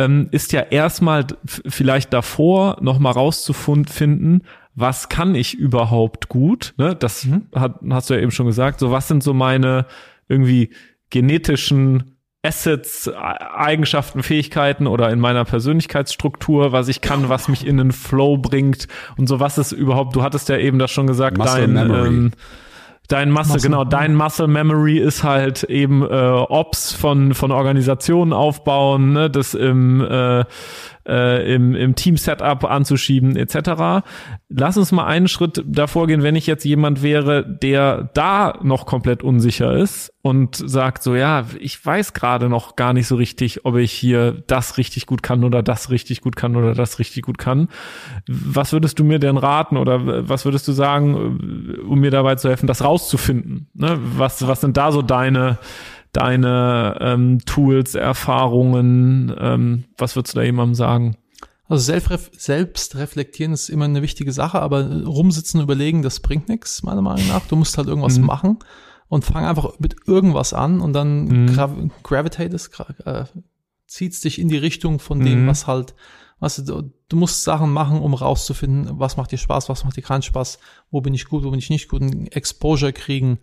ähm, 0.00 0.28
ist 0.30 0.52
ja 0.52 0.60
erstmal 0.62 1.26
vielleicht 1.44 2.12
davor 2.14 2.78
nochmal 2.80 3.12
rauszufinden, 3.12 4.44
was 4.74 5.10
kann 5.10 5.34
ich 5.34 5.54
überhaupt 5.54 6.28
gut, 6.28 6.72
ne? 6.78 6.96
Das 6.96 7.24
mhm. 7.24 7.46
hat, 7.54 7.80
hast 7.90 8.08
du 8.08 8.14
ja 8.14 8.20
eben 8.20 8.30
schon 8.30 8.46
gesagt, 8.46 8.80
so 8.80 8.90
was 8.90 9.08
sind 9.08 9.22
so 9.22 9.34
meine 9.34 9.84
irgendwie 10.28 10.70
genetischen 11.10 12.16
Assets, 12.42 13.08
Eigenschaften, 13.08 14.22
Fähigkeiten 14.22 14.86
oder 14.86 15.10
in 15.10 15.20
meiner 15.20 15.44
Persönlichkeitsstruktur, 15.44 16.72
was 16.72 16.88
ich 16.88 17.02
kann, 17.02 17.28
was 17.28 17.48
mich 17.48 17.66
in 17.66 17.76
den 17.76 17.92
Flow 17.92 18.38
bringt 18.38 18.88
und 19.18 19.26
so 19.26 19.38
was 19.38 19.58
ist 19.58 19.72
überhaupt, 19.72 20.16
du 20.16 20.22
hattest 20.22 20.48
ja 20.48 20.56
eben 20.56 20.78
das 20.78 20.90
schon 20.90 21.06
gesagt, 21.06 21.36
Muscle 21.36 21.60
dein 21.60 21.72
Memory. 21.74 22.08
Ähm, 22.08 22.32
Dein 23.10 23.32
Muscle, 23.32 23.54
Muscle, 23.54 23.70
genau, 23.70 23.84
dein 23.84 24.14
Muscle 24.14 24.46
Memory 24.46 24.98
ist 24.98 25.24
halt 25.24 25.64
eben 25.64 26.02
äh, 26.02 26.06
Ops 26.06 26.92
von 26.92 27.34
von 27.34 27.50
Organisationen 27.50 28.32
aufbauen, 28.32 29.12
ne, 29.12 29.28
das 29.28 29.54
im 29.54 30.00
äh, 30.00 30.44
äh, 31.10 31.54
im, 31.54 31.74
im 31.74 31.94
Team-Setup 31.96 32.64
anzuschieben 32.64 33.36
etc. 33.36 34.06
Lass 34.48 34.76
uns 34.76 34.92
mal 34.92 35.06
einen 35.06 35.28
Schritt 35.28 35.62
davor 35.66 36.06
gehen, 36.06 36.22
wenn 36.22 36.36
ich 36.36 36.46
jetzt 36.46 36.64
jemand 36.64 37.02
wäre, 37.02 37.44
der 37.44 38.10
da 38.14 38.58
noch 38.62 38.86
komplett 38.86 39.22
unsicher 39.22 39.76
ist 39.76 40.12
und 40.22 40.56
sagt 40.56 41.02
so, 41.02 41.16
ja, 41.16 41.46
ich 41.58 41.84
weiß 41.84 42.12
gerade 42.12 42.48
noch 42.48 42.76
gar 42.76 42.92
nicht 42.92 43.06
so 43.06 43.16
richtig, 43.16 43.64
ob 43.64 43.76
ich 43.76 43.90
hier 43.90 44.42
das 44.46 44.78
richtig 44.78 45.06
gut 45.06 45.22
kann 45.22 45.44
oder 45.44 45.62
das 45.62 45.90
richtig 45.90 46.20
gut 46.20 46.36
kann 46.36 46.56
oder 46.56 46.74
das 46.74 46.98
richtig 46.98 47.22
gut 47.22 47.38
kann. 47.38 47.68
Was 48.28 48.72
würdest 48.72 48.98
du 48.98 49.04
mir 49.04 49.18
denn 49.18 49.36
raten 49.36 49.76
oder 49.76 50.28
was 50.28 50.44
würdest 50.44 50.68
du 50.68 50.72
sagen, 50.72 51.78
um 51.88 51.98
mir 51.98 52.10
dabei 52.10 52.36
zu 52.36 52.48
helfen, 52.48 52.66
das 52.66 52.84
rauszufinden? 52.84 53.68
Ne? 53.74 53.98
Was, 54.16 54.46
was 54.46 54.60
sind 54.60 54.76
da 54.76 54.92
so 54.92 55.02
deine 55.02 55.58
deine 56.12 56.98
ähm, 57.00 57.40
Tools, 57.44 57.94
Erfahrungen? 57.94 59.34
Ähm, 59.38 59.84
was 59.96 60.16
würdest 60.16 60.34
du 60.34 60.40
da 60.40 60.44
jemandem 60.44 60.74
sagen? 60.74 61.16
Also 61.68 61.84
selbst, 61.84 62.40
selbst 62.40 62.96
reflektieren 62.96 63.52
ist 63.52 63.68
immer 63.68 63.84
eine 63.84 64.02
wichtige 64.02 64.32
Sache, 64.32 64.60
aber 64.60 65.04
rumsitzen 65.04 65.60
und 65.60 65.64
überlegen, 65.64 66.02
das 66.02 66.18
bringt 66.18 66.48
nichts, 66.48 66.82
meiner 66.82 67.00
Meinung 67.00 67.28
nach. 67.28 67.46
Du 67.46 67.54
musst 67.54 67.78
halt 67.78 67.86
irgendwas 67.86 68.18
mhm. 68.18 68.26
machen 68.26 68.58
und 69.08 69.24
fang 69.24 69.44
einfach 69.44 69.78
mit 69.78 69.96
irgendwas 70.06 70.52
an 70.52 70.80
und 70.80 70.92
dann 70.94 71.26
mhm. 71.26 71.54
gra 71.54 71.70
gravitate 72.02 72.56
es, 72.56 72.70
äh, 73.04 73.24
zieht 73.86 74.22
dich 74.24 74.40
in 74.40 74.48
die 74.48 74.56
Richtung 74.56 74.98
von 74.98 75.20
dem, 75.20 75.44
mhm. 75.44 75.46
was 75.46 75.68
halt, 75.68 75.94
was 76.40 76.56
du, 76.56 76.92
du 77.08 77.16
musst 77.16 77.44
Sachen 77.44 77.72
machen, 77.72 78.00
um 78.00 78.14
rauszufinden, 78.14 78.98
was 78.98 79.16
macht 79.16 79.30
dir 79.30 79.38
Spaß, 79.38 79.68
was 79.68 79.84
macht 79.84 79.96
dir 79.96 80.02
keinen 80.02 80.22
Spaß, 80.22 80.58
wo 80.90 81.00
bin 81.00 81.14
ich 81.14 81.26
gut, 81.26 81.44
wo 81.44 81.50
bin 81.50 81.60
ich 81.60 81.70
nicht 81.70 81.88
gut, 81.88 82.02
ein 82.02 82.26
Exposure 82.26 82.92
kriegen 82.92 83.38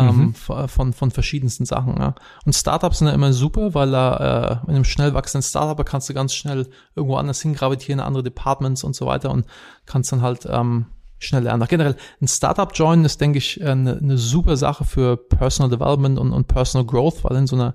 ähm, 0.00 0.16
mhm. 0.16 0.34
von, 0.68 0.92
von 0.92 1.10
verschiedensten 1.10 1.64
Sachen. 1.64 1.96
Ja. 1.98 2.14
Und 2.44 2.54
Startups 2.54 2.98
sind 2.98 3.08
ja 3.08 3.14
immer 3.14 3.32
super, 3.32 3.74
weil 3.74 3.90
da 3.90 4.60
äh, 4.66 4.68
in 4.68 4.76
einem 4.76 4.84
schnell 4.84 5.14
wachsenden 5.14 5.42
Startup 5.42 5.84
kannst 5.84 6.08
du 6.08 6.14
ganz 6.14 6.34
schnell 6.34 6.68
irgendwo 6.94 7.16
anders 7.16 7.40
hingravitieren, 7.40 8.00
andere 8.00 8.22
Departments 8.22 8.84
und 8.84 8.94
so 8.94 9.06
weiter 9.06 9.30
und 9.30 9.46
kannst 9.86 10.12
dann 10.12 10.22
halt 10.22 10.46
ähm, 10.50 10.86
schnell 11.18 11.42
lernen. 11.42 11.62
Auch 11.62 11.68
generell, 11.68 11.96
ein 12.20 12.28
Startup 12.28 12.70
joinen 12.74 13.04
ist, 13.04 13.20
denke 13.20 13.38
ich, 13.38 13.62
eine, 13.64 13.98
eine 13.98 14.18
super 14.18 14.56
Sache 14.56 14.84
für 14.84 15.16
Personal 15.16 15.70
Development 15.70 16.18
und, 16.18 16.32
und 16.32 16.46
Personal 16.46 16.86
Growth, 16.86 17.24
weil 17.24 17.36
in 17.36 17.46
so 17.46 17.56
einer 17.56 17.74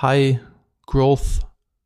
High 0.00 0.40
Growth 0.86 1.40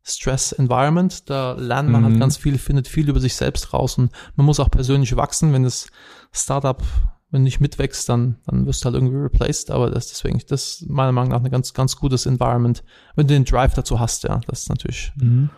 Stress 0.09 0.53
Environment, 0.53 1.29
da 1.29 1.55
lernt 1.55 1.91
man 1.91 2.05
halt 2.05 2.11
mhm. 2.11 2.15
halt 2.15 2.21
ganz 2.21 2.37
viel, 2.37 2.59
findet 2.59 2.87
viel 2.87 3.09
über 3.09 3.19
sich 3.19 3.35
selbst 3.35 3.73
raus 3.73 3.99
und 3.99 4.13
man 4.37 4.47
muss 4.47 4.61
auch 4.61 4.71
persönlich 4.71 5.17
wachsen, 5.17 5.53
wenn 5.53 5.65
das 5.65 5.89
Startup 6.31 6.81
wenn 7.31 7.41
du 7.41 7.45
nicht 7.45 7.61
mitwächst, 7.61 8.09
dann, 8.09 8.37
dann 8.47 8.67
wirst 8.67 8.83
du 8.83 8.87
halt 8.87 8.95
irgendwie 8.95 9.17
replaced. 9.17 9.71
Aber 9.71 9.91
das 9.91 10.09
deswegen, 10.09 10.41
das 10.49 10.81
ist 10.81 10.89
meiner 10.89 11.13
Meinung 11.13 11.31
nach 11.31 11.43
ein 11.43 11.51
ganz, 11.51 11.75
ganz 11.75 11.97
gutes 11.97 12.27
Environment, 12.27 12.83
wenn 13.15 13.27
du 13.27 13.35
den 13.35 13.45
Drive 13.45 13.75
dazu 13.75 13.99
hast, 13.99 14.25
ja. 14.25 14.41
Das 14.47 14.63
ist 14.63 14.69
natürlich, 14.69 15.13
mhm. 15.17 15.51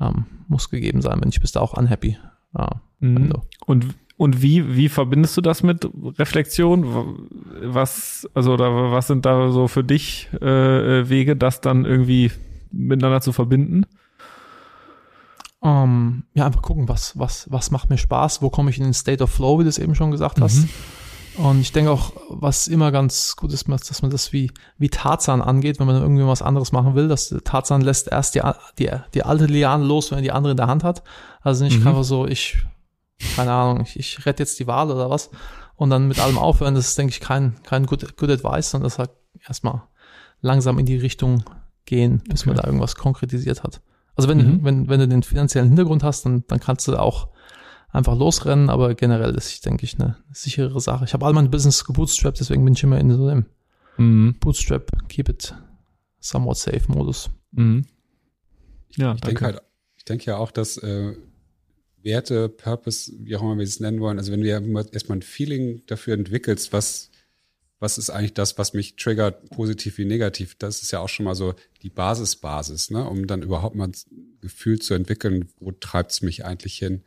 ähm, 0.00 0.26
muss 0.48 0.70
gegeben 0.70 1.02
sein, 1.02 1.20
wenn 1.20 1.28
nicht 1.28 1.40
bist 1.40 1.56
du 1.56 1.60
auch 1.60 1.74
unhappy. 1.74 2.18
Ja, 2.56 2.80
mhm. 3.00 3.32
Und 3.66 3.94
und 4.18 4.40
wie, 4.40 4.76
wie 4.76 4.88
verbindest 4.88 5.36
du 5.36 5.42
das 5.42 5.62
mit 5.62 5.88
Reflexion? 6.18 7.28
Was, 7.62 8.26
also, 8.32 8.54
oder 8.54 8.90
was 8.90 9.08
sind 9.08 9.26
da 9.26 9.50
so 9.50 9.68
für 9.68 9.84
dich 9.84 10.30
äh, 10.40 11.08
Wege, 11.08 11.36
das 11.36 11.60
dann 11.60 11.84
irgendwie 11.84 12.32
miteinander 12.72 13.20
zu 13.20 13.32
verbinden? 13.32 13.84
Um, 15.60 15.70
ähm, 15.70 16.24
ja, 16.34 16.46
einfach 16.46 16.62
gucken, 16.62 16.88
was, 16.88 17.18
was, 17.18 17.50
was 17.50 17.70
macht 17.70 17.90
mir 17.90 17.98
Spaß, 17.98 18.40
wo 18.40 18.50
komme 18.50 18.70
ich 18.70 18.78
in 18.78 18.84
den 18.84 18.94
State 18.94 19.22
of 19.22 19.30
Flow, 19.30 19.58
wie 19.58 19.64
du 19.64 19.68
es 19.68 19.78
eben 19.78 19.94
schon 19.94 20.10
gesagt 20.10 20.40
hast. 20.40 20.62
Mhm. 20.62 20.68
Und 21.38 21.60
ich 21.60 21.72
denke 21.72 21.90
auch, 21.90 22.12
was 22.30 22.66
immer 22.66 22.90
ganz 22.92 23.36
gut 23.36 23.52
ist, 23.52 23.68
dass 23.68 24.02
man 24.02 24.10
das 24.10 24.32
wie, 24.32 24.50
wie 24.78 24.88
Tarzan 24.88 25.42
angeht, 25.42 25.78
wenn 25.78 25.86
man 25.86 26.00
irgendwie 26.00 26.26
was 26.26 26.40
anderes 26.40 26.72
machen 26.72 26.94
will, 26.94 27.08
dass 27.08 27.34
Tarzan 27.44 27.82
lässt 27.82 28.08
erst 28.08 28.34
die, 28.34 28.42
die, 28.78 28.90
die 29.12 29.22
alte 29.22 29.46
Liane 29.46 29.84
los, 29.84 30.10
wenn 30.10 30.18
er 30.18 30.22
die 30.22 30.32
andere 30.32 30.52
in 30.52 30.56
der 30.56 30.66
Hand 30.66 30.82
hat. 30.82 31.02
Also 31.42 31.64
nicht 31.64 31.80
mhm. 31.80 31.88
einfach 31.88 32.04
so, 32.04 32.26
ich, 32.26 32.64
keine 33.34 33.52
Ahnung, 33.52 33.82
ich, 33.82 33.98
ich 33.98 34.24
rette 34.24 34.42
jetzt 34.42 34.58
die 34.58 34.66
Wahl 34.66 34.90
oder 34.90 35.10
was 35.10 35.30
und 35.76 35.90
dann 35.90 36.08
mit 36.08 36.18
allem 36.18 36.38
aufhören. 36.38 36.74
Das 36.74 36.88
ist, 36.88 36.98
denke 36.98 37.10
ich, 37.10 37.20
kein, 37.20 37.56
kein 37.62 37.86
good, 37.86 38.16
good 38.16 38.30
advice, 38.30 38.70
sondern 38.70 38.86
das 38.86 38.98
halt 38.98 39.10
erstmal 39.46 39.82
langsam 40.40 40.78
in 40.78 40.86
die 40.86 40.96
Richtung 40.96 41.44
gehen, 41.84 42.22
bis 42.28 42.42
okay. 42.42 42.50
man 42.50 42.56
da 42.56 42.64
irgendwas 42.64 42.96
konkretisiert 42.96 43.62
hat. 43.62 43.82
Also 44.14 44.28
wenn, 44.30 44.38
mhm. 44.38 44.64
wenn, 44.64 44.88
wenn 44.88 45.00
du 45.00 45.08
den 45.08 45.22
finanziellen 45.22 45.68
Hintergrund 45.68 46.02
hast, 46.02 46.24
dann, 46.24 46.44
dann 46.48 46.60
kannst 46.60 46.88
du 46.88 46.96
auch 46.96 47.28
einfach 47.96 48.16
losrennen, 48.16 48.68
aber 48.68 48.94
generell 48.94 49.34
ist, 49.34 49.64
denke 49.64 49.84
ich, 49.84 49.98
eine 49.98 50.16
sichere 50.32 50.80
Sache. 50.80 51.04
Ich 51.04 51.14
habe 51.14 51.24
all 51.24 51.32
mein 51.32 51.50
Business 51.50 51.84
gebootstrapped, 51.84 52.38
deswegen 52.38 52.64
bin 52.64 52.74
ich 52.74 52.82
immer 52.82 52.98
in 52.98 53.10
so 53.10 53.26
einem 53.26 53.46
mhm. 53.96 54.36
Bootstrap, 54.38 54.90
keep 55.08 55.28
it 55.28 55.54
somewhat 56.20 56.58
safe 56.58 56.82
Modus. 56.88 57.30
Mhm. 57.52 57.86
Ja, 58.96 59.14
ich 59.14 59.20
denke 59.20 59.44
halt, 59.44 59.62
ich 59.96 60.04
denke 60.04 60.26
ja 60.26 60.36
auch, 60.36 60.50
dass 60.50 60.76
äh, 60.78 61.14
Werte, 62.02 62.48
Purpose, 62.48 63.12
wie 63.18 63.36
auch 63.36 63.42
immer 63.42 63.56
wir 63.56 63.64
es 63.64 63.80
nennen 63.80 64.00
wollen, 64.00 64.18
also 64.18 64.30
wenn 64.30 64.40
du 64.40 64.48
ja 64.48 64.60
erstmal 64.92 65.18
ein 65.18 65.22
Feeling 65.22 65.82
dafür 65.86 66.14
entwickelst, 66.14 66.72
was 66.72 67.10
was 67.78 67.98
ist 67.98 68.08
eigentlich 68.08 68.32
das, 68.32 68.56
was 68.56 68.72
mich 68.72 68.96
triggert, 68.96 69.50
positiv 69.50 69.98
wie 69.98 70.06
negativ? 70.06 70.54
Das 70.54 70.80
ist 70.82 70.92
ja 70.92 71.00
auch 71.00 71.08
schon 71.08 71.24
mal 71.24 71.34
so 71.34 71.54
die 71.82 71.90
Basisbasis, 71.90 72.90
ne? 72.90 73.06
um 73.06 73.26
dann 73.26 73.42
überhaupt 73.42 73.76
mal 73.76 73.88
ein 73.88 73.94
Gefühl 74.40 74.78
zu 74.78 74.94
entwickeln, 74.94 75.50
wo 75.58 75.72
treibt 75.72 76.12
es 76.12 76.22
mich 76.22 76.46
eigentlich 76.46 76.78
hin? 76.78 77.02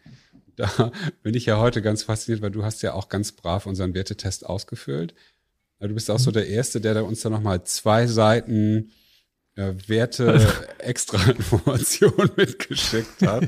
Da 0.60 0.92
bin 1.24 1.34
ich 1.34 1.46
ja 1.46 1.58
heute 1.58 1.82
ganz 1.82 2.04
fasziniert, 2.04 2.42
weil 2.42 2.52
du 2.52 2.64
hast 2.64 2.82
ja 2.82 2.94
auch 2.94 3.10
ganz 3.10 3.32
brav 3.32 3.66
unseren 3.66 3.94
Wertetest 3.94 4.46
ausgefüllt. 4.46 5.14
Du 5.80 5.94
bist 5.94 6.12
auch 6.12 6.20
so 6.20 6.32
der 6.32 6.48
Erste, 6.48 6.82
der 6.82 6.94
da 6.94 7.02
uns 7.04 7.22
da 7.22 7.30
nochmal 7.30 7.64
zwei 7.64 8.06
Seiten 8.06 8.92
äh, 9.56 9.74
Werte 9.88 10.52
extra 10.80 11.18
Informationen 11.32 12.32
mitgeschickt 12.36 13.22
hat 13.22 13.48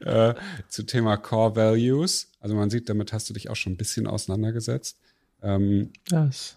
äh, 0.00 0.34
zu 0.68 0.84
Thema 0.84 1.18
Core 1.18 1.54
Values. 1.54 2.32
Also 2.40 2.54
man 2.54 2.70
sieht, 2.70 2.88
damit 2.88 3.12
hast 3.12 3.28
du 3.28 3.34
dich 3.34 3.50
auch 3.50 3.56
schon 3.56 3.74
ein 3.74 3.76
bisschen 3.76 4.06
auseinandergesetzt. 4.06 4.98
Ähm. 5.42 5.92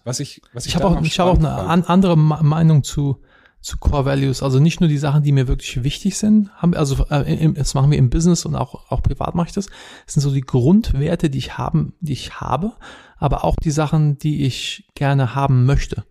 Was 0.04 0.20
ich, 0.20 0.40
was 0.54 0.64
ich, 0.64 0.74
ich 0.74 0.76
habe 0.76 0.86
auch, 0.86 1.02
ich 1.02 1.20
habe 1.20 1.30
auch 1.32 1.38
eine 1.38 1.50
an, 1.50 1.84
andere 1.84 2.16
Meinung 2.16 2.82
zu 2.82 3.20
zu 3.60 3.76
Core 3.78 4.06
Values. 4.06 4.42
Also 4.42 4.58
nicht 4.58 4.80
nur 4.80 4.88
die 4.88 4.98
Sachen, 4.98 5.22
die 5.22 5.32
mir 5.32 5.48
wirklich 5.48 5.84
wichtig 5.84 6.16
sind, 6.16 6.50
haben, 6.56 6.74
also 6.74 7.04
äh, 7.10 7.32
im, 7.34 7.54
das 7.54 7.74
machen 7.74 7.90
wir 7.90 7.98
im 7.98 8.10
Business 8.10 8.46
und 8.46 8.56
auch 8.56 8.90
auch 8.90 9.02
privat 9.02 9.34
mache 9.34 9.48
ich 9.48 9.54
das. 9.54 9.66
Das 10.06 10.14
sind 10.14 10.22
so 10.22 10.32
die 10.32 10.40
Grundwerte, 10.40 11.28
die 11.30 11.38
ich 11.38 11.58
haben, 11.58 11.94
die 12.00 12.12
ich 12.12 12.40
habe, 12.40 12.72
aber 13.18 13.44
auch 13.44 13.56
die 13.62 13.70
Sachen, 13.70 14.18
die 14.18 14.44
ich 14.46 14.88
gerne 14.94 15.34
haben 15.34 15.66
möchte. 15.66 16.04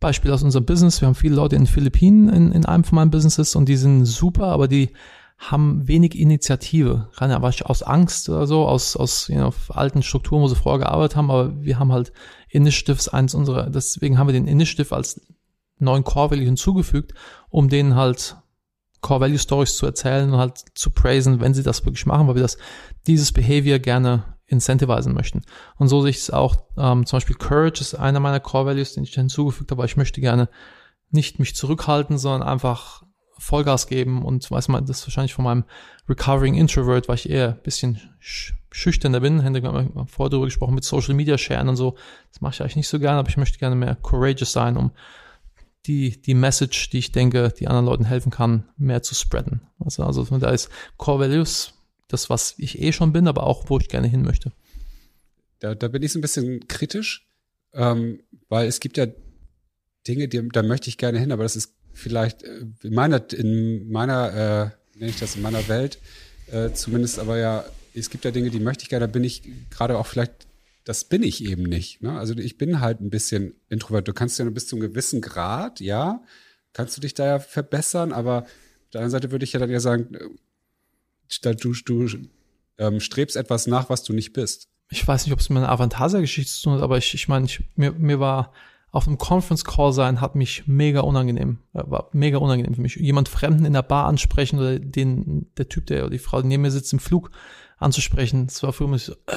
Beispiel 0.00 0.32
aus 0.32 0.42
unserem 0.42 0.64
Business. 0.64 1.02
Wir 1.02 1.08
haben 1.08 1.14
viele 1.14 1.34
Leute 1.34 1.56
in 1.56 1.62
den 1.62 1.68
Philippinen 1.68 2.30
in, 2.30 2.52
in 2.52 2.64
einem 2.64 2.84
von 2.84 2.96
meinen 2.96 3.10
Businesses 3.10 3.54
und 3.54 3.68
die 3.68 3.76
sind 3.76 4.06
super, 4.06 4.46
aber 4.46 4.66
die 4.66 4.90
haben 5.36 5.86
wenig 5.86 6.18
Initiative. 6.18 7.08
Kann 7.16 7.30
ja 7.30 7.40
aus 7.40 7.82
Angst 7.82 8.28
oder 8.28 8.46
so, 8.46 8.66
aus, 8.66 8.96
aus 8.96 9.28
you 9.28 9.36
know, 9.36 9.52
alten 9.68 10.02
Strukturen, 10.02 10.42
wo 10.42 10.48
sie 10.48 10.56
vorher 10.56 10.86
gearbeitet 10.86 11.16
haben, 11.16 11.30
aber 11.30 11.62
wir 11.62 11.78
haben 11.78 11.92
halt 11.92 12.12
Initiatives, 12.48 13.08
eins 13.08 13.34
unserer, 13.34 13.70
deswegen 13.70 14.18
haben 14.18 14.28
wir 14.28 14.34
den 14.34 14.46
Initiative 14.46 14.94
als 14.94 15.20
neuen 15.80 16.04
Core 16.04 16.32
Value 16.32 16.44
hinzugefügt, 16.44 17.14
um 17.48 17.68
denen 17.68 17.94
halt 17.96 18.36
Core 19.00 19.20
Value 19.20 19.38
Stories 19.38 19.76
zu 19.76 19.86
erzählen 19.86 20.32
und 20.32 20.38
halt 20.38 20.62
zu 20.74 20.90
praisen, 20.90 21.40
wenn 21.40 21.54
sie 21.54 21.62
das 21.62 21.84
wirklich 21.84 22.06
machen, 22.06 22.28
weil 22.28 22.34
wir 22.34 22.42
das, 22.42 22.58
dieses 23.06 23.32
Behavior 23.32 23.78
gerne 23.78 24.36
incentivisen 24.46 25.14
möchten. 25.14 25.42
Und 25.76 25.88
so 25.88 26.02
sehe 26.02 26.10
ich 26.10 26.18
es 26.18 26.30
auch, 26.30 26.56
ähm, 26.76 27.06
zum 27.06 27.16
Beispiel 27.16 27.36
Courage 27.36 27.80
ist 27.80 27.94
einer 27.94 28.20
meiner 28.20 28.40
Core 28.40 28.66
Values, 28.66 28.94
den 28.94 29.04
ich 29.04 29.14
hinzugefügt 29.14 29.70
habe, 29.70 29.78
weil 29.78 29.86
ich 29.86 29.96
möchte 29.96 30.20
gerne 30.20 30.48
nicht 31.10 31.38
mich 31.38 31.54
zurückhalten, 31.54 32.18
sondern 32.18 32.46
einfach 32.46 33.02
Vollgas 33.38 33.86
geben 33.86 34.22
und 34.22 34.50
weiß 34.50 34.68
man, 34.68 34.84
das 34.84 35.00
ist 35.00 35.06
wahrscheinlich 35.06 35.34
von 35.34 35.44
meinem 35.44 35.64
Recovering 36.08 36.54
Introvert, 36.54 37.08
weil 37.08 37.14
ich 37.14 37.30
eher 37.30 37.50
ein 37.50 37.62
bisschen 37.62 38.00
schüchterner 38.18 39.20
bin. 39.20 39.40
Hendrik 39.40 39.64
hat 39.64 40.10
vorher 40.10 40.30
darüber 40.30 40.46
gesprochen 40.46 40.74
mit 40.74 40.84
Social 40.84 41.14
Media 41.14 41.38
Sharen 41.38 41.68
und 41.68 41.76
so. 41.76 41.96
Das 42.32 42.40
mache 42.42 42.54
ich 42.54 42.60
eigentlich 42.60 42.76
nicht 42.76 42.88
so 42.88 42.98
gerne, 42.98 43.18
aber 43.18 43.30
ich 43.30 43.38
möchte 43.38 43.58
gerne 43.58 43.76
mehr 43.76 43.96
courageous 43.96 44.52
sein, 44.52 44.76
um 44.76 44.92
die, 45.86 46.20
die 46.20 46.34
Message, 46.34 46.90
die 46.90 46.98
ich 46.98 47.12
denke, 47.12 47.52
die 47.58 47.68
anderen 47.68 47.86
Leuten 47.86 48.04
helfen 48.04 48.30
kann, 48.30 48.68
mehr 48.76 49.02
zu 49.02 49.14
spreaden. 49.14 49.62
Also, 49.78 50.02
also 50.02 50.24
da 50.38 50.50
ist 50.50 50.68
Core 50.96 51.20
Values 51.20 51.74
das, 52.08 52.28
was 52.28 52.54
ich 52.58 52.80
eh 52.80 52.92
schon 52.92 53.12
bin, 53.12 53.28
aber 53.28 53.44
auch, 53.44 53.70
wo 53.70 53.78
ich 53.78 53.88
gerne 53.88 54.08
hin 54.08 54.22
möchte. 54.22 54.52
Da, 55.60 55.74
da 55.74 55.88
bin 55.88 56.02
ich 56.02 56.12
so 56.12 56.18
ein 56.18 56.22
bisschen 56.22 56.66
kritisch, 56.68 57.28
ähm, 57.72 58.20
weil 58.48 58.66
es 58.66 58.80
gibt 58.80 58.96
ja 58.96 59.06
Dinge, 60.06 60.28
die, 60.28 60.48
da 60.48 60.62
möchte 60.62 60.88
ich 60.88 60.98
gerne 60.98 61.18
hin, 61.18 61.32
aber 61.32 61.42
das 61.42 61.56
ist 61.56 61.74
vielleicht 61.92 62.42
äh, 62.42 62.66
in 62.82 62.94
meiner, 62.94 63.22
in 63.32 63.90
meiner, 63.90 64.72
äh, 64.94 64.98
nenne 64.98 65.10
ich 65.10 65.18
das 65.18 65.36
in 65.36 65.42
meiner 65.42 65.68
Welt, 65.68 65.98
äh, 66.50 66.72
zumindest 66.72 67.18
aber 67.18 67.38
ja, 67.38 67.64
es 67.94 68.10
gibt 68.10 68.24
ja 68.24 68.30
Dinge, 68.30 68.50
die 68.50 68.60
möchte 68.60 68.82
ich 68.82 68.88
gerne, 68.88 69.06
da 69.06 69.12
bin 69.12 69.24
ich 69.24 69.42
gerade 69.70 69.98
auch 69.98 70.06
vielleicht, 70.06 70.46
das 70.84 71.04
bin 71.04 71.22
ich 71.22 71.44
eben 71.44 71.64
nicht. 71.64 72.02
Ne? 72.02 72.18
Also 72.18 72.34
ich 72.36 72.58
bin 72.58 72.80
halt 72.80 73.00
ein 73.00 73.10
bisschen 73.10 73.54
introvert. 73.68 74.08
Du 74.08 74.12
kannst 74.12 74.38
ja 74.38 74.44
nur 74.44 74.54
bis 74.54 74.66
zu 74.66 74.76
einem 74.76 74.88
gewissen 74.88 75.20
Grad, 75.20 75.80
ja, 75.80 76.22
kannst 76.72 76.96
du 76.96 77.00
dich 77.00 77.14
da 77.14 77.26
ja 77.26 77.38
verbessern, 77.38 78.12
aber 78.12 78.42
auf 78.42 78.90
der 78.92 79.00
anderen 79.00 79.10
Seite 79.10 79.30
würde 79.30 79.44
ich 79.44 79.52
ja 79.52 79.60
dann 79.60 79.70
ja 79.70 79.80
sagen, 79.80 80.16
du, 81.42 81.72
du 81.72 82.08
ähm, 82.78 83.00
strebst 83.00 83.36
etwas 83.36 83.66
nach, 83.66 83.90
was 83.90 84.02
du 84.02 84.12
nicht 84.12 84.32
bist. 84.32 84.68
Ich 84.88 85.06
weiß 85.06 85.24
nicht, 85.24 85.32
ob 85.32 85.38
es 85.38 85.50
mit 85.50 85.58
einer 85.58 85.70
Avantasia-Geschichte 85.70 86.52
zu 86.52 86.62
tun 86.64 86.72
hat, 86.74 86.82
aber 86.82 86.98
ich, 86.98 87.14
ich 87.14 87.28
meine, 87.28 87.46
ich, 87.46 87.62
mir, 87.76 87.92
mir 87.92 88.18
war 88.18 88.52
auf 88.90 89.06
einem 89.06 89.18
Conference 89.18 89.64
Call 89.64 89.92
sein, 89.92 90.20
hat 90.20 90.34
mich 90.34 90.66
mega 90.66 91.00
unangenehm, 91.00 91.58
äh, 91.74 91.82
war 91.84 92.08
mega 92.12 92.38
unangenehm 92.38 92.74
für 92.74 92.80
mich. 92.80 92.96
Jemand 92.96 93.28
Fremden 93.28 93.64
in 93.64 93.72
der 93.72 93.82
Bar 93.82 94.06
ansprechen 94.06 94.58
oder 94.58 94.78
den, 94.80 95.46
der 95.56 95.68
Typ, 95.68 95.86
der 95.86 96.02
oder 96.02 96.10
die 96.10 96.18
Frau, 96.18 96.42
die 96.42 96.48
neben 96.48 96.62
mir 96.62 96.72
sitzt 96.72 96.92
im 96.92 96.98
Flug 96.98 97.30
anzusprechen, 97.78 98.48
das 98.48 98.62
war 98.62 98.72
für 98.72 98.88
mich 98.88 99.04
so, 99.04 99.12
äh. 99.12 99.36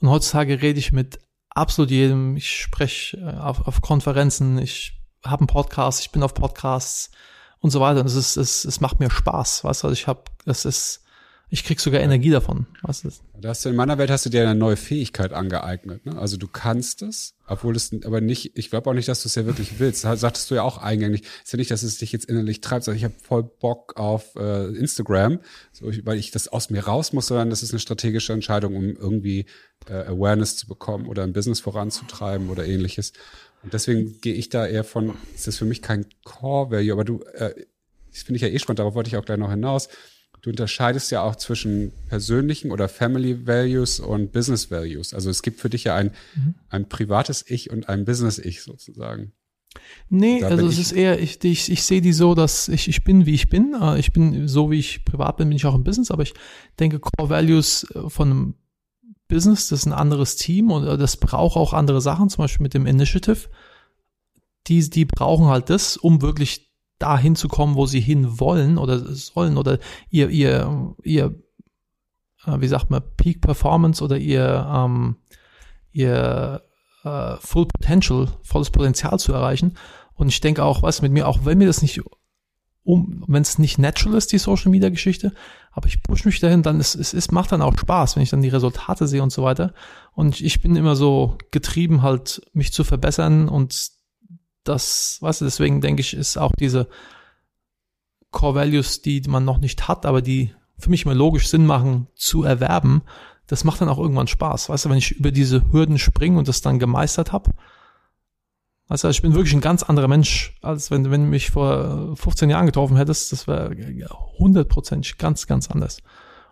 Und 0.00 0.10
heutzutage 0.10 0.60
rede 0.60 0.78
ich 0.78 0.92
mit 0.92 1.18
absolut 1.50 1.90
jedem. 1.90 2.36
Ich 2.36 2.60
spreche 2.60 3.16
äh, 3.18 3.38
auf, 3.38 3.66
auf 3.66 3.80
Konferenzen, 3.80 4.58
ich 4.58 5.00
habe 5.24 5.40
einen 5.40 5.46
Podcast, 5.46 6.00
ich 6.00 6.10
bin 6.10 6.22
auf 6.22 6.34
Podcasts 6.34 7.10
und 7.60 7.70
so 7.70 7.80
weiter. 7.80 8.00
Und 8.00 8.06
es 8.06 8.14
ist, 8.14 8.36
es, 8.36 8.64
es 8.64 8.80
macht 8.80 9.00
mir 9.00 9.10
Spaß, 9.10 9.64
weißt 9.64 9.82
du, 9.82 9.88
also 9.88 9.92
ich 9.92 10.06
habe, 10.06 10.24
es 10.44 10.64
ist, 10.64 11.03
ich 11.54 11.62
krieg 11.62 11.78
sogar 11.78 12.00
Energie 12.00 12.30
davon, 12.30 12.66
weißt 12.82 13.04
du. 13.04 13.10
Da 13.40 13.50
hast 13.50 13.64
du, 13.64 13.68
in 13.68 13.76
meiner 13.76 13.96
Welt 13.96 14.10
hast 14.10 14.26
du 14.26 14.30
dir 14.30 14.42
eine 14.42 14.56
neue 14.56 14.74
Fähigkeit 14.74 15.32
angeeignet, 15.32 16.04
ne? 16.04 16.18
Also 16.18 16.36
du 16.36 16.48
kannst 16.48 17.00
es, 17.02 17.36
obwohl 17.46 17.76
es, 17.76 17.92
aber 18.04 18.20
nicht, 18.20 18.58
ich 18.58 18.70
glaube 18.70 18.90
auch 18.90 18.94
nicht, 18.94 19.06
dass 19.06 19.22
du 19.22 19.28
es 19.28 19.36
ja 19.36 19.46
wirklich 19.46 19.78
willst. 19.78 20.02
Das 20.02 20.18
sagtest 20.18 20.50
du 20.50 20.56
ja 20.56 20.62
auch 20.64 20.78
eingängig. 20.78 21.22
Ist 21.44 21.52
ja 21.52 21.56
nicht, 21.56 21.70
dass 21.70 21.84
es 21.84 21.98
dich 21.98 22.10
jetzt 22.10 22.24
innerlich 22.24 22.60
treibt, 22.60 22.84
sondern 22.84 22.98
ich 22.98 23.04
habe 23.04 23.14
voll 23.22 23.44
Bock 23.44 23.96
auf 23.96 24.34
äh, 24.34 24.66
Instagram, 24.76 25.38
so, 25.70 25.92
weil 26.02 26.18
ich 26.18 26.32
das 26.32 26.48
aus 26.48 26.70
mir 26.70 26.86
raus 26.86 27.12
muss, 27.12 27.28
sondern 27.28 27.50
das 27.50 27.62
ist 27.62 27.70
eine 27.70 27.78
strategische 27.78 28.32
Entscheidung, 28.32 28.74
um 28.74 28.96
irgendwie 28.96 29.46
äh, 29.88 29.92
Awareness 29.92 30.56
zu 30.56 30.66
bekommen 30.66 31.06
oder 31.06 31.22
ein 31.22 31.32
Business 31.32 31.60
voranzutreiben 31.60 32.50
oder 32.50 32.66
ähnliches. 32.66 33.12
Und 33.62 33.74
deswegen 33.74 34.20
gehe 34.20 34.34
ich 34.34 34.48
da 34.48 34.66
eher 34.66 34.82
von, 34.82 35.14
ist 35.36 35.46
das 35.46 35.56
für 35.56 35.66
mich 35.66 35.82
kein 35.82 36.06
Core-Value, 36.24 36.92
aber 36.92 37.04
du, 37.04 37.22
äh, 37.34 37.54
das 38.10 38.22
finde 38.24 38.38
ich 38.38 38.42
ja 38.42 38.48
eh 38.48 38.58
spannend, 38.58 38.80
darauf 38.80 38.96
wollte 38.96 39.06
ich 39.06 39.16
auch 39.16 39.24
gleich 39.24 39.38
noch 39.38 39.50
hinaus. 39.50 39.88
Du 40.44 40.50
unterscheidest 40.50 41.10
ja 41.10 41.22
auch 41.22 41.36
zwischen 41.36 41.90
persönlichen 42.10 42.70
oder 42.70 42.86
Family 42.90 43.46
Values 43.46 43.98
und 43.98 44.30
Business 44.30 44.70
Values. 44.70 45.14
Also 45.14 45.30
es 45.30 45.40
gibt 45.40 45.58
für 45.58 45.70
dich 45.70 45.84
ja 45.84 45.96
ein, 45.96 46.10
mhm. 46.36 46.54
ein 46.68 46.86
privates 46.86 47.48
Ich 47.48 47.70
und 47.70 47.88
ein 47.88 48.04
Business 48.04 48.38
Ich 48.38 48.62
sozusagen. 48.62 49.32
Nee, 50.10 50.44
also 50.44 50.66
es 50.66 50.78
ist 50.78 50.92
eher, 50.92 51.18
ich, 51.18 51.42
ich, 51.42 51.72
ich 51.72 51.82
sehe 51.82 52.02
die 52.02 52.12
so, 52.12 52.34
dass 52.34 52.68
ich, 52.68 52.88
ich 52.88 53.04
bin, 53.04 53.24
wie 53.24 53.32
ich 53.32 53.48
bin. 53.48 53.74
Äh, 53.80 53.98
ich 53.98 54.12
bin 54.12 54.46
so, 54.46 54.70
wie 54.70 54.80
ich 54.80 55.06
privat 55.06 55.38
bin, 55.38 55.48
bin 55.48 55.56
ich 55.56 55.64
auch 55.64 55.74
im 55.74 55.82
Business, 55.82 56.10
aber 56.10 56.24
ich 56.24 56.34
denke, 56.78 57.00
Core 57.00 57.30
Values 57.30 57.86
äh, 57.94 58.10
von 58.10 58.30
einem 58.30 58.54
Business, 59.28 59.68
das 59.68 59.80
ist 59.80 59.86
ein 59.86 59.94
anderes 59.94 60.36
Team 60.36 60.70
und 60.70 60.86
äh, 60.86 60.98
das 60.98 61.16
braucht 61.16 61.56
auch 61.56 61.72
andere 61.72 62.02
Sachen, 62.02 62.28
zum 62.28 62.44
Beispiel 62.44 62.64
mit 62.64 62.74
dem 62.74 62.84
Initiative. 62.84 63.48
Die, 64.66 64.90
die 64.90 65.06
brauchen 65.06 65.46
halt 65.46 65.70
das, 65.70 65.96
um 65.96 66.20
wirklich 66.20 66.73
dahin 67.04 67.36
zu 67.36 67.48
kommen, 67.48 67.74
wo 67.74 67.84
sie 67.84 68.00
hin 68.00 68.40
wollen 68.40 68.78
oder 68.78 68.98
sollen 69.14 69.58
oder 69.58 69.78
ihr, 70.08 70.30
ihr, 70.30 70.94
ihr, 71.02 71.34
äh, 72.46 72.60
wie 72.60 72.68
sagt 72.68 72.90
man, 72.90 73.02
Peak 73.18 73.42
Performance 73.42 74.02
oder 74.02 74.16
ihr, 74.16 74.66
ähm, 74.74 75.16
ihr 75.92 76.62
äh, 77.04 77.36
Full 77.40 77.66
Potential, 77.66 78.28
volles 78.42 78.70
Potenzial 78.70 79.18
zu 79.18 79.34
erreichen. 79.34 79.76
Und 80.14 80.28
ich 80.28 80.40
denke 80.40 80.64
auch, 80.64 80.82
was 80.82 81.02
mit 81.02 81.12
mir, 81.12 81.28
auch 81.28 81.44
wenn 81.44 81.58
mir 81.58 81.66
das 81.66 81.82
nicht 81.82 82.00
um, 82.84 83.24
wenn 83.26 83.42
es 83.42 83.58
nicht 83.58 83.78
natural 83.78 84.16
ist, 84.16 84.32
die 84.32 84.38
Social 84.38 84.70
Media 84.70 84.88
Geschichte, 84.88 85.32
aber 85.72 85.88
ich 85.88 86.02
push 86.02 86.24
mich 86.24 86.40
dahin, 86.40 86.62
dann 86.62 86.80
ist 86.80 86.94
es 86.94 87.12
ist, 87.12 87.32
macht 87.32 87.52
dann 87.52 87.62
auch 87.62 87.76
Spaß, 87.76 88.16
wenn 88.16 88.22
ich 88.22 88.30
dann 88.30 88.42
die 88.42 88.50
Resultate 88.50 89.08
sehe 89.08 89.22
und 89.22 89.32
so 89.32 89.42
weiter. 89.42 89.74
Und 90.12 90.40
ich 90.40 90.60
bin 90.62 90.76
immer 90.76 90.96
so 90.96 91.36
getrieben, 91.50 92.02
halt 92.02 92.42
mich 92.52 92.72
zu 92.72 92.84
verbessern 92.84 93.48
und 93.48 93.90
das, 94.64 95.18
weißt 95.20 95.42
du, 95.42 95.44
deswegen 95.44 95.80
denke 95.80 96.00
ich, 96.00 96.14
ist 96.14 96.36
auch 96.36 96.52
diese 96.58 96.88
Core 98.30 98.54
Values, 98.56 99.02
die 99.02 99.22
man 99.28 99.44
noch 99.44 99.58
nicht 99.58 99.86
hat, 99.88 100.06
aber 100.06 100.22
die 100.22 100.54
für 100.78 100.90
mich 100.90 101.04
immer 101.04 101.14
logisch 101.14 101.48
Sinn 101.48 101.66
machen, 101.66 102.08
zu 102.14 102.42
erwerben, 102.42 103.02
das 103.46 103.64
macht 103.64 103.80
dann 103.80 103.88
auch 103.88 103.98
irgendwann 103.98 104.26
Spaß. 104.26 104.68
Weißt 104.68 104.86
du, 104.86 104.90
wenn 104.90 104.98
ich 104.98 105.12
über 105.12 105.30
diese 105.30 105.70
Hürden 105.72 105.98
springe 105.98 106.38
und 106.38 106.48
das 106.48 106.62
dann 106.62 106.78
gemeistert 106.78 107.32
habe, 107.32 107.52
also 108.88 109.08
ich 109.08 109.22
bin 109.22 109.34
wirklich 109.34 109.54
ein 109.54 109.60
ganz 109.60 109.82
anderer 109.82 110.08
Mensch, 110.08 110.56
als 110.60 110.90
wenn, 110.90 111.10
wenn 111.10 111.24
du 111.24 111.30
mich 111.30 111.50
vor 111.50 112.16
15 112.16 112.50
Jahren 112.50 112.66
getroffen 112.66 112.96
hättest. 112.96 113.32
Das 113.32 113.46
wäre 113.46 113.74
hundertprozentig 114.38 115.16
ganz, 115.16 115.46
ganz 115.46 115.70
anders. 115.70 115.98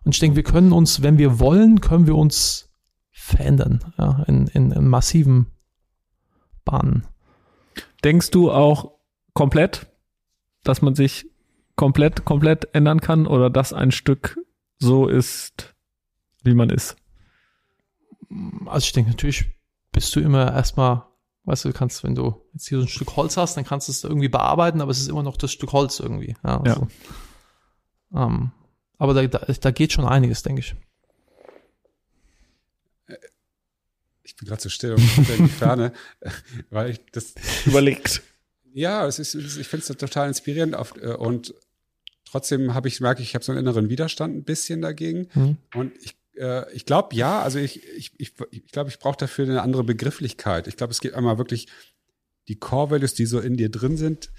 Und 0.04 0.14
ich 0.14 0.20
denke, 0.20 0.36
wir 0.36 0.42
können 0.42 0.72
uns, 0.72 1.02
wenn 1.02 1.18
wir 1.18 1.38
wollen, 1.38 1.80
können 1.80 2.06
wir 2.06 2.16
uns 2.16 2.70
verändern, 3.10 3.92
ja, 3.98 4.22
in, 4.26 4.46
in, 4.48 4.72
in 4.72 4.88
massiven 4.88 5.46
Bahnen. 6.64 7.06
Denkst 8.04 8.30
du 8.30 8.50
auch 8.50 8.92
komplett, 9.34 9.86
dass 10.64 10.82
man 10.82 10.94
sich 10.94 11.26
komplett, 11.76 12.24
komplett 12.24 12.74
ändern 12.74 13.00
kann 13.00 13.26
oder 13.26 13.50
dass 13.50 13.72
ein 13.72 13.92
Stück 13.92 14.38
so 14.78 15.08
ist, 15.08 15.74
wie 16.42 16.54
man 16.54 16.70
ist? 16.70 16.96
Also 18.66 18.84
ich 18.84 18.92
denke, 18.92 19.10
natürlich 19.10 19.46
bist 19.92 20.14
du 20.16 20.20
immer 20.20 20.52
erstmal 20.52 21.04
Weißt 21.44 21.64
du, 21.64 21.70
du 21.70 21.74
kannst, 21.74 22.04
wenn 22.04 22.14
du 22.14 22.40
jetzt 22.52 22.68
hier 22.68 22.78
so 22.78 22.84
ein 22.84 22.88
Stück 22.88 23.16
Holz 23.16 23.36
hast, 23.36 23.56
dann 23.56 23.64
kannst 23.64 23.88
du 23.88 23.92
es 23.92 24.04
irgendwie 24.04 24.28
bearbeiten, 24.28 24.80
aber 24.80 24.92
es 24.92 25.00
ist 25.00 25.08
immer 25.08 25.24
noch 25.24 25.36
das 25.36 25.50
Stück 25.50 25.72
Holz 25.72 25.98
irgendwie. 25.98 26.36
Ja. 26.44 26.60
Also, 26.60 26.88
ja. 28.12 28.26
Ähm, 28.26 28.52
aber 28.98 29.14
da, 29.14 29.26
da, 29.26 29.38
da 29.38 29.70
geht 29.72 29.92
schon 29.92 30.04
einiges, 30.04 30.44
denke 30.44 30.60
ich. 30.60 30.76
Ich 34.24 34.36
bin 34.36 34.48
gerade 34.48 34.62
so 34.62 34.68
still 34.68 34.92
und 34.92 35.28
in 35.28 35.46
die 35.46 35.52
Ferne, 35.52 35.92
weil 36.70 36.90
ich 36.90 37.00
das 37.12 37.34
überlegt. 37.66 38.22
Ja, 38.74 39.06
es 39.06 39.18
ist, 39.18 39.34
ich 39.34 39.68
finde 39.68 39.86
es 39.86 39.98
total 39.98 40.28
inspirierend 40.28 40.74
auf, 40.74 40.94
äh, 40.96 41.14
und 41.14 41.54
trotzdem 42.24 42.74
habe 42.74 42.88
ich 42.88 43.00
merke 43.00 43.22
ich, 43.22 43.34
habe 43.34 43.44
so 43.44 43.52
einen 43.52 43.60
inneren 43.60 43.90
Widerstand 43.90 44.34
ein 44.34 44.44
bisschen 44.44 44.80
dagegen 44.80 45.28
mhm. 45.34 45.56
und 45.74 45.92
ich 46.02 46.16
äh, 46.36 46.72
ich 46.72 46.86
glaube 46.86 47.14
ja, 47.14 47.42
also 47.42 47.58
ich, 47.58 47.86
ich, 47.88 48.12
ich, 48.18 48.32
ich 48.50 48.66
glaube, 48.72 48.90
ich 48.90 48.98
brauche 48.98 49.18
dafür 49.18 49.44
eine 49.44 49.62
andere 49.62 49.84
Begrifflichkeit. 49.84 50.66
Ich 50.66 50.76
glaube, 50.76 50.92
es 50.92 51.00
geht 51.00 51.14
einmal 51.14 51.38
wirklich 51.38 51.68
die 52.48 52.58
Core 52.58 52.90
Values, 52.90 53.14
die 53.14 53.26
so 53.26 53.40
in 53.40 53.56
dir 53.56 53.70
drin 53.70 53.96
sind, 53.96 54.30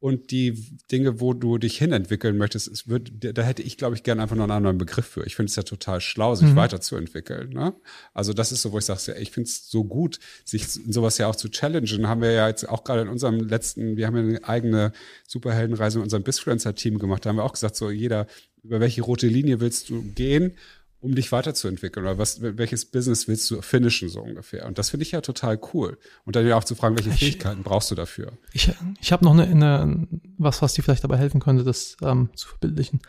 und 0.00 0.30
die 0.30 0.54
Dinge, 0.90 1.20
wo 1.20 1.34
du 1.34 1.58
dich 1.58 1.76
hinentwickeln 1.76 2.38
möchtest, 2.38 2.68
es 2.68 2.88
wird, 2.88 3.12
da 3.20 3.42
hätte 3.42 3.62
ich, 3.62 3.76
glaube 3.76 3.94
ich, 3.94 4.02
gerne 4.02 4.22
einfach 4.22 4.34
noch 4.34 4.44
einen 4.44 4.52
anderen 4.52 4.78
Begriff 4.78 5.04
für. 5.04 5.26
Ich 5.26 5.36
finde 5.36 5.50
es 5.50 5.56
ja 5.56 5.62
total 5.62 6.00
schlau, 6.00 6.34
sich 6.34 6.48
mhm. 6.48 6.56
weiterzuentwickeln. 6.56 7.50
Ne? 7.50 7.74
Also 8.14 8.32
das 8.32 8.50
ist 8.50 8.62
so, 8.62 8.72
wo 8.72 8.78
ich 8.78 8.86
sage, 8.86 9.00
ja, 9.08 9.16
ich 9.16 9.30
finde 9.30 9.48
es 9.50 9.70
so 9.70 9.84
gut, 9.84 10.18
sich 10.46 10.66
sowas 10.68 11.18
ja 11.18 11.26
auch 11.26 11.36
zu 11.36 11.50
challengen. 11.50 12.08
Haben 12.08 12.22
wir 12.22 12.32
ja 12.32 12.48
jetzt 12.48 12.66
auch 12.66 12.82
gerade 12.82 13.02
in 13.02 13.08
unserem 13.08 13.40
letzten, 13.40 13.98
wir 13.98 14.06
haben 14.06 14.16
ja 14.16 14.22
eine 14.22 14.44
eigene 14.44 14.92
Superheldenreise 15.26 15.98
in 15.98 16.04
unserem 16.04 16.22
Bisfluencer-Team 16.22 16.98
gemacht. 16.98 17.26
Da 17.26 17.28
haben 17.28 17.36
wir 17.36 17.44
auch 17.44 17.52
gesagt, 17.52 17.76
so 17.76 17.90
jeder, 17.90 18.26
über 18.62 18.80
welche 18.80 19.02
rote 19.02 19.26
Linie 19.26 19.60
willst 19.60 19.90
du 19.90 20.02
gehen? 20.14 20.54
Um 21.00 21.14
dich 21.14 21.32
weiterzuentwickeln 21.32 22.04
oder 22.04 22.18
was, 22.18 22.42
welches 22.42 22.84
Business 22.84 23.26
willst 23.26 23.50
du 23.50 23.62
finishen 23.62 24.08
so 24.08 24.20
ungefähr? 24.20 24.66
Und 24.66 24.78
das 24.78 24.90
finde 24.90 25.02
ich 25.02 25.12
ja 25.12 25.20
total 25.20 25.58
cool. 25.72 25.98
Und 26.24 26.36
dann 26.36 26.46
ja 26.46 26.56
auch 26.56 26.64
zu 26.64 26.74
fragen, 26.74 26.96
welche 26.96 27.10
ich, 27.10 27.18
Fähigkeiten 27.18 27.62
brauchst 27.62 27.90
du 27.90 27.94
dafür? 27.94 28.32
Ich, 28.52 28.70
ich 29.00 29.12
habe 29.12 29.24
noch 29.24 29.32
eine, 29.32 29.44
eine, 29.44 30.06
was, 30.36 30.60
was 30.60 30.74
dir 30.74 30.82
vielleicht 30.82 31.04
dabei 31.04 31.16
helfen 31.16 31.40
könnte, 31.40 31.64
das 31.64 31.96
ähm, 32.02 32.28
zu 32.34 32.48
verbildlichen. 32.48 33.00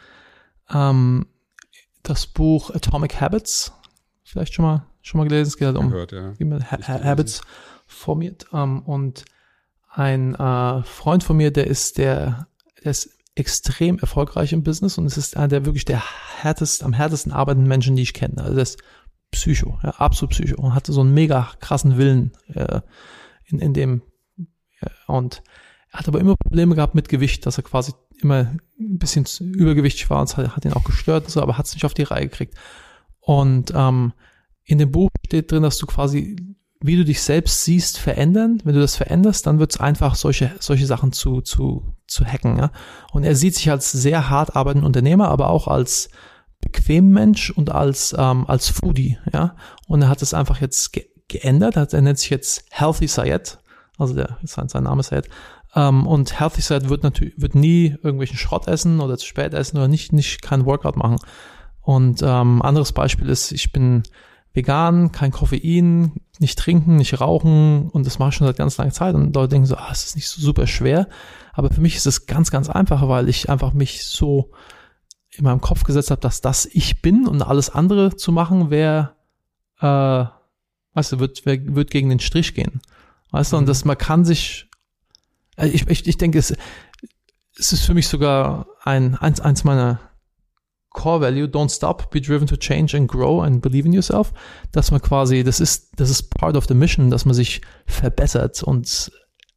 Ähm, 0.70 1.28
das 2.04 2.28
Buch 2.28 2.72
Atomic 2.72 3.20
Habits, 3.20 3.74
vielleicht 4.24 4.54
schon 4.54 4.66
mal 4.66 4.86
schon 5.02 5.18
mal 5.18 5.28
gelesen. 5.28 5.50
Es 5.50 5.58
geht 5.58 5.68
halt 5.68 5.78
um 5.78 5.90
Gehört, 5.90 6.12
ja. 6.12 6.38
wie 6.40 6.46
man 6.46 6.64
ha 6.72 6.78
Habits 6.88 7.42
formiert. 7.88 8.46
Ähm, 8.54 8.82
und 8.82 9.26
ein 9.90 10.36
äh, 10.36 10.84
Freund 10.84 11.24
von 11.24 11.38
mir, 11.38 11.52
der 11.52 11.68
ist 11.68 11.98
der, 11.98 12.48
der 12.84 12.92
ist 12.92 13.18
extrem 13.36 13.98
erfolgreich 14.00 14.54
im 14.54 14.64
Business 14.64 14.98
und 14.98 15.06
es 15.06 15.18
ist 15.18 15.38
einer 15.38 15.48
der 15.48 15.66
wirklich 15.66 15.86
der 15.86 16.02
härtest, 16.42 16.84
am 16.84 16.94
härtesten 16.94 17.32
arbeitenden 17.32 17.70
Menschen, 17.70 17.96
die 17.96 18.02
ich 18.02 18.14
kenne. 18.14 18.42
Also 18.44 18.56
das 18.56 18.72
ist 18.72 18.84
Psycho, 19.32 19.80
ja, 19.84 19.92
absolut 19.92 20.32
Psycho 20.32 20.62
und 20.62 20.76
hatte 20.76 20.92
so 20.92 21.02
einen 21.02 21.14
mega 21.14 21.50
krassen 21.60 21.98
Willen 21.98 22.34
äh, 22.54 22.82
in, 23.46 23.60
in 23.60 23.74
dem 23.74 24.02
ja, 24.82 24.92
und 25.08 25.44
er 25.92 26.00
hat 26.00 26.08
aber 26.08 26.20
immer 26.20 26.36
Probleme 26.36 26.76
gehabt 26.76 26.96
mit 26.96 27.10
Gewicht, 27.10 27.46
dass 27.46 27.58
er 27.58 27.64
quasi 27.64 27.94
immer 28.22 28.54
ein 28.80 28.98
bisschen 28.98 29.26
übergewichtig 29.54 30.10
war 30.10 30.20
und 30.20 30.30
es 30.30 30.38
hat, 30.38 30.56
hat 30.56 30.66
ihn 30.66 30.74
auch 30.74 30.84
gestört 30.84 31.26
und 31.26 31.32
so, 31.32 31.42
aber 31.42 31.58
hat 31.58 31.66
es 31.66 31.74
nicht 31.74 31.86
auf 31.86 31.94
die 31.94 32.04
Reihe 32.04 32.28
gekriegt. 32.28 32.56
Und 33.20 33.72
ähm, 33.76 34.14
in 34.64 34.78
dem 34.78 34.92
Buch 34.92 35.10
steht 35.26 35.52
drin, 35.52 35.64
dass 35.64 35.78
du 35.78 35.86
quasi 35.86 36.56
wie 36.82 36.98
du 36.98 37.06
dich 37.06 37.22
selbst 37.22 37.64
siehst, 37.64 37.98
verändern. 37.98 38.62
Wenn 38.64 38.74
du 38.74 38.82
das 38.82 38.96
veränderst, 38.96 39.46
dann 39.46 39.60
wird 39.60 39.72
es 39.72 39.80
einfach, 39.80 40.16
solche, 40.16 40.52
solche 40.60 40.86
Sachen 40.86 41.12
zu, 41.12 41.42
zu, 41.42 41.94
zu 42.08 42.26
hacken. 42.26 42.58
Ja? 42.58 42.72
Und 43.12 43.24
er 43.24 43.36
sieht 43.36 43.56
sich 43.56 43.70
als 43.70 43.92
sehr 43.92 44.30
hart 44.30 44.56
arbeitenden 44.56 44.88
Unternehmer, 44.88 45.30
aber 45.30 45.50
auch 45.50 45.68
als 45.68 46.10
bequem 46.60 47.12
Mensch 47.12 47.52
und 47.52 47.72
als, 47.72 48.16
ähm, 48.18 48.46
als 48.48 48.70
Foodie. 48.70 49.18
Ja? 49.32 49.56
Und 49.88 50.02
er 50.02 50.10
hat 50.10 50.22
es 50.22 50.34
einfach 50.34 50.62
jetzt 50.62 50.94
ge 50.94 51.06
geändert. 51.28 51.78
Er 51.78 52.02
nennt 52.02 52.20
sich 52.20 52.30
jetzt 52.30 52.66
Healthy 52.72 53.08
Sayed. 53.08 53.58
Also 53.98 54.14
der, 54.14 54.38
sein, 54.44 54.68
sein 54.68 54.84
Name 54.84 55.00
ist 55.00 55.08
Sayed. 55.08 55.30
Um, 55.74 55.82
ähm, 55.82 56.08
und 56.08 56.38
Healthy 56.38 56.60
Sayed 56.60 56.90
wird 56.90 57.04
natürlich, 57.04 57.36
wird 57.38 57.56
nie 57.56 57.96
irgendwelchen 58.04 58.38
Schrott 58.38 58.68
essen 58.68 59.00
oder 59.00 59.18
zu 59.18 59.26
spät 59.26 59.54
essen 59.54 59.78
oder 59.78 59.88
nicht, 59.88 60.12
nicht 60.12 60.42
kein 60.42 60.66
Workout 60.66 60.98
machen. 60.98 61.20
Und 61.80 62.22
ähm, 62.22 62.62
anderes 62.62 62.92
Beispiel 62.92 63.30
ist, 63.30 63.54
ich 63.54 63.72
bin 63.72 64.04
vegan, 64.54 65.12
kein 65.12 65.32
Koffein, 65.32 66.14
nicht 66.40 66.60
trinken, 66.60 66.98
nicht 66.98 67.22
rauchen 67.22 67.90
und 67.90 68.06
das 68.06 68.20
mache 68.20 68.30
ich 68.30 68.36
schon 68.36 68.48
seit 68.48 68.58
ganz 68.58 68.78
langer 68.78 68.92
Zeit 68.92 69.16
und 69.16 69.36
Leute 69.36 69.50
denken 69.50 69.66
so, 69.66 69.76
ah, 69.76 69.90
es 69.92 70.06
ist 70.06 70.16
nicht 70.16 70.28
so 70.28 70.42
super 70.42 70.68
schwer, 70.68 71.08
aber 71.54 71.70
für 71.70 71.82
mich 71.82 71.96
ist 71.96 72.08
es 72.08 72.26
ganz, 72.26 72.52
ganz 72.52 72.70
einfach, 72.70 73.08
weil 73.08 73.30
ich 73.30 73.50
einfach 73.50 73.74
mich 73.74 74.06
so 74.06 74.52
in 75.30 75.46
meinem 75.46 75.62
Kopf 75.62 75.84
gesetzt 75.84 76.12
habe, 76.12 76.22
dass 76.22 76.42
das 76.42 76.66
ich 76.66 77.02
bin 77.02 77.28
und 77.28 77.42
alles 77.42 77.70
andere 77.70 78.16
zu 78.16 78.32
machen 78.32 78.70
wäre, 78.70 79.16
äh, 79.80 80.26
weißt 80.94 81.14
du, 81.14 81.20
wird, 81.20 81.46
wird 81.46 81.90
gegen 81.90 82.10
den 82.10 82.20
Strich 82.20 82.54
gehen. 82.54 82.82
Weißt 83.32 83.54
du, 83.54 83.58
und 83.58 83.64
mhm. 83.64 83.68
das, 83.68 83.86
man 83.86 83.98
kann 83.98 84.26
sich, 84.26 84.70
äh, 85.56 85.68
ich, 85.68 85.88
ich, 85.88 86.06
ich 86.06 86.18
denke, 86.18 86.38
es, 86.38 86.54
es 87.58 87.74
ist 87.74 87.86
für 87.86 87.94
mich 87.94 88.10
sogar 88.10 88.68
ein, 88.84 89.16
eins, 89.16 89.40
eins 89.40 89.64
meiner 89.64 90.00
Core 90.92 91.22
Value, 91.22 91.48
don't 91.48 91.70
stop, 91.70 92.12
be 92.12 92.22
driven 92.22 92.48
to 92.48 92.58
change 92.58 92.96
and 92.96 93.08
grow 93.08 93.42
and 93.42 93.62
believe 93.62 93.86
in 93.86 93.94
yourself, 93.94 94.34
dass 94.72 94.92
man 94.92 95.02
quasi, 95.02 95.44
das 95.44 95.60
ist, 95.60 96.00
das 96.00 96.10
ist 96.10 96.30
part 96.36 96.58
of 96.58 96.68
the 96.68 96.74
mission, 96.74 97.10
dass 97.10 97.26
man 97.26 97.34
sich 97.34 97.62
verbessert 97.86 98.62
und 98.62 99.12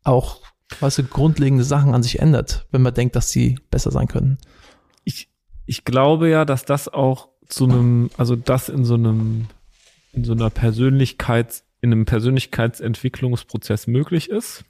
auch 0.05 0.41
quasi 0.70 1.03
grundlegende 1.03 1.64
Sachen 1.64 1.95
an 1.95 2.03
sich 2.03 2.20
ändert, 2.20 2.66
wenn 2.70 2.82
man 2.82 2.95
denkt, 2.95 3.16
dass 3.16 3.30
sie 3.30 3.59
besser 3.70 3.91
sein 3.91 4.07
können. 4.07 4.39
Ich, 5.05 5.28
ich 5.66 5.85
glaube 5.85 6.28
ja, 6.28 6.45
dass 6.45 6.64
das 6.64 6.89
auch 6.89 7.28
zu 7.49 7.64
einem, 7.64 8.11
also 8.16 8.37
das 8.37 8.68
in 8.68 8.85
so 8.85 8.95
einem, 8.95 9.49
in 10.12 10.24
so 10.24 10.32
einer 10.32 10.51
Persönlichkeits, 10.51 11.64
in 11.80 11.93
einem 11.93 12.05
Persönlichkeitsentwicklungsprozess 12.07 13.87
möglich 13.87 14.30
ist. 14.30 14.64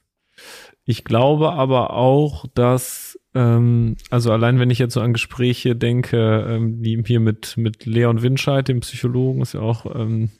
Ich 0.84 1.04
glaube 1.04 1.52
aber 1.52 1.94
auch, 1.94 2.44
dass 2.54 3.18
ähm, 3.34 3.96
also 4.10 4.32
allein 4.32 4.58
wenn 4.58 4.70
ich 4.70 4.78
jetzt 4.78 4.94
so 4.94 5.00
an 5.00 5.12
Gespräche 5.12 5.74
denke, 5.74 6.46
ähm, 6.48 6.76
wie 6.80 7.02
hier 7.04 7.20
mit, 7.20 7.56
mit 7.56 7.84
Leon 7.84 8.22
Winscheid, 8.22 8.68
dem 8.68 8.80
Psychologen, 8.80 9.42
ist 9.42 9.54
ja 9.54 9.60
auch 9.60 9.86
ähm, 9.94 10.30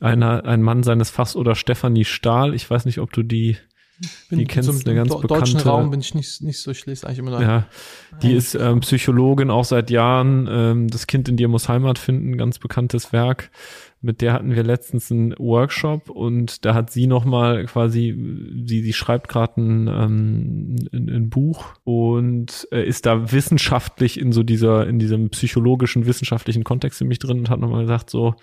einer, 0.00 0.44
ein 0.44 0.62
Mann 0.62 0.82
seines 0.82 1.10
Fachs 1.10 1.36
oder 1.36 1.54
Stefanie 1.54 2.04
Stahl. 2.04 2.54
Ich 2.54 2.68
weiß 2.68 2.86
nicht, 2.86 2.98
ob 2.98 3.12
du 3.12 3.22
die, 3.22 3.58
bin 4.28 4.38
die 4.38 4.46
kennst, 4.46 4.86
eine 4.86 4.96
ganz 4.96 5.10
bekannte. 5.10 5.28
deutschen 5.28 5.60
Raum 5.60 5.90
bin 5.90 6.00
ich 6.00 6.14
nicht, 6.14 6.40
nicht 6.42 6.60
so, 6.60 6.70
ich 6.70 6.86
lese 6.86 7.06
eigentlich 7.06 7.18
immer 7.18 7.32
noch. 7.32 7.40
Ja, 7.40 7.66
die 8.22 8.32
ist 8.32 8.54
ähm, 8.54 8.80
Psychologin 8.80 9.50
auch 9.50 9.64
seit 9.64 9.90
Jahren. 9.90 10.48
Ähm, 10.50 10.88
das 10.88 11.06
Kind 11.06 11.28
in 11.28 11.36
dir 11.36 11.48
muss 11.48 11.68
Heimat 11.68 11.98
finden, 11.98 12.38
ganz 12.38 12.58
bekanntes 12.58 13.12
Werk 13.12 13.50
mit 14.04 14.20
der 14.20 14.34
hatten 14.34 14.54
wir 14.54 14.62
letztens 14.62 15.10
einen 15.10 15.34
Workshop 15.38 16.10
und 16.10 16.64
da 16.64 16.74
hat 16.74 16.90
sie 16.90 17.06
nochmal 17.06 17.64
quasi, 17.64 18.14
sie, 18.66 18.82
sie 18.82 18.92
schreibt 18.92 19.28
gerade 19.28 19.60
ein, 19.60 19.88
ähm, 19.88 20.76
ein, 20.92 21.08
ein, 21.08 21.30
Buch 21.30 21.74
und 21.84 22.68
äh, 22.70 22.86
ist 22.86 23.06
da 23.06 23.32
wissenschaftlich 23.32 24.20
in 24.20 24.32
so 24.32 24.42
dieser, 24.42 24.86
in 24.86 24.98
diesem 24.98 25.30
psychologischen, 25.30 26.06
wissenschaftlichen 26.06 26.64
Kontext 26.64 27.02
mich 27.02 27.18
drin 27.18 27.38
und 27.38 27.50
hat 27.50 27.60
nochmal 27.60 27.82
gesagt, 27.82 28.10
so, 28.10 28.34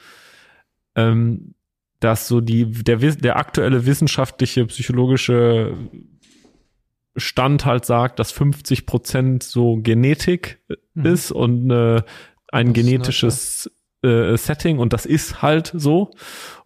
ähm, 0.95 1.53
dass 1.99 2.27
so 2.27 2.41
die, 2.41 2.71
der, 2.71 2.97
der 2.97 3.37
aktuelle 3.37 3.85
wissenschaftliche, 3.85 4.65
psychologische 4.65 5.77
Stand 7.15 7.65
halt 7.65 7.85
sagt, 7.85 8.17
dass 8.19 8.31
50 8.31 8.87
Prozent 8.87 9.43
so 9.43 9.77
Genetik 9.77 10.59
mhm. 10.95 11.05
ist 11.05 11.31
und 11.31 11.69
äh, 11.69 12.01
ein 12.51 12.73
genetisches 12.73 13.71
äh, 14.03 14.35
Setting 14.37 14.79
und 14.79 14.93
das 14.93 15.05
ist 15.05 15.41
halt 15.41 15.71
so. 15.75 16.11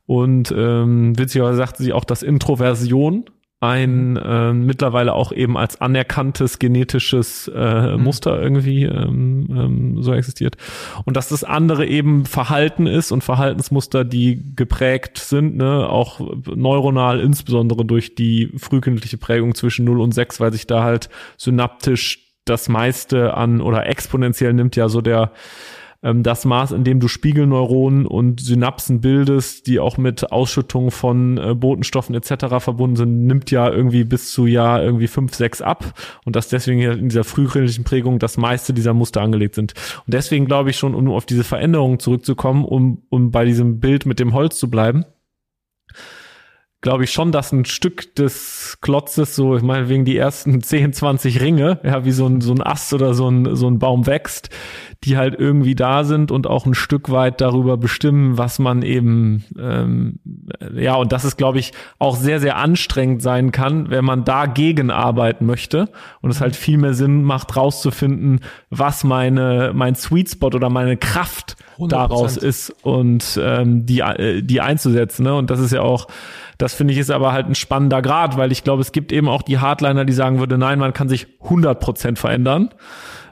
Und 0.05 0.53
ähm, 0.55 1.17
witzigerweise 1.17 1.57
sagte 1.57 1.83
sie 1.83 1.93
auch, 1.93 2.03
dass 2.03 2.21
Introversion 2.21 3.25
ein 3.61 4.17
äh, 4.17 4.53
mittlerweile 4.53 5.13
auch 5.13 5.31
eben 5.31 5.57
als 5.57 5.79
anerkanntes 5.79 6.59
genetisches 6.59 7.49
äh, 7.53 7.95
mhm. 7.95 8.03
Muster 8.03 8.41
irgendwie 8.41 8.83
ähm, 8.83 9.47
ähm, 9.49 10.03
so 10.03 10.13
existiert. 10.13 10.57
Und 11.05 11.17
dass 11.17 11.29
das 11.29 11.43
andere 11.43 11.85
eben 11.85 12.25
Verhalten 12.25 12.85
ist 12.85 13.11
und 13.11 13.23
Verhaltensmuster, 13.23 14.03
die 14.03 14.55
geprägt 14.55 15.17
sind, 15.17 15.55
ne, 15.55 15.89
auch 15.89 16.19
neuronal, 16.53 17.19
insbesondere 17.19 17.85
durch 17.85 18.13
die 18.13 18.51
frühkindliche 18.57 19.17
Prägung 19.17 19.55
zwischen 19.55 19.85
0 19.85 20.01
und 20.01 20.11
6, 20.11 20.39
weil 20.39 20.51
sich 20.51 20.67
da 20.67 20.83
halt 20.83 21.09
synaptisch 21.37 22.25
das 22.43 22.69
meiste 22.69 23.33
an 23.33 23.61
oder 23.61 23.87
exponentiell 23.87 24.53
nimmt 24.53 24.75
ja 24.75 24.87
so 24.89 25.01
der 25.01 25.31
ähm, 26.03 26.23
das 26.23 26.45
Maß, 26.45 26.71
in 26.71 26.83
dem 26.83 26.99
du 26.99 27.07
Spiegelneuronen 27.07 28.05
und 28.05 28.39
Synapsen 28.39 29.01
bildest, 29.01 29.67
die 29.67 29.79
auch 29.79 29.97
mit 29.97 30.31
Ausschüttung 30.31 30.91
von 30.91 31.37
äh, 31.37 31.55
Botenstoffen 31.55 32.15
etc. 32.15 32.59
verbunden 32.59 32.95
sind, 32.95 33.25
nimmt 33.25 33.51
ja 33.51 33.69
irgendwie 33.69 34.03
bis 34.03 34.31
zu 34.31 34.45
Jahr 34.45 34.83
irgendwie 34.83 35.07
fünf, 35.07 35.33
sechs 35.33 35.61
ab 35.61 35.93
und 36.25 36.35
dass 36.35 36.49
deswegen 36.49 36.81
in 36.81 37.09
dieser 37.09 37.23
frühkindlichen 37.23 37.83
Prägung 37.83 38.19
das 38.19 38.37
meiste 38.37 38.73
dieser 38.73 38.93
Muster 38.93 39.21
angelegt 39.21 39.55
sind. 39.55 39.73
Und 40.05 40.13
deswegen 40.13 40.45
glaube 40.45 40.69
ich 40.69 40.77
schon, 40.77 40.95
um 40.95 41.09
auf 41.09 41.25
diese 41.25 41.43
Veränderungen 41.43 41.99
zurückzukommen, 41.99 42.65
um, 42.65 43.03
um 43.09 43.31
bei 43.31 43.45
diesem 43.45 43.79
Bild 43.79 44.05
mit 44.05 44.19
dem 44.19 44.33
Holz 44.33 44.57
zu 44.57 44.69
bleiben, 44.69 45.05
glaube 46.81 47.03
ich 47.03 47.11
schon, 47.11 47.31
dass 47.31 47.51
ein 47.51 47.65
Stück 47.65 48.15
des 48.15 48.77
Klotzes, 48.81 49.35
so 49.35 49.55
ich 49.55 49.63
meine 49.63 49.89
wegen 49.89 50.05
die 50.05 50.17
ersten 50.17 50.61
10, 50.63 50.93
20 50.93 51.41
Ringe, 51.41 51.79
ja, 51.83 52.05
wie 52.05 52.11
so 52.11 52.27
ein, 52.27 52.41
so 52.41 52.53
ein 52.53 52.61
Ast 52.61 52.93
oder 52.93 53.13
so 53.13 53.29
ein, 53.29 53.55
so 53.55 53.67
ein 53.67 53.79
Baum 53.79 54.05
wächst, 54.05 54.49
die 55.03 55.17
halt 55.17 55.35
irgendwie 55.37 55.75
da 55.75 56.03
sind 56.03 56.31
und 56.31 56.47
auch 56.47 56.65
ein 56.65 56.73
Stück 56.73 57.11
weit 57.11 57.41
darüber 57.41 57.77
bestimmen, 57.77 58.37
was 58.37 58.59
man 58.59 58.81
eben, 58.81 59.43
ähm, 59.57 60.19
ja, 60.75 60.95
und 60.95 61.11
dass 61.11 61.23
es, 61.23 61.37
glaube 61.37 61.59
ich, 61.59 61.73
auch 61.99 62.15
sehr, 62.15 62.39
sehr 62.39 62.57
anstrengend 62.57 63.21
sein 63.21 63.51
kann, 63.51 63.89
wenn 63.89 64.05
man 64.05 64.23
dagegen 64.23 64.91
arbeiten 64.91 65.45
möchte 65.45 65.89
und 66.21 66.31
es 66.31 66.41
halt 66.41 66.55
viel 66.55 66.77
mehr 66.77 66.93
Sinn 66.93 67.23
macht, 67.23 67.55
rauszufinden, 67.55 68.41
was 68.69 69.03
meine, 69.03 69.71
mein 69.73 69.95
Sweet 69.95 70.29
Spot 70.29 70.47
oder 70.47 70.69
meine 70.69 70.97
Kraft 70.97 71.55
100%. 71.77 71.87
daraus 71.89 72.37
ist 72.37 72.69
und 72.83 73.39
ähm, 73.41 73.85
die, 73.85 73.99
äh, 73.99 74.41
die 74.41 74.61
einzusetzen. 74.61 75.23
Ne? 75.23 75.35
Und 75.35 75.49
das 75.49 75.59
ist 75.59 75.71
ja 75.71 75.81
auch 75.81 76.07
das 76.57 76.73
finde 76.73 76.93
ich 76.93 76.99
ist 76.99 77.11
aber 77.11 77.31
halt 77.31 77.47
ein 77.47 77.55
spannender 77.55 78.01
Grad, 78.01 78.37
weil 78.37 78.51
ich 78.51 78.63
glaube, 78.63 78.81
es 78.81 78.91
gibt 78.91 79.11
eben 79.11 79.27
auch 79.27 79.41
die 79.41 79.59
Hardliner, 79.59 80.05
die 80.05 80.13
sagen 80.13 80.39
würde, 80.39 80.57
nein, 80.57 80.79
man 80.79 80.93
kann 80.93 81.09
sich 81.09 81.27
100 81.41 81.79
Prozent 81.79 82.19
verändern. 82.19 82.73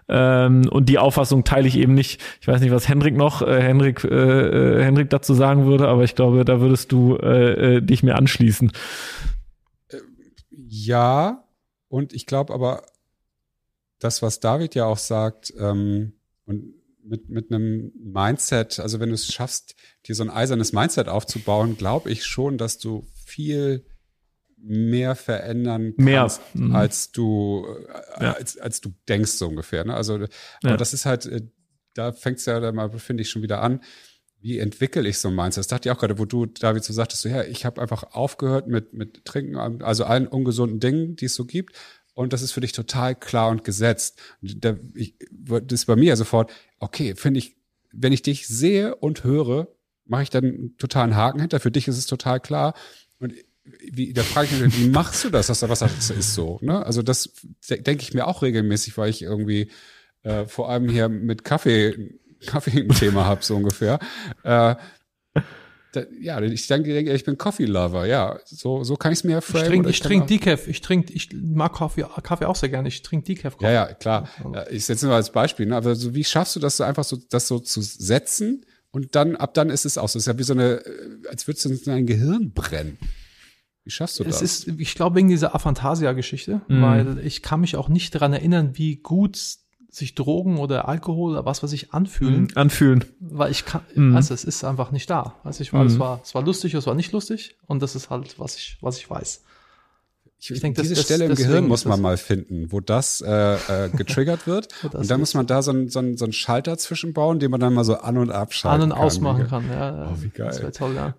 Ähm, 0.09 0.67
und 0.69 0.89
die 0.89 0.99
Auffassung 0.99 1.43
teile 1.43 1.67
ich 1.67 1.77
eben 1.77 1.93
nicht. 1.93 2.21
Ich 2.41 2.47
weiß 2.47 2.61
nicht, 2.61 2.71
was 2.71 2.89
Henrik 2.89 3.15
noch, 3.15 3.41
äh, 3.41 3.61
Henrik, 3.61 4.03
äh, 4.03 4.07
äh 4.09 4.83
Henrik 4.83 5.09
dazu 5.09 5.33
sagen 5.33 5.65
würde, 5.65 5.87
aber 5.87 6.03
ich 6.03 6.15
glaube, 6.15 6.43
da 6.43 6.59
würdest 6.59 6.91
du 6.91 7.15
äh, 7.15 7.77
äh, 7.77 7.81
dich 7.81 8.03
mir 8.03 8.15
anschließen. 8.15 8.71
Ja, 10.51 11.45
und 11.87 12.13
ich 12.13 12.25
glaube 12.25 12.53
aber, 12.53 12.83
das, 13.99 14.21
was 14.21 14.41
David 14.41 14.75
ja 14.75 14.85
auch 14.85 14.97
sagt, 14.97 15.53
ähm, 15.57 16.13
und 16.45 16.73
mit, 17.03 17.29
mit 17.29 17.51
einem 17.51 17.91
Mindset, 17.95 18.79
also 18.79 18.99
wenn 18.99 19.09
du 19.09 19.15
es 19.15 19.31
schaffst, 19.31 19.75
dir 20.05 20.15
so 20.15 20.23
ein 20.23 20.29
eisernes 20.29 20.73
Mindset 20.73 21.07
aufzubauen, 21.07 21.77
glaube 21.77 22.11
ich 22.11 22.25
schon, 22.25 22.57
dass 22.57 22.77
du 22.77 23.05
viel 23.33 23.85
mehr 24.57 25.15
verändern 25.15 25.93
kannst, 25.97 25.99
mehr. 25.99 26.31
Mhm. 26.53 26.75
als 26.75 27.11
du 27.11 27.65
äh, 28.17 28.23
ja. 28.23 28.31
als, 28.33 28.57
als 28.57 28.79
du 28.79 28.93
denkst 29.09 29.31
so 29.31 29.47
ungefähr. 29.47 29.83
Ne? 29.83 29.93
Also, 29.93 30.19
ja. 30.19 30.27
aber 30.63 30.77
das 30.77 30.93
ist 30.93 31.05
halt, 31.05 31.25
äh, 31.25 31.41
da 31.93 32.11
fängt 32.13 32.39
es 32.39 32.45
ja 32.45 32.59
dann 32.59 32.75
mal, 32.75 32.89
finde 32.97 33.23
ich, 33.23 33.29
schon 33.29 33.41
wieder 33.41 33.61
an. 33.61 33.81
Wie 34.39 34.59
entwickle 34.59 35.07
ich 35.07 35.19
so 35.19 35.29
ein 35.29 35.35
Mindset? 35.35 35.61
Das 35.61 35.67
dachte 35.67 35.89
ich 35.89 35.95
auch 35.95 35.99
gerade, 35.99 36.17
wo 36.17 36.25
du, 36.25 36.45
David, 36.45 36.83
so 36.83 36.93
sagtest, 36.93 37.21
so, 37.21 37.29
ja, 37.29 37.43
ich 37.43 37.65
habe 37.65 37.81
einfach 37.81 38.03
aufgehört 38.11 38.67
mit, 38.67 38.93
mit 38.93 39.25
Trinken, 39.25 39.81
also 39.81 40.05
allen 40.05 40.27
ungesunden 40.27 40.79
Dingen, 40.79 41.15
die 41.15 41.25
es 41.25 41.35
so 41.35 41.45
gibt. 41.45 41.75
Und 42.13 42.33
das 42.33 42.41
ist 42.41 42.51
für 42.51 42.61
dich 42.61 42.73
total 42.73 43.15
klar 43.15 43.49
und 43.49 43.63
gesetzt. 43.63 44.21
Da, 44.41 44.75
ich, 44.95 45.15
das 45.31 45.81
ist 45.81 45.85
bei 45.85 45.95
mir 45.95 46.15
sofort, 46.15 46.51
okay, 46.79 47.15
finde 47.15 47.39
ich, 47.39 47.57
wenn 47.91 48.13
ich 48.13 48.21
dich 48.21 48.47
sehe 48.47 48.95
und 48.95 49.23
höre, 49.23 49.67
mache 50.05 50.23
ich 50.23 50.29
dann 50.29 50.43
einen 50.43 50.77
totalen 50.77 51.15
Haken 51.15 51.39
hinter. 51.39 51.59
Für 51.59 51.71
dich 51.71 51.87
ist 51.87 51.97
es 51.97 52.05
total 52.05 52.39
klar. 52.39 52.73
Und 53.23 53.33
wie, 53.63 54.11
da 54.11 54.23
frage 54.23 54.49
ich 54.51 54.61
mich, 54.61 54.79
wie 54.79 54.89
machst 54.89 55.23
du 55.23 55.29
das? 55.29 55.47
Das, 55.47 55.67
was 55.67 55.79
das 55.79 56.09
ist 56.09 56.33
so, 56.33 56.59
ne? 56.61 56.85
Also 56.85 57.01
das 57.01 57.33
denke 57.69 58.03
ich 58.03 58.13
mir 58.13 58.27
auch 58.27 58.41
regelmäßig, 58.41 58.97
weil 58.97 59.09
ich 59.09 59.21
irgendwie 59.21 59.71
äh, 60.23 60.45
vor 60.45 60.69
allem 60.69 60.89
hier 60.89 61.07
mit 61.07 61.45
Kaffee, 61.45 62.19
Kaffee 62.45 62.81
ein 62.81 62.89
Thema 62.89 63.25
habe, 63.25 63.43
so 63.43 63.55
ungefähr. 63.55 63.99
Äh, 64.43 64.75
da, 65.93 66.01
ja, 66.19 66.41
ich 66.41 66.67
denke, 66.67 66.99
ich 66.99 67.23
bin 67.23 67.37
Coffee 67.37 67.65
Lover, 67.65 68.05
ja. 68.05 68.39
So, 68.45 68.83
so 68.83 68.95
kann 68.97 69.13
ich 69.13 69.19
es 69.19 69.23
mir 69.23 69.41
framen. 69.41 69.63
Ich 69.63 69.69
trinke 69.69 69.89
ich 69.89 69.99
trink 70.01 70.27
Decaf, 70.27 70.67
ich 70.67 70.81
trinke, 70.81 71.13
ich 71.13 71.29
mag 71.33 71.73
Kaffee, 71.73 72.03
Kaffee 72.23 72.45
auch 72.45 72.55
sehr 72.55 72.69
gerne, 72.69 72.87
ich 72.89 73.01
trinke 73.03 73.27
Decaf. 73.27 73.55
Ja, 73.61 73.71
ja, 73.71 73.93
klar. 73.93 74.27
Ich 74.71 74.85
setze 74.85 75.05
nur 75.05 75.15
als 75.15 75.31
Beispiel, 75.31 75.67
ne? 75.67 75.77
aber 75.77 75.95
so, 75.95 76.13
wie 76.15 76.23
schaffst 76.23 76.55
du 76.55 76.59
das 76.59 76.77
so 76.77 76.83
einfach 76.83 77.03
so, 77.03 77.17
das 77.29 77.47
so 77.47 77.59
zu 77.59 77.81
setzen 77.81 78.65
und 78.93 79.15
dann, 79.15 79.35
ab 79.35 79.55
dann 79.55 79.71
ist 79.71 79.85
es 79.85 79.97
aus. 79.97 80.13
Das 80.13 80.21
ist 80.21 80.27
ja 80.27 80.37
wie 80.37 80.43
so 80.43 80.53
eine, 80.53 80.85
äh, 80.85 81.27
als 81.27 81.47
würdest 81.47 81.65
du 81.65 81.69
in 81.69 81.79
dein 81.83 82.05
Gehirn 82.05 82.51
brennen. 82.53 82.99
Wie 83.83 83.89
schaffst 83.89 84.19
du 84.19 84.23
das? 84.23 84.41
Es 84.41 84.67
ist, 84.67 84.79
ich 84.79 84.93
glaube, 84.93 85.17
wegen 85.17 85.29
dieser 85.29 85.55
Aphantasia-Geschichte, 85.55 86.61
mhm. 86.67 86.81
weil 86.81 87.19
ich 87.25 87.41
kann 87.41 87.59
mich 87.59 87.75
auch 87.75 87.89
nicht 87.89 88.13
daran 88.13 88.33
erinnern, 88.33 88.77
wie 88.77 88.97
gut 88.97 89.57
sich 89.89 90.15
Drogen 90.15 90.57
oder 90.57 90.87
Alkohol 90.87 91.31
oder 91.31 91.45
was 91.45 91.63
was 91.63 91.73
ich 91.73 91.91
anfühlen. 91.91 92.43
Mhm, 92.43 92.49
anfühlen. 92.55 93.03
Weil 93.19 93.51
ich 93.51 93.65
kann, 93.65 93.81
mhm. 93.95 94.15
also 94.15 94.33
es 94.33 94.43
ist 94.43 94.63
einfach 94.63 94.91
nicht 94.91 95.09
da. 95.09 95.39
Also 95.43 95.61
ich 95.61 95.73
war, 95.73 95.81
mhm. 95.81 95.87
es 95.87 95.99
war, 95.99 96.21
es 96.23 96.35
war 96.35 96.43
lustig, 96.43 96.75
es 96.75 96.85
war 96.85 96.95
nicht 96.95 97.11
lustig 97.11 97.57
und 97.65 97.81
das 97.81 97.95
ist 97.95 98.11
halt, 98.11 98.39
was 98.39 98.55
ich, 98.57 98.77
was 98.81 98.99
ich 98.99 99.09
weiß. 99.09 99.43
Ich, 100.43 100.51
ich 100.51 100.59
denke, 100.59 100.81
diese 100.81 100.95
das, 100.95 101.05
Stelle 101.05 101.23
im 101.23 101.35
Gehirn 101.35 101.69
muss 101.69 101.85
man 101.85 102.01
mal 102.01 102.17
finden, 102.17 102.69
wo 102.73 102.81
das 102.81 103.21
äh, 103.21 103.85
äh, 103.85 103.89
getriggert 103.89 104.45
wird. 104.47 104.67
das 104.83 104.93
und 104.93 105.09
dann 105.09 105.21
muss 105.21 105.33
man 105.35 105.47
da 105.47 105.61
so 105.61 105.71
einen 105.71 105.87
so 105.87 105.99
einen, 105.99 106.17
so 106.17 106.25
einen 106.25 106.33
Schalter 106.33 106.77
zwischenbauen, 106.77 107.39
den 107.39 107.49
man 107.49 107.61
dann 107.61 107.73
mal 107.73 107.85
so 107.85 107.95
an- 107.95 108.17
und 108.17 108.29
abschalten 108.29 108.81
kann. 108.81 108.91
An- 108.91 108.97
und 108.97 109.05
ausmachen 109.05 109.47
kann, 109.47 109.69
ja. 109.69 110.11
Oh, 110.11 110.21
wie 110.21 110.27
geil. 110.27 110.47
Das 110.47 110.59
wäre 110.61 110.73
toll, 110.73 110.95
ja. 110.95 111.15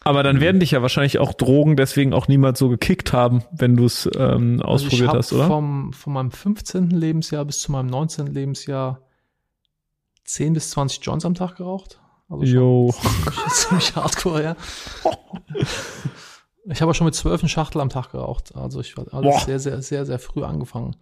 Aber 0.00 0.22
dann 0.22 0.40
werden 0.40 0.60
dich 0.60 0.70
ja 0.70 0.80
wahrscheinlich 0.80 1.18
auch 1.18 1.34
Drogen 1.34 1.76
deswegen 1.76 2.14
auch 2.14 2.26
niemals 2.26 2.58
so 2.58 2.70
gekickt 2.70 3.12
haben, 3.12 3.42
wenn 3.52 3.76
du 3.76 3.84
es 3.84 4.08
ähm, 4.16 4.62
ausprobiert 4.62 5.08
also 5.08 5.18
hast, 5.18 5.32
oder? 5.34 5.46
Vom, 5.46 5.92
von 5.92 6.12
meinem 6.14 6.30
15. 6.30 6.88
Lebensjahr 6.88 7.44
bis 7.44 7.58
zu 7.58 7.70
meinem 7.70 7.88
19. 7.88 8.28
Lebensjahr 8.28 9.02
10 10.24 10.54
bis 10.54 10.70
20 10.70 11.04
Joints 11.04 11.26
am 11.26 11.34
Tag 11.34 11.56
geraucht. 11.56 12.00
Also 12.30 12.44
jo. 12.44 12.94
Ziemlich, 12.98 13.44
ziemlich 13.52 13.96
hardcore, 13.96 14.42
ja. 14.42 14.56
Ich 16.68 16.82
habe 16.82 16.94
schon 16.94 17.04
mit 17.04 17.14
zwölf 17.14 17.46
Schachtel 17.48 17.80
am 17.80 17.88
Tag 17.88 18.12
geraucht. 18.12 18.54
Also 18.54 18.80
ich 18.80 18.96
war 18.96 19.12
alles 19.12 19.44
sehr, 19.44 19.58
sehr, 19.58 19.82
sehr, 19.82 20.06
sehr 20.06 20.18
früh 20.18 20.42
angefangen. 20.42 20.96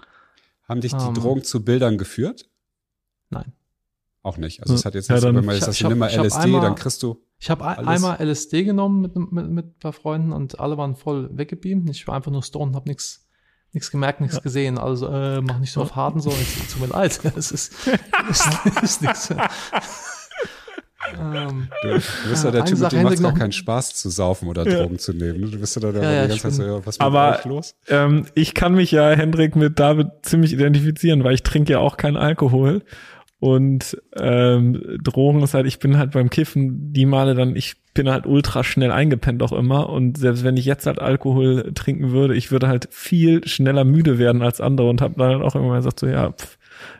Haben 0.68 0.80
dich 0.80 0.94
die 0.94 1.04
ähm, 1.04 1.14
Drogen 1.14 1.42
zu 1.42 1.64
Bildern 1.64 1.98
geführt? 1.98 2.48
Nein. 3.30 3.52
Auch 4.22 4.38
nicht. 4.38 4.62
Also 4.62 4.74
es 4.74 4.84
hat 4.84 4.94
jetzt 4.94 5.08
ja, 5.08 5.16
nicht, 5.16 5.24
wenn 5.24 5.44
man 5.44 5.54
jetzt 5.54 5.68
das 5.68 5.82
nimm 5.82 5.98
mal 5.98 6.10
LSD, 6.10 6.38
einmal, 6.38 6.62
dann 6.62 6.74
kriegst 6.74 7.02
du. 7.02 7.22
Ich 7.38 7.50
habe 7.50 7.66
einmal 7.66 8.22
LSD 8.24 8.64
genommen 8.64 9.02
mit, 9.02 9.16
mit, 9.16 9.50
mit 9.50 9.66
ein 9.66 9.78
paar 9.78 9.92
Freunden 9.92 10.32
und 10.32 10.60
alle 10.60 10.78
waren 10.78 10.96
voll 10.96 11.28
weggebeamt. 11.36 11.88
Ich 11.90 12.06
war 12.08 12.14
einfach 12.14 12.32
nur 12.32 12.42
stoned 12.42 12.70
und 12.70 12.76
habe 12.76 12.88
nichts 12.88 13.26
nichts 13.72 13.90
gemerkt, 13.90 14.20
nichts 14.20 14.36
ja. 14.36 14.42
gesehen. 14.42 14.78
Also 14.78 15.08
äh, 15.08 15.42
mach 15.42 15.58
nicht 15.58 15.72
so 15.72 15.82
auf 15.82 15.96
harten 15.96 16.20
so. 16.20 16.30
Ich, 16.30 16.68
tut 16.68 16.80
mir 16.80 16.86
leid. 16.86 17.20
Es 17.36 17.50
ist, 17.50 17.74
ist, 18.30 18.48
ist 18.82 19.02
nichts. 19.02 19.34
Ähm, 21.12 21.68
du, 21.82 21.88
du 21.88 22.28
bist 22.30 22.44
ja 22.44 22.50
der 22.50 22.64
Typ, 22.64 22.78
mit 22.78 22.92
dem 22.92 23.02
macht 23.02 23.22
gar 23.22 23.34
keinen 23.34 23.52
Spaß 23.52 23.94
zu 23.94 24.08
saufen 24.08 24.48
oder 24.48 24.66
ja. 24.68 24.82
Drogen 24.82 24.98
zu 24.98 25.12
nehmen. 25.12 25.50
Du 25.50 25.58
bist 25.58 25.76
ja 25.76 25.92
da 25.92 26.02
ja, 26.02 26.22
die 26.22 26.28
ganze 26.28 26.42
Zeit 26.42 26.52
so, 26.52 26.62
ja, 26.62 26.86
was 26.86 27.00
Aber 27.00 27.40
los? 27.44 27.76
Ähm, 27.88 28.26
ich 28.34 28.54
kann 28.54 28.74
mich 28.74 28.90
ja, 28.90 29.10
Hendrik, 29.10 29.56
mit 29.56 29.78
David 29.78 30.08
ziemlich 30.22 30.52
identifizieren, 30.52 31.24
weil 31.24 31.34
ich 31.34 31.42
trinke 31.42 31.72
ja 31.72 31.78
auch 31.78 31.96
keinen 31.96 32.16
Alkohol. 32.16 32.82
Und 33.40 34.00
ähm, 34.16 34.98
Drogen 35.02 35.42
ist 35.42 35.52
halt, 35.52 35.66
ich 35.66 35.78
bin 35.78 35.98
halt 35.98 36.12
beim 36.12 36.30
Kiffen 36.30 36.94
die 36.94 37.04
Male 37.04 37.34
dann, 37.34 37.56
ich 37.56 37.74
bin 37.92 38.08
halt 38.08 38.24
ultra 38.26 38.64
schnell 38.64 38.90
eingepennt 38.90 39.42
auch 39.42 39.52
immer. 39.52 39.90
Und 39.90 40.16
selbst 40.16 40.44
wenn 40.44 40.56
ich 40.56 40.64
jetzt 40.64 40.86
halt 40.86 40.98
Alkohol 40.98 41.72
trinken 41.74 42.10
würde, 42.10 42.34
ich 42.34 42.50
würde 42.50 42.68
halt 42.68 42.88
viel 42.90 43.46
schneller 43.46 43.84
müde 43.84 44.18
werden 44.18 44.40
als 44.40 44.62
andere 44.62 44.88
und 44.88 45.02
habe 45.02 45.16
dann 45.18 45.42
auch 45.42 45.54
immer 45.54 45.76
gesagt, 45.76 46.00
so 46.00 46.06
ja, 46.06 46.32
pff, 46.32 46.56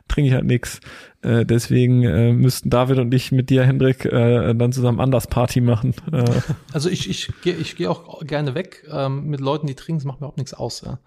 trinke 0.09 0.29
ich 0.29 0.35
halt 0.35 0.45
nix. 0.45 0.81
Äh, 1.23 1.45
deswegen 1.47 2.03
äh, 2.03 2.33
müssten 2.33 2.71
David 2.71 2.99
und 2.99 3.13
ich 3.15 3.33
mit 3.33 3.51
dir, 3.51 3.65
Hendrik, 3.65 4.05
äh, 4.05 4.55
dann 4.55 4.73
zusammen 4.73 5.01
anders 5.01 5.27
Party 5.27 5.61
machen. 5.61 5.95
Äh. 6.13 6.25
Also 6.73 6.89
ich, 6.89 7.09
ich 7.09 7.31
gehe 7.43 7.55
ich 7.55 7.77
geh 7.77 7.87
auch 7.87 8.25
gerne 8.27 8.55
weg 8.55 8.85
ähm, 8.91 9.27
mit 9.27 9.41
Leuten, 9.41 9.67
die 9.67 9.75
trinken, 9.75 10.01
das 10.01 10.05
macht 10.05 10.21
mir 10.21 10.27
überhaupt 10.27 10.39
nichts 10.39 10.55
aus. 10.55 10.83
Ja. 10.83 10.99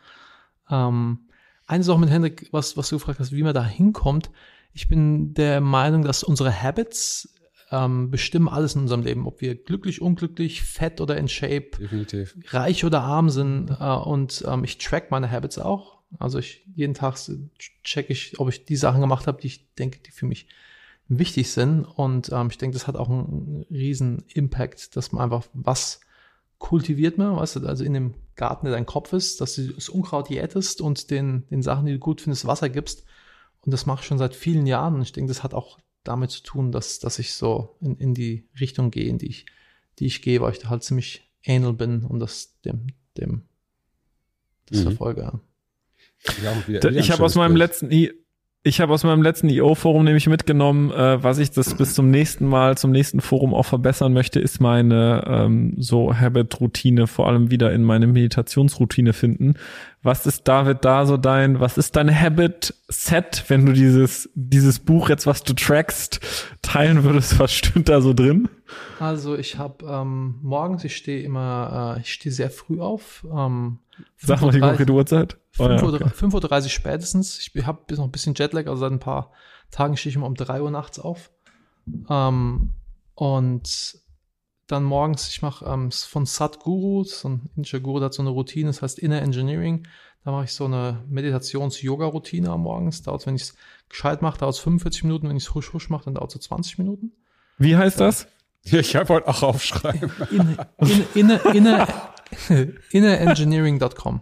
Ähm, 0.70 1.20
eine 1.66 1.84
Sache 1.84 2.00
mit 2.00 2.10
Hendrik, 2.10 2.48
was, 2.52 2.78
was 2.78 2.90
du 2.90 2.96
gefragt 2.96 3.20
hast, 3.20 3.34
wie 3.34 3.44
man 3.44 3.54
da 3.54 3.66
hinkommt, 3.66 4.32
ich 4.74 4.88
bin 4.88 5.34
der 5.34 5.60
Meinung, 5.60 6.04
dass 6.04 6.24
unsere 6.24 6.62
Habits 6.62 7.34
ähm, 7.72 8.12
bestimmen 8.12 8.48
alles 8.48 8.76
in 8.76 8.82
unserem 8.82 9.02
Leben, 9.02 9.28
ob 9.28 9.42
wir 9.42 9.56
glücklich, 9.56 10.02
unglücklich, 10.02 10.62
fett 10.62 11.02
oder 11.02 11.18
in 11.18 11.28
Shape, 11.28 11.72
Definitiv. 11.80 12.36
reich 12.50 12.86
oder 12.86 13.02
arm 13.02 13.30
sind. 13.30 13.72
Äh, 13.72 13.84
und 13.84 14.44
ähm, 14.48 14.64
ich 14.64 14.78
track 14.78 15.12
meine 15.12 15.30
Habits 15.32 15.58
auch. 15.58 15.97
Also 16.20 16.40
ich 16.40 16.66
jeden 16.74 16.94
Tag 16.94 17.18
check 17.84 18.10
ich, 18.10 18.40
ob 18.40 18.50
ich 18.50 18.66
die 18.66 18.76
Sachen 18.76 19.02
gemacht 19.02 19.28
habe, 19.28 19.42
die 19.42 19.48
ich 19.48 19.74
denke, 19.76 20.00
die 20.00 20.12
für 20.12 20.26
mich 20.26 20.48
wichtig 21.08 21.52
sind. 21.52 21.84
Und 21.84 22.32
ähm, 22.32 22.48
ich 22.50 22.58
denke, 22.58 22.74
das 22.74 22.88
hat 22.88 22.96
auch 22.96 23.10
einen 23.10 23.66
riesen 23.70 24.24
Impact, 24.34 24.96
dass 24.96 25.12
man 25.12 25.24
einfach 25.24 25.48
was 25.54 26.02
kultiviert 26.60 27.18
man, 27.18 27.36
weißt 27.36 27.58
du, 27.58 27.68
also 27.68 27.84
in 27.84 27.94
dem 27.94 28.16
Garten, 28.36 28.66
der 28.66 28.74
dein 28.74 28.88
Kopf 28.88 29.14
ist, 29.14 29.42
dass 29.42 29.56
du 29.56 29.74
das 29.74 29.90
Unkraut 29.90 30.30
jätest 30.30 30.82
und 30.82 31.12
den, 31.12 31.48
den 31.50 31.62
Sachen, 31.62 31.86
die 31.86 31.94
du 31.94 32.00
gut 32.00 32.22
findest, 32.22 32.48
Wasser 32.48 32.70
gibst 32.70 33.04
und 33.62 33.72
das 33.72 33.86
mache 33.86 34.02
ich 34.02 34.08
schon 34.08 34.18
seit 34.18 34.36
vielen 34.36 34.66
Jahren. 34.66 34.96
Und 34.96 35.02
ich 35.02 35.12
denke, 35.12 35.28
das 35.28 35.44
hat 35.44 35.54
auch 35.54 35.78
damit 36.04 36.32
zu 36.32 36.42
tun, 36.42 36.72
dass, 36.72 37.00
dass 37.00 37.20
ich 37.20 37.34
so 37.34 37.76
in, 37.82 37.98
in 37.98 38.14
die 38.14 38.48
Richtung 38.60 38.92
gehe, 38.92 39.10
in 39.10 39.18
die 39.18 39.28
ich, 39.28 39.46
die 40.00 40.06
ich 40.06 40.22
gehe, 40.22 40.42
weil 40.42 40.54
ich 40.54 40.60
da 40.60 40.70
halt 40.70 40.84
ziemlich 40.84 41.30
ähnel 41.44 41.74
bin 41.74 42.04
und 42.04 42.20
das 42.20 42.60
dem, 42.62 42.88
dem 43.18 43.44
das 44.68 44.80
mhm. 44.80 44.84
verfolge. 44.84 45.40
Ja, 46.44 46.90
ich 46.90 47.12
habe 47.12 47.24
aus 47.24 47.36
meinem 47.36 47.54
Bild. 47.54 47.70
letzten 47.70 47.90
ich 48.68 48.82
habe 48.82 48.94
aus 48.94 49.04
meinem 49.04 49.22
letzten 49.22 49.48
IO-Forum 49.48 50.04
nämlich 50.04 50.28
mitgenommen, 50.28 50.92
äh, 50.92 51.24
was 51.24 51.38
ich 51.38 51.52
das 51.52 51.76
bis 51.76 51.94
zum 51.94 52.12
nächsten 52.12 52.46
Mal, 52.46 52.78
zum 52.78 52.92
nächsten 52.92 53.22
Forum 53.22 53.54
auch 53.54 53.66
verbessern 53.66 54.12
möchte, 54.12 54.42
ist 54.42 54.60
meine 54.60 55.24
ähm, 55.26 55.76
so 55.78 56.14
Habit-Routine, 56.14 57.08
vor 57.08 57.28
allem 57.28 57.50
wieder 57.50 57.72
in 57.72 57.84
meine 57.84 58.08
Meditationsroutine 58.08 59.14
finden. 59.14 59.54
Was 60.04 60.26
ist, 60.26 60.48
David, 60.48 60.84
da 60.84 61.06
so 61.06 61.16
dein, 61.16 61.62
was 61.62 61.78
ist 61.78 61.96
dein 61.96 62.14
Habit-Set, 62.14 63.46
wenn 63.48 63.66
du 63.66 63.72
dieses, 63.72 64.30
dieses 64.36 64.80
Buch 64.80 65.10
jetzt, 65.10 65.26
was 65.28 65.44
du 65.44 65.54
trackst, 65.54 66.20
teilen 66.62 67.04
würdest, 67.06 67.40
was 67.40 67.54
stimmt 67.54 67.88
da 67.88 68.02
so 68.02 68.14
drin? 68.14 68.50
Also 69.00 69.38
ich 69.38 69.58
habe 69.58 69.86
ähm, 69.86 70.40
morgens, 70.42 70.84
ich 70.84 70.98
stehe 70.98 71.24
immer, 71.24 71.96
äh, 71.98 72.02
ich 72.02 72.12
stehe 72.12 72.34
sehr 72.34 72.50
früh 72.50 72.82
auf. 72.82 73.26
Ähm, 73.34 73.80
Sag 74.18 74.42
mal 74.42 74.52
die 74.52 74.60
konkrete 74.60 74.92
Uhrzeit. 74.92 75.38
5.30 75.58 75.84
Uhr, 75.84 75.94
okay. 75.94 76.10
5 76.10 76.34
Uhr 76.34 76.70
spätestens. 76.70 77.40
Ich 77.40 77.66
habe 77.66 77.82
bis 77.88 77.98
noch 77.98 78.06
ein 78.06 78.12
bisschen 78.12 78.34
Jetlag, 78.36 78.68
also 78.68 78.80
seit 78.80 78.92
ein 78.92 79.00
paar 79.00 79.32
Tagen 79.72 79.98
stehe 79.98 80.12
ich 80.12 80.16
immer 80.16 80.28
um 80.28 80.36
3 80.36 80.62
Uhr 80.62 80.72
nachts 80.72 81.00
auf. 81.00 81.32
Ähm, 82.10 82.74
und 83.16 84.00
dann 84.68 84.84
morgens, 84.84 85.30
ich 85.30 85.42
mache 85.42 85.66
ähm, 85.66 85.92
von 85.92 86.26
Sadhguru, 86.26 87.04
so 87.06 87.30
ein 87.30 87.50
indischer 87.56 87.80
Guru, 87.80 88.00
der 88.00 88.08
hat 88.08 88.14
so 88.14 88.22
eine 88.22 88.32
Routine, 88.32 88.68
das 88.68 88.82
heißt 88.82 89.00
Inner 89.00 89.22
Engineering. 89.22 89.88
Da 90.24 90.32
mache 90.32 90.44
ich 90.44 90.54
so 90.54 90.66
eine 90.66 91.04
Meditations-Yoga-Routine 91.08 92.50
am 92.50 92.64
Morgens. 92.64 93.02
Dauert, 93.02 93.26
wenn 93.26 93.36
ich 93.36 93.44
es 93.44 93.56
gescheit 93.88 94.22
mache, 94.22 94.40
dauert 94.40 94.56
es 94.56 94.60
45 94.60 95.06
Minuten. 95.06 95.30
Wenn 95.30 95.38
ich 95.38 95.44
es 95.44 95.54
husch 95.54 95.72
husch 95.72 95.90
mache, 95.90 96.06
dann 96.06 96.16
dauert 96.16 96.32
es 96.32 96.34
so 96.34 96.40
20 96.40 96.80
Minuten. 96.80 97.14
Wie 97.58 97.78
heißt 97.78 98.00
das? 98.02 98.28
Ja, 98.64 98.80
ich 98.80 98.96
habe 98.98 99.08
heute 99.14 99.28
auch 99.30 99.44
aufschreiben. 99.44 100.12
Inner, 100.30 100.68
inner, 100.80 101.16
inner, 101.16 101.56
inner, 101.56 101.88
innerengineering.com. 102.92 104.22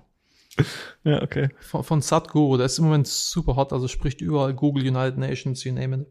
Ja, 1.03 1.21
okay. 1.21 1.49
Von, 1.59 1.83
von 1.83 2.01
Sadhguru, 2.01 2.55
der 2.55 2.65
ist 2.67 2.79
im 2.79 2.85
Moment 2.85 3.07
super 3.07 3.57
hot, 3.57 3.73
also 3.73 3.87
spricht 3.89 4.21
überall 4.21 4.53
Google, 4.53 4.87
United 4.87 5.17
Nations, 5.17 5.63
you 5.65 5.73
name 5.73 5.95
it. 5.97 6.07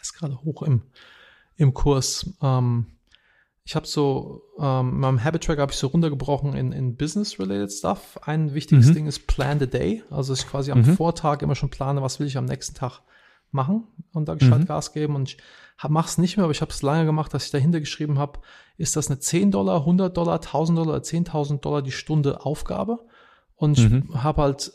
Ist 0.00 0.14
gerade 0.14 0.42
hoch 0.42 0.62
im, 0.62 0.82
im 1.56 1.74
Kurs. 1.74 2.30
Ähm, 2.42 2.86
ich 3.64 3.76
habe 3.76 3.86
so, 3.86 4.42
ähm, 4.58 4.88
in 4.94 4.98
meinem 5.00 5.22
Habit 5.22 5.44
Tracker 5.44 5.62
habe 5.62 5.72
ich 5.72 5.78
so 5.78 5.88
runtergebrochen 5.88 6.54
in, 6.54 6.72
in 6.72 6.96
Business-related 6.96 7.70
Stuff. 7.70 8.18
Ein 8.22 8.54
wichtiges 8.54 8.86
Mhm. 8.88 8.94
Ding 8.94 9.06
ist 9.06 9.26
Plan 9.26 9.58
the 9.60 9.66
Day. 9.68 10.02
Also 10.10 10.32
dass 10.32 10.40
ich 10.40 10.48
quasi 10.48 10.72
am 10.72 10.78
Mhm. 10.80 10.96
Vortag 10.96 11.42
immer 11.42 11.54
schon 11.54 11.68
plane, 11.70 12.00
was 12.00 12.18
will 12.18 12.26
ich 12.26 12.38
am 12.38 12.46
nächsten 12.46 12.74
Tag 12.74 13.02
machen 13.50 13.84
und 14.12 14.28
da 14.28 14.34
gescheit 14.34 14.60
Mhm. 14.60 14.66
Gas 14.66 14.92
geben. 14.92 15.14
Und 15.14 15.30
ich 15.30 15.38
mache 15.88 16.08
es 16.08 16.18
nicht 16.18 16.36
mehr, 16.36 16.44
aber 16.44 16.52
ich 16.52 16.60
habe 16.60 16.70
es 16.72 16.82
lange 16.82 17.04
gemacht, 17.06 17.32
dass 17.34 17.46
ich 17.46 17.50
dahinter 17.50 17.80
geschrieben 17.80 18.18
habe, 18.18 18.40
ist 18.76 18.96
das 18.96 19.08
eine 19.08 19.18
10 19.18 19.50
Dollar, 19.50 19.80
100 19.84 20.16
Dollar, 20.16 20.40
1000 20.40 20.78
Dollar, 20.78 20.98
10.000 21.02 21.64
Dollar 21.64 21.82
die 21.82 21.92
Stunde 21.92 22.44
Aufgabe? 22.44 22.98
Und 23.54 23.78
ich 23.78 23.88
Mhm. 23.88 24.22
habe 24.22 24.42
halt 24.42 24.72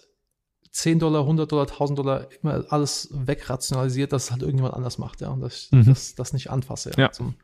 10 0.72 1.00
Dollar, 1.00 1.26
100 1.26 1.52
Dollar, 1.52 1.68
1000 1.68 2.00
Dollar 2.00 2.28
immer 2.42 2.64
alles 2.70 3.10
wegrationalisiert, 3.12 4.14
dass 4.14 4.26
es 4.26 4.32
halt 4.32 4.42
irgendjemand 4.42 4.74
anders 4.74 4.98
macht, 4.98 5.22
ja, 5.22 5.30
und 5.30 5.42
dass 5.42 5.54
ich 5.66 5.72
Mhm. 5.72 5.86
das, 5.86 6.16
das 6.16 6.34
nicht 6.34 6.50
anfasse, 6.50 6.92
ja, 6.92 7.00
Ja. 7.06 7.12
zum 7.12 7.36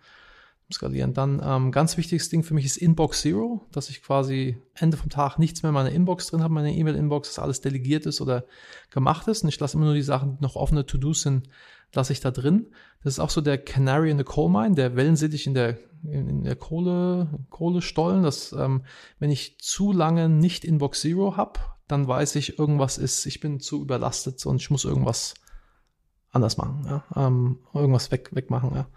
Skalieren. 0.72 1.13
Dann 1.13 1.41
ähm, 1.43 1.72
ganz 1.72 1.95
wichtiges 1.95 2.30
Ding 2.30 2.43
für 2.43 2.53
mich 2.53 2.65
ist 2.65 2.78
Inbox 2.78 3.22
Zero, 3.22 3.65
dass 3.72 3.89
ich 3.89 4.03
quasi 4.03 4.57
Ende 4.74 4.97
vom 4.97 5.09
Tag 5.09 5.39
nichts 5.39 5.63
mehr 5.63 5.70
in 5.70 5.74
meiner 5.74 5.91
Inbox 5.91 6.28
drin 6.28 6.43
habe, 6.43 6.53
meine 6.53 6.74
E-Mail-Inbox, 6.74 7.30
dass 7.30 7.39
alles 7.39 7.61
delegiert 7.61 8.05
ist 8.05 8.20
oder 8.20 8.43
gemacht 8.91 9.28
ist 9.30 9.43
und 9.43 9.49
ich 9.49 9.59
lasse 9.59 9.78
immer 9.78 9.86
nur 9.86 9.93
die 9.93 10.01
Sachen, 10.01 10.38
die 10.38 10.43
noch 10.43 10.57
offene 10.57 10.86
To-Dos 10.86 11.22
sind, 11.22 11.47
lasse 11.93 12.11
ich 12.11 12.20
da 12.20 12.32
drin. 12.32 12.68
Das 13.03 13.13
ist 13.13 13.20
auch 13.20 13.30
so 13.30 13.39
der 13.39 13.57
Canary 13.57 14.11
in 14.11 14.18
the 14.18 14.26
Coal 14.26 14.49
Mine, 14.49 14.76
der 14.76 14.97
Wellensittich 14.97 15.47
in 15.47 15.53
der, 15.53 15.78
in, 16.03 16.28
in 16.28 16.43
der 16.43 16.57
Kohle, 16.57 17.30
Kohlestollen, 17.49 18.24
dass 18.24 18.51
ähm, 18.51 18.84
wenn 19.20 19.32
ich 19.32 19.59
zu 19.59 19.93
lange 19.93 20.28
nicht 20.28 20.65
Inbox 20.65 20.99
Zero 21.01 21.38
habe, 21.38 21.59
dann 21.88 22.09
weiß 22.09 22.36
ich, 22.36 22.59
irgendwas 22.59 22.97
ist, 22.97 23.26
ich 23.26 23.39
bin 23.39 23.61
zu 23.61 23.82
überlastet 23.82 24.45
und 24.45 24.61
ich 24.61 24.70
muss 24.70 24.84
irgendwas 24.84 25.36
anders 26.32 26.57
machen, 26.57 26.86
ja? 26.86 27.03
ähm, 27.15 27.59
irgendwas 27.74 28.11
weg, 28.11 28.32
wegmachen. 28.34 28.76
Ja? 28.76 28.88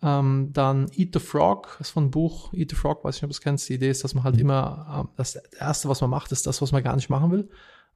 Ähm, 0.00 0.50
dann 0.52 0.88
Eat 0.94 1.10
the 1.12 1.20
Frog 1.20 1.76
ist 1.80 1.90
von 1.90 2.10
Buch. 2.10 2.52
Eat 2.52 2.70
the 2.70 2.76
Frog, 2.76 3.04
weiß 3.04 3.16
ich 3.16 3.22
nicht, 3.22 3.26
ob 3.26 3.30
du 3.30 3.36
es 3.36 3.40
kennst. 3.40 3.68
Die 3.68 3.74
Idee 3.74 3.90
ist, 3.90 4.04
dass 4.04 4.14
man 4.14 4.24
halt 4.24 4.38
immer, 4.38 5.04
ähm, 5.06 5.08
das 5.16 5.34
Erste, 5.36 5.88
was 5.88 6.00
man 6.00 6.10
macht, 6.10 6.30
ist 6.32 6.46
das, 6.46 6.62
was 6.62 6.72
man 6.72 6.82
gar 6.82 6.94
nicht 6.94 7.10
machen 7.10 7.30
will 7.30 7.48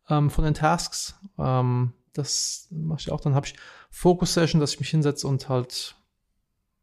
ähm, 0.09 0.30
von 0.30 0.44
den 0.44 0.55
Tasks. 0.55 1.14
Ähm, 1.38 1.92
das 2.12 2.68
mache 2.70 3.00
ich 3.00 3.12
auch. 3.12 3.20
Dann 3.20 3.34
habe 3.34 3.46
ich 3.46 3.55
Focus 3.90 4.34
Session, 4.34 4.61
dass 4.61 4.74
ich 4.74 4.80
mich 4.80 4.90
hinsetze 4.90 5.26
und 5.26 5.48
halt 5.48 5.96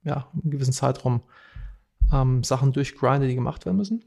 ja, 0.03 0.27
einen 0.33 0.51
gewissen 0.51 0.73
Zeitraum 0.73 1.21
ähm, 2.11 2.43
Sachen 2.43 2.71
durchgrinde, 2.71 3.27
die 3.27 3.35
gemacht 3.35 3.65
werden 3.65 3.77
müssen. 3.77 4.05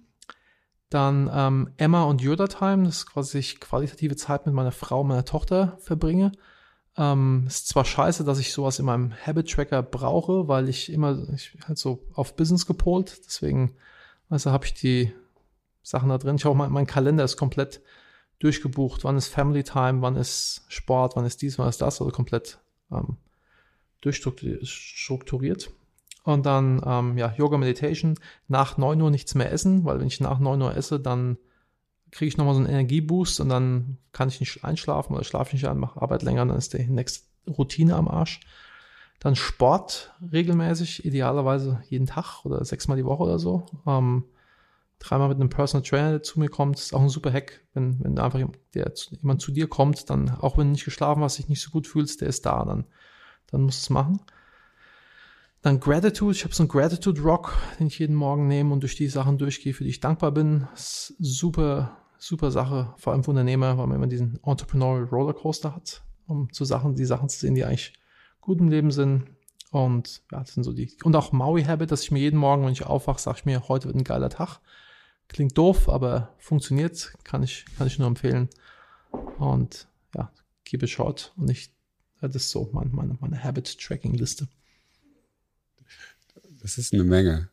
Dann 0.89 1.31
ähm, 1.33 1.73
Emma 1.77 2.05
und 2.05 2.21
Yoda 2.21 2.49
Time, 2.49 2.85
das 2.85 2.99
ist 2.99 3.07
quasi 3.07 3.39
ich 3.39 3.61
qualitative 3.61 4.17
Zeit 4.17 4.47
mit 4.47 4.55
meiner 4.55 4.73
Frau, 4.73 5.05
meiner 5.05 5.25
Tochter 5.25 5.79
verbringe. 5.81 6.33
Ähm, 6.97 7.45
ist 7.47 7.69
zwar 7.69 7.85
scheiße, 7.85 8.25
dass 8.25 8.39
ich 8.39 8.53
sowas 8.53 8.79
in 8.79 8.85
meinem 8.85 9.15
Habit 9.27 9.51
Tracker 9.51 9.83
brauche, 9.83 10.47
weil 10.49 10.69
ich 10.69 10.93
immer 10.93 11.27
ich 11.33 11.57
halt 11.67 11.79
so 11.79 12.05
auf 12.13 12.37
Business 12.37 12.67
gepolt, 12.67 13.23
deswegen 13.25 13.75
also 14.29 14.51
habe 14.51 14.67
ich 14.67 14.75
die 14.75 15.13
Sachen 15.83 16.09
da 16.09 16.19
drin. 16.19 16.37
Ich 16.37 16.47
auch 16.47 16.55
mein, 16.55 16.73
mein 16.73 16.87
Kalender 16.87 17.25
ist 17.25 17.37
komplett 17.37 17.83
durchgebucht. 18.39 19.05
Wann 19.05 19.17
ist 19.17 19.29
Family 19.29 19.63
Time, 19.63 20.03
wann 20.03 20.17
ist 20.17 20.63
Sport, 20.69 21.17
wann 21.17 21.27
ist 21.27 21.43
dies, 21.43 21.59
wann 21.59 21.69
ist 21.69 21.81
das, 21.81 22.01
also 22.01 22.11
komplett 22.13 22.59
ähm, 22.91 23.17
durchstrukturiert. 24.01 25.71
Und 26.25 26.47
dann, 26.47 26.81
ähm, 26.85 27.19
ja, 27.19 27.35
Yoga 27.37 27.59
Meditation, 27.59 28.19
nach 28.49 28.77
9 28.79 29.01
Uhr 29.01 29.11
nichts 29.11 29.35
mehr 29.35 29.53
essen, 29.53 29.85
weil 29.85 29.99
wenn 29.99 30.07
ich 30.07 30.21
nach 30.21 30.39
9 30.39 30.63
Uhr 30.63 30.77
esse, 30.77 31.01
dann 31.01 31.37
kriege 32.13 32.29
ich 32.29 32.37
nochmal 32.37 32.55
so 32.55 32.61
einen 32.61 32.69
Energieboost 32.69 33.41
und 33.41 33.49
dann 33.49 33.99
kann 34.13 34.29
ich 34.29 34.39
nicht 34.39 34.65
einschlafen 34.65 35.15
oder 35.15 35.25
schlafe 35.25 35.57
nicht 35.57 35.67
ein, 35.67 35.79
mache 35.79 36.01
Arbeit 36.01 36.23
länger, 36.23 36.47
dann 36.47 36.57
ist 36.57 36.75
die 36.75 36.87
nächste 36.87 37.27
Routine 37.49 37.97
am 37.97 38.07
Arsch. 38.07 38.41
Dann 39.19 39.35
Sport 39.35 40.15
regelmäßig, 40.31 41.05
idealerweise 41.05 41.83
jeden 41.89 42.07
Tag 42.07 42.45
oder 42.45 42.65
sechsmal 42.65 42.97
die 42.97 43.05
Woche 43.05 43.23
oder 43.23 43.39
so. 43.39 43.67
Ähm, 43.87 44.25
dreimal 44.99 45.29
mit 45.29 45.41
einem 45.41 45.49
Personal 45.49 45.87
Trainer, 45.87 46.11
der 46.11 46.23
zu 46.23 46.39
mir 46.39 46.49
kommt, 46.49 46.79
ist 46.79 46.93
auch 46.93 47.01
ein 47.01 47.09
super 47.09 47.33
Hack, 47.33 47.61
wenn, 47.73 48.03
wenn 48.05 48.19
einfach 48.19 48.41
der, 48.75 48.93
jemand 49.11 49.41
zu 49.41 49.51
dir 49.51 49.69
kommt, 49.69 50.11
dann, 50.11 50.31
auch 50.31 50.59
wenn 50.59 50.67
du 50.67 50.73
nicht 50.73 50.85
geschlafen 50.85 51.23
hast, 51.23 51.39
dich 51.39 51.49
nicht 51.49 51.63
so 51.63 51.71
gut 51.71 51.87
fühlst, 51.87 52.21
der 52.21 52.29
ist 52.29 52.45
da, 52.45 52.65
dann, 52.65 52.85
dann 53.51 53.63
musst 53.63 53.83
du 53.83 53.85
es 53.87 53.91
machen. 53.91 54.21
Dann 55.63 55.79
Gratitude, 55.79 56.33
ich 56.33 56.45
habe 56.45 56.55
so 56.55 56.65
einen 56.65 56.69
Gratitude 56.69 57.23
Rock, 57.23 57.57
den 57.79 57.87
ich 57.87 58.01
jeden 58.01 58.17
Morgen 58.17 58.49
nehme 58.49 58.73
und 58.73 58.81
durch 58.81 58.97
die 58.97 59.07
Sachen 59.07 59.39
durchgehe, 59.39 59.73
für 59.73 59.85
die 59.85 59.91
ich 59.91 60.01
dankbar 60.01 60.33
bin. 60.33 60.67
Super, 60.75 61.97
super 62.23 62.53
Sache, 62.53 62.95
vor 62.99 63.13
allem 63.13 63.25
für 63.25 63.31
Unternehmer, 63.31 63.77
weil 63.79 63.89
man 63.89 63.97
immer 63.97 64.07
diesen 64.07 64.39
Entrepreneurial 64.45 65.09
Rollercoaster 65.09 65.75
hat, 65.75 66.03
um 66.27 66.53
zu 66.53 66.65
Sachen, 66.65 66.95
die 66.95 67.05
Sachen 67.05 67.29
zu 67.29 67.41
sehen, 67.41 67.57
die 67.57 67.65
eigentlich 67.65 67.95
gut 68.41 68.61
im 68.61 68.69
Leben 68.69 68.93
sind. 68.93 69.25
Und 69.73 70.23
ja, 70.31 70.39
das 70.39 70.55
sind 70.55 70.63
so 70.63 70.73
die. 70.73 70.93
Und 71.03 71.17
auch 71.17 71.33
Maui 71.33 71.65
Habit, 71.65 71.91
dass 71.91 72.03
ich 72.03 72.13
mir 72.13 72.21
jeden 72.21 72.39
Morgen, 72.39 72.65
wenn 72.65 72.73
ich 72.73 72.87
aufwache, 72.87 73.21
sage 73.21 73.39
ich 73.39 73.45
mir, 73.45 73.69
heute 73.69 73.87
wird 73.87 73.97
ein 73.97 74.05
geiler 74.05 74.31
Tag. 74.31 74.61
Klingt 75.27 75.59
doof, 75.59 75.89
aber 75.89 76.33
funktioniert, 76.39 77.13
kann 77.25 77.43
ich, 77.43 77.65
kann 77.77 77.89
ich 77.89 77.99
nur 77.99 78.07
empfehlen. 78.07 78.49
Und 79.39 79.89
ja, 80.15 80.31
keep 80.65 80.85
it 80.85 80.91
short. 80.91 81.33
Und 81.37 81.51
ich, 81.51 81.73
das 82.21 82.37
ist 82.37 82.51
so 82.51 82.71
meine, 82.73 82.91
meine, 82.91 83.17
meine 83.21 83.43
Habit-Tracking-Liste. 83.43 84.47
Das 86.61 86.79
ist 86.79 86.93
eine 86.93 87.03
Menge. 87.03 87.49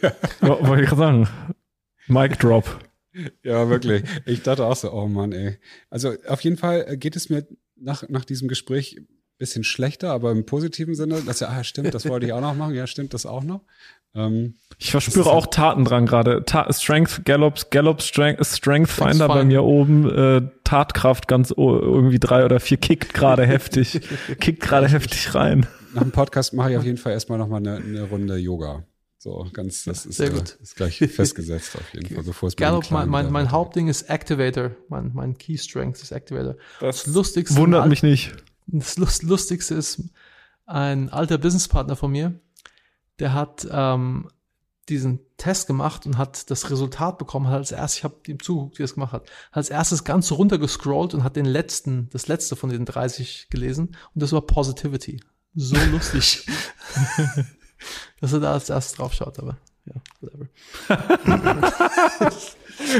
Ja, 0.00 0.12
wollte 0.68 0.84
ich 0.84 0.88
gerade 0.88 1.26
sagen. 1.26 1.28
Mic 2.06 2.36
Drop. 2.38 2.78
Ja, 3.42 3.68
wirklich. 3.68 4.04
Ich 4.26 4.42
dachte 4.42 4.64
auch 4.64 4.76
so, 4.76 4.92
oh 4.92 5.06
Mann, 5.06 5.32
ey. 5.32 5.58
Also 5.90 6.14
auf 6.26 6.40
jeden 6.40 6.56
Fall 6.56 6.96
geht 6.96 7.16
es 7.16 7.28
mir 7.28 7.46
nach, 7.76 8.08
nach 8.08 8.24
diesem 8.24 8.48
Gespräch 8.48 8.96
ein 8.98 9.06
bisschen 9.38 9.64
schlechter, 9.64 10.10
aber 10.12 10.30
im 10.30 10.46
positiven 10.46 10.94
Sinne, 10.94 11.20
dass 11.22 11.40
ja, 11.40 11.48
ah, 11.48 11.64
stimmt, 11.64 11.94
das 11.94 12.08
wollte 12.08 12.26
ich 12.26 12.32
auch 12.32 12.40
noch 12.40 12.54
machen, 12.54 12.74
ja, 12.74 12.86
stimmt, 12.86 13.12
das 13.12 13.26
auch 13.26 13.42
noch. 13.42 13.62
Ähm, 14.14 14.54
Ich 14.78 14.90
verspüre 14.90 15.30
auch 15.30 15.46
Taten 15.46 15.84
dran 15.84 16.06
gerade. 16.06 16.44
Ta 16.44 16.70
Strength, 16.72 17.24
Gallops, 17.24 17.70
Gallops, 17.70 18.06
Strength, 18.06 18.44
Strength 18.46 18.90
Finder 18.90 19.28
bei 19.28 19.44
mir 19.44 19.62
oben. 19.62 20.08
Äh, 20.08 20.42
Tatkraft 20.64 21.28
ganz 21.28 21.50
irgendwie 21.50 22.18
drei 22.18 22.44
oder 22.44 22.60
vier 22.60 22.76
kickt 22.76 23.14
gerade 23.14 23.46
heftig. 23.46 24.00
Kickt 24.40 24.62
gerade 24.62 24.88
heftig 24.88 25.34
rein. 25.34 25.66
nach 25.94 26.02
dem 26.02 26.12
Podcast 26.12 26.52
mache 26.54 26.72
ich 26.72 26.76
auf 26.76 26.84
jeden 26.84 26.98
Fall 26.98 27.12
erstmal 27.12 27.38
nochmal 27.38 27.60
eine, 27.60 27.76
eine 27.76 28.02
Runde 28.04 28.36
Yoga. 28.36 28.84
So, 29.22 29.46
ganz, 29.52 29.84
das 29.84 30.04
ist, 30.04 30.16
Sehr 30.16 30.32
äh, 30.32 30.34
gut. 30.34 30.58
ist 30.60 30.74
gleich 30.74 30.98
festgesetzt 31.14 31.76
auf 31.76 31.94
jeden 31.94 32.12
Fall, 32.12 32.24
bevor 32.24 32.48
es 32.48 32.56
Gallup, 32.56 32.90
mein, 32.90 33.08
mein, 33.08 33.30
mein. 33.30 33.52
Hauptding 33.52 33.86
ist 33.86 34.10
Activator. 34.10 34.72
Mein, 34.88 35.12
mein 35.14 35.38
Key 35.38 35.56
Strength 35.56 36.02
ist 36.02 36.10
Activator. 36.10 36.56
Das 36.80 37.06
Lustigste 37.06 37.54
wundert 37.54 37.86
mich 37.86 38.02
nicht. 38.02 38.34
Das 38.66 38.96
Lust, 38.98 39.22
Lustigste 39.22 39.76
ist, 39.76 40.02
ein 40.66 41.08
alter 41.10 41.38
Businesspartner 41.38 41.94
von 41.94 42.10
mir, 42.10 42.34
der 43.20 43.32
hat 43.32 43.64
ähm, 43.70 44.28
diesen 44.88 45.20
Test 45.36 45.68
gemacht 45.68 46.04
und 46.04 46.18
hat 46.18 46.50
das 46.50 46.68
Resultat 46.72 47.18
bekommen, 47.18 47.46
hat 47.46 47.58
als 47.58 47.70
erstes, 47.70 47.98
ich 47.98 48.04
habe 48.04 48.16
ihm 48.26 48.42
zugeguckt, 48.42 48.80
wie 48.80 48.82
er 48.82 48.86
es 48.86 48.94
gemacht 48.94 49.12
hat, 49.12 49.22
hat 49.52 49.56
als 49.56 49.70
erstes 49.70 50.02
ganz 50.02 50.32
runtergescrollt 50.32 51.14
und 51.14 51.22
hat 51.22 51.36
den 51.36 51.44
letzten, 51.44 52.08
das 52.10 52.26
letzte 52.26 52.56
von 52.56 52.70
den 52.70 52.86
30 52.86 53.46
gelesen 53.50 53.96
und 54.14 54.20
das 54.20 54.32
war 54.32 54.40
Positivity. 54.40 55.20
So 55.54 55.76
lustig. 55.92 56.44
Dass 58.20 58.32
er 58.32 58.40
da 58.40 58.52
als 58.52 58.70
erstes 58.70 58.96
drauf 58.96 59.12
schaut, 59.14 59.38
aber 59.38 59.56
ja, 59.86 59.94
whatever. 60.20 60.48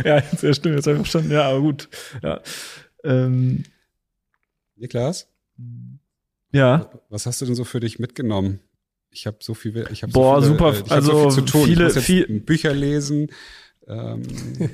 Ja, 0.05 0.19
jetzt, 0.19 0.43
ja, 0.43 0.55
stimmt, 0.55 0.77
jetzt 0.77 0.87
habe 0.87 0.97
ich 0.97 1.03
verstanden. 1.03 1.33
Ja, 1.33 1.49
aber 1.49 1.61
gut. 1.61 1.89
Ja. 2.23 2.41
Ähm, 3.05 3.65
Niklas, 4.77 5.29
ja. 6.53 6.91
was 7.09 7.27
hast 7.27 7.41
du 7.41 7.47
denn 7.47 7.55
so 7.55 7.65
für 7.65 7.81
dich 7.81 7.99
mitgenommen? 7.99 8.61
Ich 9.11 9.27
habe 9.27 9.39
so 9.41 9.55
viel, 9.55 9.87
ich 9.91 10.03
habe 10.03 10.13
Boah, 10.13 10.41
so 10.41 10.49
viele, 10.55 10.59
super, 10.59 10.69
äh, 10.73 10.77
ich 10.77 10.83
hab 10.83 10.91
also 10.93 11.13
so 11.13 11.31
viel 11.31 11.31
zu 11.31 11.41
tun. 11.53 11.65
viele- 11.67 11.83
ich 11.83 11.85
muss 11.87 11.95
jetzt 11.97 12.05
viel- 12.05 12.41
Bücher 12.41 12.75
lesen. 12.75 13.29
Ähm, 13.89 14.23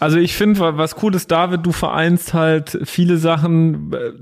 Also 0.00 0.18
ich 0.18 0.34
finde, 0.36 0.60
wa- 0.60 0.76
was 0.76 1.02
cool 1.02 1.14
ist, 1.14 1.30
David, 1.30 1.66
du 1.66 1.72
vereinst 1.72 2.34
halt 2.34 2.78
viele 2.84 3.16
Sachen 3.16 3.92
äh, 3.92 4.12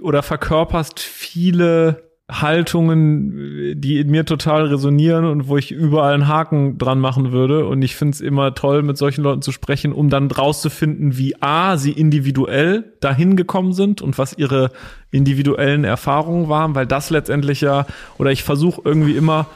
oder 0.00 0.22
verkörperst 0.22 1.00
viele 1.00 2.07
Haltungen, 2.30 3.80
die 3.80 3.98
in 3.98 4.10
mir 4.10 4.26
total 4.26 4.66
resonieren 4.66 5.24
und 5.24 5.48
wo 5.48 5.56
ich 5.56 5.70
überall 5.70 6.12
einen 6.12 6.28
Haken 6.28 6.76
dran 6.76 7.00
machen 7.00 7.32
würde. 7.32 7.66
Und 7.66 7.80
ich 7.80 7.96
finde 7.96 8.12
es 8.12 8.20
immer 8.20 8.54
toll, 8.54 8.82
mit 8.82 8.98
solchen 8.98 9.22
Leuten 9.22 9.40
zu 9.40 9.50
sprechen, 9.50 9.92
um 9.92 10.10
dann 10.10 10.30
rauszufinden, 10.30 11.16
wie 11.16 11.40
A, 11.40 11.78
sie 11.78 11.92
individuell 11.92 12.92
dahin 13.00 13.34
gekommen 13.36 13.72
sind 13.72 14.02
und 14.02 14.18
was 14.18 14.36
ihre 14.36 14.70
individuellen 15.10 15.84
Erfahrungen 15.84 16.50
waren, 16.50 16.74
weil 16.74 16.86
das 16.86 17.08
letztendlich 17.08 17.62
ja, 17.62 17.86
oder 18.18 18.30
ich 18.30 18.42
versuche 18.42 18.82
irgendwie 18.84 19.16
immer 19.16 19.46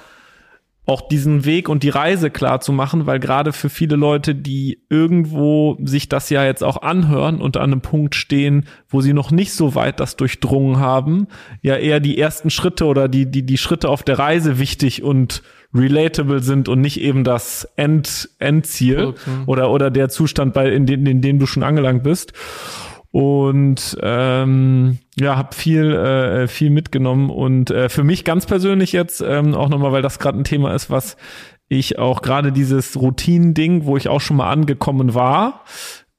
auch 0.84 1.06
diesen 1.06 1.44
Weg 1.44 1.68
und 1.68 1.84
die 1.84 1.90
Reise 1.90 2.30
klar 2.30 2.60
zu 2.60 2.72
machen, 2.72 3.06
weil 3.06 3.20
gerade 3.20 3.52
für 3.52 3.68
viele 3.68 3.94
Leute, 3.94 4.34
die 4.34 4.82
irgendwo 4.88 5.76
sich 5.80 6.08
das 6.08 6.28
ja 6.28 6.44
jetzt 6.44 6.64
auch 6.64 6.82
anhören 6.82 7.40
und 7.40 7.56
an 7.56 7.72
einem 7.72 7.82
Punkt 7.82 8.16
stehen, 8.16 8.66
wo 8.88 9.00
sie 9.00 9.12
noch 9.12 9.30
nicht 9.30 9.52
so 9.52 9.76
weit 9.76 10.00
das 10.00 10.16
durchdrungen 10.16 10.80
haben, 10.80 11.28
ja 11.62 11.76
eher 11.76 12.00
die 12.00 12.18
ersten 12.18 12.50
Schritte 12.50 12.86
oder 12.86 13.08
die, 13.08 13.30
die, 13.30 13.46
die 13.46 13.58
Schritte 13.58 13.88
auf 13.88 14.02
der 14.02 14.18
Reise 14.18 14.58
wichtig 14.58 15.04
und 15.04 15.42
relatable 15.72 16.40
sind 16.40 16.68
und 16.68 16.80
nicht 16.80 17.00
eben 17.00 17.22
das 17.22 17.64
End, 17.76 18.28
Endziel 18.40 19.14
hm. 19.24 19.44
oder, 19.46 19.70
oder 19.70 19.90
der 19.90 20.08
Zustand, 20.08 20.52
bei, 20.52 20.68
in, 20.68 20.86
den, 20.86 21.06
in 21.06 21.22
dem 21.22 21.38
du 21.38 21.46
schon 21.46 21.62
angelangt 21.62 22.02
bist. 22.02 22.32
Und 23.12 23.96
ähm, 24.02 24.98
ja, 25.20 25.36
habe 25.36 25.54
viel, 25.54 25.92
äh, 25.92 26.48
viel 26.48 26.70
mitgenommen. 26.70 27.28
Und 27.30 27.70
äh, 27.70 27.88
für 27.88 28.04
mich 28.04 28.24
ganz 28.24 28.46
persönlich 28.46 28.92
jetzt, 28.92 29.20
ähm, 29.20 29.54
auch 29.54 29.68
nochmal, 29.68 29.92
weil 29.92 30.02
das 30.02 30.18
gerade 30.18 30.38
ein 30.38 30.44
Thema 30.44 30.74
ist, 30.74 30.90
was 30.90 31.16
ich 31.68 31.98
auch 31.98 32.22
gerade 32.22 32.52
dieses 32.52 32.96
Routinen-Ding, 33.00 33.84
wo 33.84 33.96
ich 33.98 34.08
auch 34.08 34.20
schon 34.20 34.38
mal 34.38 34.50
angekommen 34.50 35.14
war, 35.14 35.64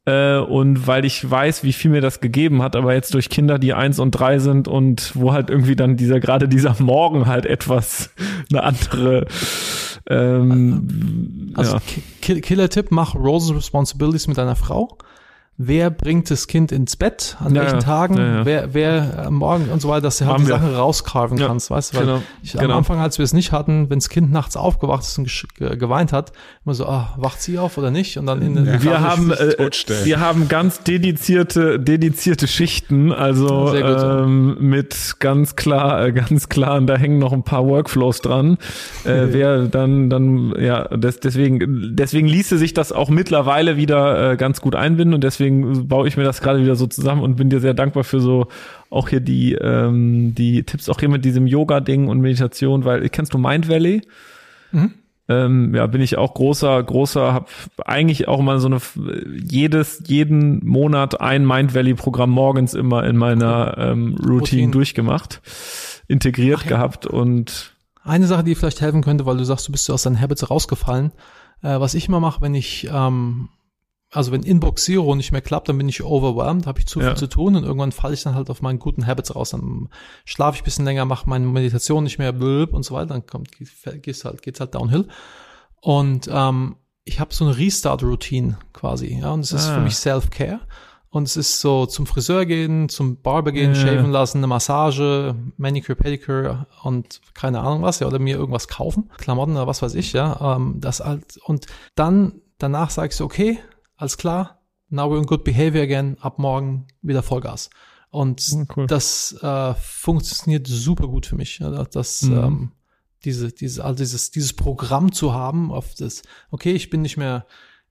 äh, 0.05 0.37
und 0.37 0.85
weil 0.85 1.05
ich 1.05 1.29
weiß, 1.29 1.63
wie 1.63 1.73
viel 1.73 1.89
mir 1.89 2.01
das 2.01 2.19
gegeben 2.21 2.61
hat, 2.61 2.75
aber 2.75 2.93
jetzt 2.93 3.13
durch 3.13 3.29
Kinder, 3.29 3.57
die 3.57 3.73
eins 3.73 3.99
und 3.99 4.11
drei 4.11 4.37
sind 4.39 4.67
und 4.67 5.13
wo 5.15 5.31
halt 5.33 5.49
irgendwie 5.49 5.75
dann 5.75 5.95
dieser, 5.97 6.19
gerade 6.19 6.47
dieser 6.47 6.75
Morgen 6.79 7.25
halt 7.25 7.45
etwas 7.45 8.11
eine 8.51 8.63
andere 8.63 9.25
ähm, 10.09 11.51
Also 11.55 11.77
ja. 11.77 11.81
Ki- 12.21 12.41
Killer-Tipp, 12.41 12.87
mach 12.91 13.15
Roles 13.15 13.53
Responsibilities 13.55 14.27
mit 14.27 14.37
deiner 14.37 14.55
Frau. 14.55 14.97
Wer 15.57 15.91
bringt 15.91 16.31
das 16.31 16.47
Kind 16.47 16.71
ins 16.71 16.95
Bett? 16.95 17.37
An 17.39 17.53
Ja, 17.53 17.61
welchen 17.61 17.75
ja. 17.75 17.81
Tagen? 17.81 18.17
Ja, 18.17 18.25
ja. 18.37 18.45
Wer, 18.45 18.73
wer 18.73 19.25
äh, 19.27 19.29
morgen 19.29 19.69
und 19.69 19.81
so 19.81 19.87
weiter, 19.87 20.01
dass 20.01 20.17
du 20.17 20.25
halt 20.25 20.33
Haben 20.33 20.43
die 20.45 20.49
wir. 20.49 20.55
Sachen 20.55 20.73
rauscarven 20.75 21.37
Ja, 21.37 21.47
kannst, 21.47 21.69
weißt 21.69 21.93
du? 21.93 21.97
Weil 21.97 22.05
genau, 22.05 22.23
ich, 22.41 22.53
genau. 22.53 22.63
am 22.65 22.71
Anfang, 22.79 22.99
als 22.99 23.19
wir 23.19 23.23
es 23.23 23.33
nicht 23.33 23.51
hatten, 23.51 23.87
wenn 23.91 23.99
das 23.99 24.09
Kind 24.09 24.31
nachts 24.31 24.57
aufgewacht 24.57 25.03
ist 25.03 25.17
und 25.19 25.29
geweint 25.79 26.11
hat, 26.11 26.31
immer 26.65 26.73
so, 26.73 26.87
ah, 26.87 27.13
wacht 27.17 27.39
sie 27.39 27.59
auf 27.59 27.77
oder 27.77 27.91
nicht? 27.91 28.17
Und 28.17 28.25
dann 28.25 28.41
in 28.41 28.55
den 28.55 28.81
wir 28.81 29.01
haben 29.01 29.31
äh, 29.31 29.69
wir 30.05 30.19
haben 30.19 30.47
ganz 30.47 30.81
dedizierte 30.83 31.79
dedizierte 31.79 32.47
Schichten 32.47 33.11
also 33.11 33.65
gut. 33.65 33.75
ähm, 33.75 34.57
mit 34.59 35.15
ganz 35.19 35.55
klar 35.55 36.05
äh, 36.07 36.11
ganz 36.13 36.49
klar 36.49 36.77
und 36.77 36.87
da 36.87 36.97
hängen 36.97 37.19
noch 37.19 37.31
ein 37.31 37.43
paar 37.43 37.65
Workflows 37.65 38.21
dran 38.21 38.57
äh, 39.03 39.27
wer 39.29 39.63
dann 39.67 40.09
dann 40.09 40.53
ja 40.59 40.85
des, 40.87 41.19
deswegen 41.19 41.95
deswegen 41.95 42.27
ließe 42.27 42.57
sich 42.57 42.73
das 42.73 42.91
auch 42.91 43.09
mittlerweile 43.09 43.77
wieder 43.77 44.31
äh, 44.31 44.37
ganz 44.37 44.59
gut 44.61 44.75
einbinden 44.75 45.13
und 45.13 45.23
deswegen 45.23 45.42
baue 45.51 46.07
ich 46.07 46.17
mir 46.17 46.23
das 46.23 46.41
gerade 46.41 46.61
wieder 46.61 46.75
so 46.75 46.87
zusammen 46.87 47.21
und 47.21 47.35
bin 47.35 47.49
dir 47.49 47.59
sehr 47.59 47.73
dankbar 47.73 48.03
für 48.03 48.19
so 48.19 48.47
auch 48.89 49.09
hier 49.09 49.19
die 49.19 49.53
ähm, 49.53 50.35
die 50.35 50.63
Tipps 50.63 50.89
auch 50.89 50.99
hier 50.99 51.09
mit 51.09 51.25
diesem 51.25 51.47
Yoga 51.47 51.79
Ding 51.79 52.07
und 52.07 52.21
Meditation 52.21 52.85
weil 52.85 53.07
kennst 53.09 53.33
du 53.33 53.37
Mind 53.37 53.69
Valley 53.69 54.01
ähm, 55.29 55.73
ja, 55.73 55.87
bin 55.87 56.01
ich 56.01 56.17
auch 56.17 56.33
großer, 56.33 56.83
großer, 56.83 57.33
hab 57.33 57.49
eigentlich 57.85 58.27
auch 58.27 58.41
mal 58.41 58.59
so 58.59 58.67
eine 58.67 58.79
jedes, 59.41 60.03
jeden 60.05 60.65
Monat 60.65 61.21
ein 61.21 61.45
Mind 61.45 61.73
Valley 61.73 61.93
Programm 61.93 62.29
morgens 62.29 62.73
immer 62.73 63.05
in 63.05 63.15
meiner 63.15 63.77
ähm, 63.77 64.15
Routine, 64.15 64.33
Routine. 64.33 64.71
durchgemacht, 64.71 65.41
integriert 66.07 66.59
Ach 66.59 66.65
ja. 66.65 66.69
gehabt 66.71 67.05
und 67.05 67.73
Eine 68.03 68.27
Sache, 68.27 68.43
die 68.43 68.55
vielleicht 68.55 68.81
helfen 68.81 69.01
könnte, 69.01 69.25
weil 69.25 69.37
du 69.37 69.45
sagst, 69.45 69.67
du 69.67 69.71
bist 69.71 69.89
aus 69.89 70.03
deinen 70.03 70.19
Habits 70.19 70.49
rausgefallen. 70.49 71.13
Äh, 71.61 71.79
was 71.79 71.93
ich 71.93 72.09
immer 72.09 72.19
mache, 72.19 72.41
wenn 72.41 72.53
ich, 72.53 72.89
ähm, 72.93 73.47
also 74.13 74.31
wenn 74.31 74.43
Inbox 74.43 74.83
Zero 74.85 75.15
nicht 75.15 75.31
mehr 75.31 75.41
klappt, 75.41 75.67
dann 75.69 75.77
bin 75.77 75.89
ich 75.89 76.03
overwhelmed, 76.03 76.67
habe 76.67 76.79
ich 76.79 76.85
zu 76.87 76.99
Ja. 77.01 77.07
viel 77.09 77.17
zu 77.17 77.27
tun 77.27 77.55
und 77.55 77.63
irgendwann 77.63 77.91
falle 77.91 78.13
ich 78.13 78.23
dann 78.23 78.35
halt 78.35 78.49
auf 78.49 78.61
meinen 78.61 78.79
guten 78.79 79.05
Habits 79.07 79.35
raus. 79.35 79.49
Dann 79.49 79.89
schlafe 80.25 80.55
ich 80.57 80.61
ein 80.61 80.65
bisschen 80.65 80.85
länger, 80.85 81.05
mache 81.05 81.27
meine 81.29 81.45
Meditation 81.45 82.03
nicht 82.03 82.19
mehr 82.19 82.31
blöb 82.31 82.73
und 82.73 82.83
so 82.83 82.93
weiter, 82.95 83.07
dann 83.13 83.25
kommt, 83.25 83.49
geht's 83.51 84.23
halt, 84.25 84.41
geht's 84.41 84.59
halt 84.59 84.75
downhill. 84.75 85.07
Und 85.81 86.29
ähm, 86.31 86.75
ich 87.03 87.19
habe 87.19 87.33
so 87.33 87.45
eine 87.45 87.57
Restart-Routine 87.57 88.57
quasi, 88.71 89.17
ja, 89.19 89.31
und 89.31 89.41
es 89.41 89.51
ist 89.51 89.67
Ah. 89.67 89.75
für 89.75 89.81
mich 89.81 89.95
Self-Care. 89.97 90.61
Und 91.09 91.27
es 91.27 91.37
ist 91.37 91.61
so 91.61 91.85
zum 91.85 92.07
Friseur 92.07 92.45
gehen, 92.47 92.89
zum 92.89 93.21
Barber 93.21 93.51
gehen, 93.51 93.75
Ja. 93.75 93.79
shaven 93.81 94.09
lassen, 94.09 94.39
eine 94.39 94.47
Massage, 94.47 95.35
Manicure, 95.57 95.95
Pedicure 95.95 96.65
und 96.83 97.21
keine 97.35 97.59
Ahnung 97.59 97.83
was, 97.83 97.99
ja, 97.99 98.07
oder 98.07 98.17
mir 98.17 98.35
irgendwas 98.37 98.67
kaufen, 98.67 99.11
Klamotten 99.17 99.51
oder 99.55 99.67
was 99.67 99.83
weiß 99.83 99.93
ich, 99.93 100.13
ja. 100.13 100.55
Ähm, 100.55 100.77
das 100.79 101.01
halt, 101.01 101.37
und 101.45 101.67
dann, 101.93 102.41
danach 102.57 102.89
sage 102.89 103.09
ich 103.09 103.15
so, 103.15 103.25
okay, 103.25 103.59
alles 104.03 104.17
klar, 104.17 104.59
now 104.89 105.09
we're 105.09 105.17
in 105.17 105.25
good 105.25 105.45
behavior 105.45 105.81
again, 105.81 106.17
ab 106.19 106.37
morgen 106.37 106.87
wieder 107.01 107.23
Vollgas. 107.23 107.69
Und 108.09 108.45
cool. 108.75 108.85
das 108.85 109.31
äh, 109.41 109.73
funktioniert 109.75 110.67
super 110.67 111.07
gut 111.07 111.25
für 111.25 111.37
mich. 111.37 111.59
Das, 111.91 112.23
Mhm. 112.23 112.37
ähm, 112.37 112.71
diese, 113.23 113.53
diese, 113.53 113.85
also 113.85 113.97
dieses, 113.97 114.29
dieses 114.31 114.51
Programm 114.51 115.13
zu 115.13 115.33
haben, 115.33 115.71
auf 115.71 115.95
das, 115.95 116.21
okay, 116.51 116.73
ich 116.73 116.89
bin 116.89 117.01
nicht 117.01 117.15
mehr 117.15 117.47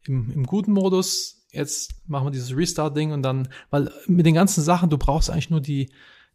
im, 0.07 0.31
im 0.31 0.45
guten 0.45 0.73
Modus, 0.73 1.47
jetzt 1.51 1.95
machen 2.07 2.27
wir 2.27 2.31
dieses 2.31 2.55
Restart-Ding 2.55 3.13
und 3.13 3.23
dann, 3.23 3.49
weil 3.71 3.91
mit 4.07 4.27
den 4.27 4.35
ganzen 4.35 4.63
Sachen, 4.63 4.91
du 4.91 4.99
brauchst 4.99 5.31
eigentlich 5.31 5.49
nur 5.49 5.63
die, 5.63 5.91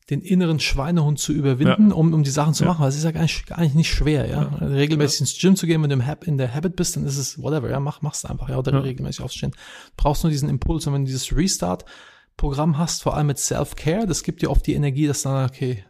den 0.10 0.22
inneren 0.22 0.60
Schweinehund 0.60 1.20
zu 1.20 1.34
überwinden, 1.34 1.92
um, 1.92 2.14
um 2.14 2.24
die 2.24 2.30
Sachen 2.30 2.54
zu 2.54 2.64
Ja. 2.64 2.70
machen, 2.70 2.82
weil 2.82 2.90
es 2.90 2.96
ist 2.96 3.04
ja 3.04 3.12
gar 3.12 3.24
nicht, 3.24 3.46
gar 3.46 3.60
nicht, 3.60 3.76
nicht 3.76 3.90
schwer, 3.92 4.30
ja. 4.30 4.44
Regelmäßig 4.62 5.20
ins 5.22 5.38
Gym 5.40 5.56
zu 5.58 5.68
gehen, 5.68 5.82
wenn 5.84 5.90
du 5.90 5.96
im 5.96 6.06
Hab, 6.06 6.26
in 6.26 6.38
der 6.38 6.54
Habit 6.54 6.76
bist, 6.78 6.96
dann 6.96 7.06
ist 7.06 7.18
es 7.18 7.42
whatever, 7.42 7.70
ja, 7.70 7.80
mach, 7.80 8.02
mach's 8.02 8.24
einfach, 8.24 8.48
ja, 8.50 8.58
oder 8.58 8.72
Ja. 8.72 8.80
regelmäßig 8.80 9.22
aufstehen. 9.22 9.52
Du 9.52 9.58
brauchst 9.98 10.24
nur 10.24 10.32
diesen 10.32 10.48
Impuls 10.50 10.88
und 10.88 10.94
wenn 10.94 11.04
du 11.04 11.08
dieses 11.08 11.36
Restart-Programm 11.36 12.78
hast, 12.78 13.04
vor 13.04 13.18
allem 13.18 13.28
mit 13.28 13.38
Self-Care, 13.38 14.08
das 14.08 14.24
gibt 14.24 14.42
dir 14.42 14.50
oft 14.50 14.66
die 14.66 14.74
Energie, 14.76 15.08
dass 15.08 15.24
dann, 15.24 15.50
okay, 15.50 15.84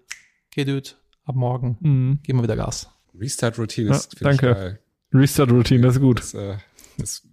okay, 0.52 0.66
Dude, 0.66 0.90
ab 1.26 1.36
morgen, 1.36 1.78
Mhm. 1.82 2.20
geben 2.24 2.40
wir 2.40 2.44
wieder 2.44 2.56
Gas. 2.56 2.90
Restart 3.20 3.58
Routine 3.60 3.90
Ja, 3.92 3.96
ist 3.98 4.18
finde 4.18 4.34
ich 4.34 4.40
danke. 4.42 4.60
geil. 4.60 4.80
Restart 5.14 5.52
Routine, 5.52 5.82
das 5.82 5.96
ist 5.96 6.02
gut. 6.02 6.20
Das, 6.20 6.34
äh, 6.34 6.58
das, 6.98 7.24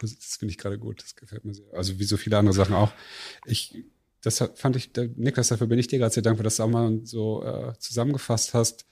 das 0.00 0.36
finde 0.38 0.52
ich 0.52 0.58
gerade 0.58 0.78
gut. 0.78 1.02
Das 1.02 1.16
gefällt 1.16 1.44
mir 1.44 1.54
sehr. 1.54 1.66
Also 1.74 1.98
wie 1.98 2.04
so 2.04 2.16
viele 2.16 2.38
andere 2.38 2.54
Sachen 2.54 2.74
auch. 2.74 2.92
Ich, 3.46 3.74
das 4.24 4.42
fand 4.54 4.76
ich, 4.76 4.90
Niklas, 5.16 5.48
dafür 5.48 5.66
bin 5.66 5.78
ich 5.78 5.86
dir 5.86 5.98
gerade 5.98 6.12
sehr 6.14 6.22
dankbar, 6.22 6.44
dass 6.44 6.56
du 6.56 6.62
auch 6.62 6.68
mal 6.68 7.00
so 7.04 7.44
äh, 7.44 7.72
zusammengefasst 7.78 8.54
hast. 8.54 8.86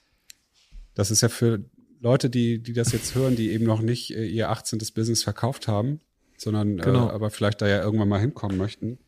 Das 0.93 1.09
ist 1.11 1.21
ja 1.21 1.29
für 1.29 1.65
Leute, 1.99 2.29
die, 2.29 2.61
die 2.61 2.73
das 2.73 2.91
jetzt 2.91 3.15
hören, 3.15 3.35
die 3.35 3.51
eben 3.51 3.65
noch 3.65 3.81
nicht 3.81 4.15
äh, 4.15 4.25
ihr 4.25 4.49
18. 4.49 4.79
Business 4.93 5.23
verkauft 5.23 5.67
haben, 5.67 6.01
sondern 6.37 6.77
Genau. 6.77 7.07
äh, 7.07 7.11
aber 7.11 7.31
vielleicht 7.31 7.61
da 7.61 7.67
ja 7.67 7.81
irgendwann 7.81 8.09
mal 8.09 8.19
hinkommen 8.19 8.57
möchten, 8.57 8.99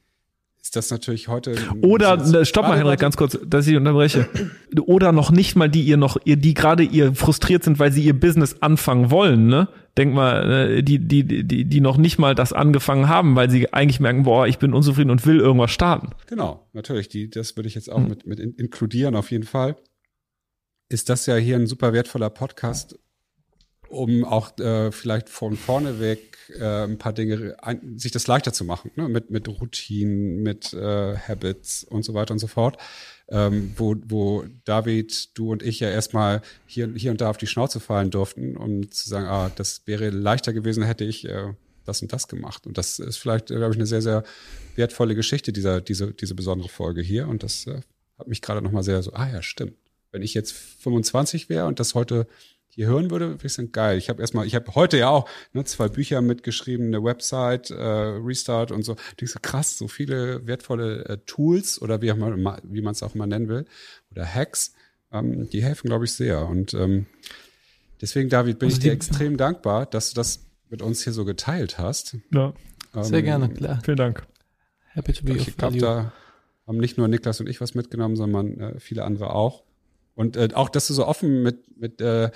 ist 0.62 0.76
das 0.76 0.90
natürlich 0.90 1.28
heute. 1.28 1.56
Oder 1.84 2.14
äh, 2.16 2.44
stopp 2.44 2.68
mal, 2.68 2.78
Henrik, 2.78 3.00
ganz 3.00 3.18
kurz, 3.18 3.38
dass 3.46 3.68
ich 3.68 3.76
unterbreche. 3.76 4.28
Oder 4.88 5.12
noch 5.12 5.30
nicht 5.30 5.56
mal 5.56 5.70
die 5.70 5.84
ihr 5.84 5.98
noch, 5.98 6.18
ihr, 6.26 6.38
die 6.38 6.56
gerade 6.56 6.82
ihr 6.82 7.14
frustriert 7.14 7.64
sind, 7.64 7.78
weil 7.78 7.92
sie 7.92 8.04
ihr 8.04 8.20
Business 8.20 8.56
anfangen 8.62 9.12
wollen, 9.12 9.46
ne? 9.46 9.68
Denk 9.98 10.14
mal, 10.14 10.52
äh, 10.52 10.84
die, 10.84 11.00
die, 11.00 11.24
die, 11.24 11.66
die 11.66 11.82
noch 11.82 11.98
nicht 11.98 12.18
mal 12.18 12.36
das 12.36 12.52
angefangen 12.52 13.08
haben, 13.08 13.36
weil 13.36 13.50
sie 13.50 13.72
eigentlich 13.72 14.02
merken, 14.02 14.24
boah, 14.24 14.46
ich 14.46 14.60
bin 14.60 14.74
unzufrieden 14.74 15.10
und 15.10 15.26
will 15.26 15.40
irgendwas 15.40 15.72
starten. 15.72 16.10
Genau, 16.28 16.68
natürlich. 16.74 17.08
Die, 17.08 17.30
das 17.30 17.56
würde 17.56 17.70
ich 17.70 17.76
jetzt 17.76 17.90
auch 17.90 18.00
mit, 18.00 18.26
mit 18.26 18.40
in, 18.40 18.54
inkludieren, 18.56 19.16
auf 19.16 19.32
jeden 19.32 19.46
Fall. 19.46 19.78
Ist 20.90 21.10
das 21.10 21.26
ja 21.26 21.36
hier 21.36 21.56
ein 21.56 21.66
super 21.66 21.94
wertvoller 21.94 22.30
Podcast, 22.30 23.00
um 23.88 24.26
auch 24.26 24.58
äh, 24.60 24.92
vielleicht 24.92 25.30
von 25.30 25.56
vorne 25.56 26.00
weg 26.00 26.38
äh, 26.60 26.84
ein 26.84 26.98
paar 26.98 27.14
Dinge, 27.14 27.56
ein, 27.62 27.98
sich 27.98 28.12
das 28.12 28.28
leichter 28.28 28.52
zu 28.52 28.66
machen, 28.66 28.92
ne? 28.96 29.08
mit, 29.08 29.32
mit 29.32 29.48
Routinen, 29.48 30.44
mit 30.44 30.74
äh, 30.74 31.16
Habits 31.18 31.86
und 31.86 32.04
so 32.04 32.14
weiter 32.14 32.34
und 32.34 32.40
so 32.40 32.48
fort. 32.48 32.78
Ähm, 33.28 33.74
wo, 33.76 33.96
wo 34.06 34.46
David, 34.66 35.36
du 35.38 35.52
und 35.52 35.64
ich 35.64 35.80
ja 35.80 35.90
erstmal 35.90 36.42
hier, 36.68 36.92
hier 36.96 37.10
und 37.10 37.22
da 37.22 37.30
auf 37.30 37.38
die 37.38 37.48
Schnauze 37.48 37.80
fallen 37.80 38.12
durften, 38.12 38.56
um 38.56 38.92
zu 38.92 39.10
sagen, 39.10 39.26
ah, 39.26 39.52
das 39.56 39.82
wäre 39.86 40.10
leichter 40.10 40.54
gewesen, 40.54 40.84
hätte 40.84 41.06
ich 41.06 41.26
äh, 41.26 41.54
das 41.86 42.02
und 42.02 42.14
das 42.14 42.28
gemacht. 42.28 42.68
Und 42.68 42.78
das 42.78 43.00
ist 43.00 43.18
vielleicht, 43.18 43.50
äh, 43.50 43.56
glaube 43.56 43.74
ich, 43.74 43.78
eine 43.78 43.88
sehr, 43.88 44.02
sehr 44.02 44.24
wertvolle 44.76 45.16
Geschichte, 45.16 45.54
dieser, 45.54 45.82
diese, 45.82 46.14
diese 46.14 46.36
besondere 46.36 46.70
Folge 46.70 47.02
hier. 47.02 47.28
Und 47.28 47.42
das 47.42 47.66
äh, 47.68 47.82
hat 48.20 48.28
mich 48.28 48.42
gerade 48.42 48.62
nochmal 48.62 48.84
sehr 48.84 49.02
so, 49.02 49.14
ah 49.14 49.28
ja, 49.28 49.42
stimmt. 49.42 49.76
Wenn 50.12 50.22
ich 50.22 50.34
jetzt 50.34 50.54
25 50.54 51.50
wäre 51.50 51.66
und 51.66 51.80
das 51.80 51.96
heute 51.96 52.28
hier 52.76 52.88
hören 52.88 53.10
würde, 53.10 53.30
würde 53.30 53.46
ich 53.48 53.54
sagen, 53.54 53.72
geil. 53.72 53.98
Ich 53.98 54.10
habe 54.10 54.22
erstmal, 54.22 54.46
ich 54.46 54.54
habe 54.56 54.76
heute 54.76 54.98
ja 54.98 55.10
auch 55.10 55.28
ne, 55.54 55.64
zwei 55.64 55.88
Bücher 55.88 56.22
mitgeschrieben, 56.22 56.88
eine 56.88 57.04
Website, 57.04 57.72
äh, 57.72 57.76
Restart 57.76 58.72
und 58.72 58.84
so. 58.84 58.96
Ich 59.20 59.32
so 59.32 59.40
krass, 59.42 59.78
so 59.78 59.88
viele 59.88 60.46
wertvolle 60.46 61.06
äh, 61.06 61.18
Tools 61.26 61.82
oder 61.82 62.02
wie, 62.02 62.12
auch 62.12 62.18
mal- 62.18 62.60
wie 62.64 62.82
man 62.82 62.92
es 62.92 63.02
auch 63.02 63.16
immer 63.16 63.28
nennen 63.28 63.48
will, 63.48 63.66
oder 64.12 64.26
Hacks, 64.26 64.74
ähm, 65.12 65.50
die 65.50 65.64
helfen, 65.64 65.88
glaube 65.88 66.06
ich, 66.06 66.12
sehr. 66.14 66.46
Und 66.48 66.74
ähm, 66.74 67.06
deswegen, 68.02 68.30
David, 68.30 68.60
bin 68.60 68.68
Also 68.68 68.78
ich 68.78 68.84
dir 68.84 68.92
extrem 68.92 69.38
dankbar, 69.38 69.86
dass 69.86 70.10
du 70.10 70.16
das 70.16 70.42
mit 70.70 70.82
uns 70.82 71.04
hier 71.04 71.14
so 71.14 71.26
geteilt 71.26 71.78
hast. 71.78 72.18
Ja, 72.34 72.54
Sehr 73.02 73.20
Ähm, 73.20 73.26
gerne, 73.26 73.50
klar. 73.50 73.80
vielen 73.86 73.98
Dank. 73.98 74.26
Happy 74.94 75.14
to 75.14 75.24
be 75.26 75.34
ich 75.34 75.56
glaube, 75.58 75.78
da 75.78 76.14
haben 76.68 76.78
nicht 76.78 76.98
nur 76.98 77.08
Niklas 77.08 77.40
und 77.40 77.48
ich 77.48 77.62
was 77.62 77.76
mitgenommen, 77.76 78.16
sondern 78.16 78.60
äh, 78.60 78.80
viele 78.80 79.04
andere 79.04 79.30
auch. 79.34 79.64
Und 80.16 80.38
äh, 80.38 80.50
auch, 80.54 80.70
dass 80.70 80.88
du 80.88 80.94
so 80.94 81.06
offen 81.06 81.44
mit, 81.44 81.78
mit, 81.80 82.00
äh, 82.02 82.32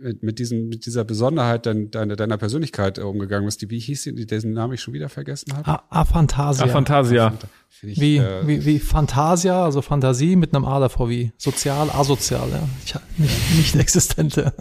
mit, 0.00 0.22
mit, 0.22 0.38
diesen, 0.38 0.68
mit 0.68 0.86
dieser 0.86 1.04
Besonderheit 1.04 1.66
dein, 1.66 1.90
deiner, 1.90 2.16
deiner 2.16 2.38
Persönlichkeit 2.38 2.98
äh, 2.98 3.02
umgegangen 3.02 3.46
bist. 3.46 3.60
Die, 3.62 3.70
wie 3.70 3.78
hieß 3.78 4.02
sie, 4.02 4.14
dessen 4.26 4.52
Namen 4.52 4.74
ich 4.74 4.80
schon 4.80 4.94
wieder 4.94 5.08
vergessen 5.08 5.54
habe? 5.56 5.68
Ah, 5.68 5.84
Aphantasia. 5.90 6.66
Fantasia. 6.66 7.34
Finde 7.68 7.92
ich, 7.92 8.00
Wie, 8.00 8.16
äh, 8.16 8.46
wie, 8.46 8.64
wie 8.64 8.78
Fantasia, 8.78 9.64
also 9.64 9.82
Fantasie 9.82 10.36
mit 10.36 10.54
einem 10.54 10.64
A 10.64 10.80
davor, 10.80 11.08
wie 11.08 11.32
sozial, 11.36 11.90
asozial, 11.90 12.48
ja. 12.50 12.68
Ich, 12.84 12.94
nicht, 13.18 13.56
nicht 13.56 13.76
existente. 13.76 14.52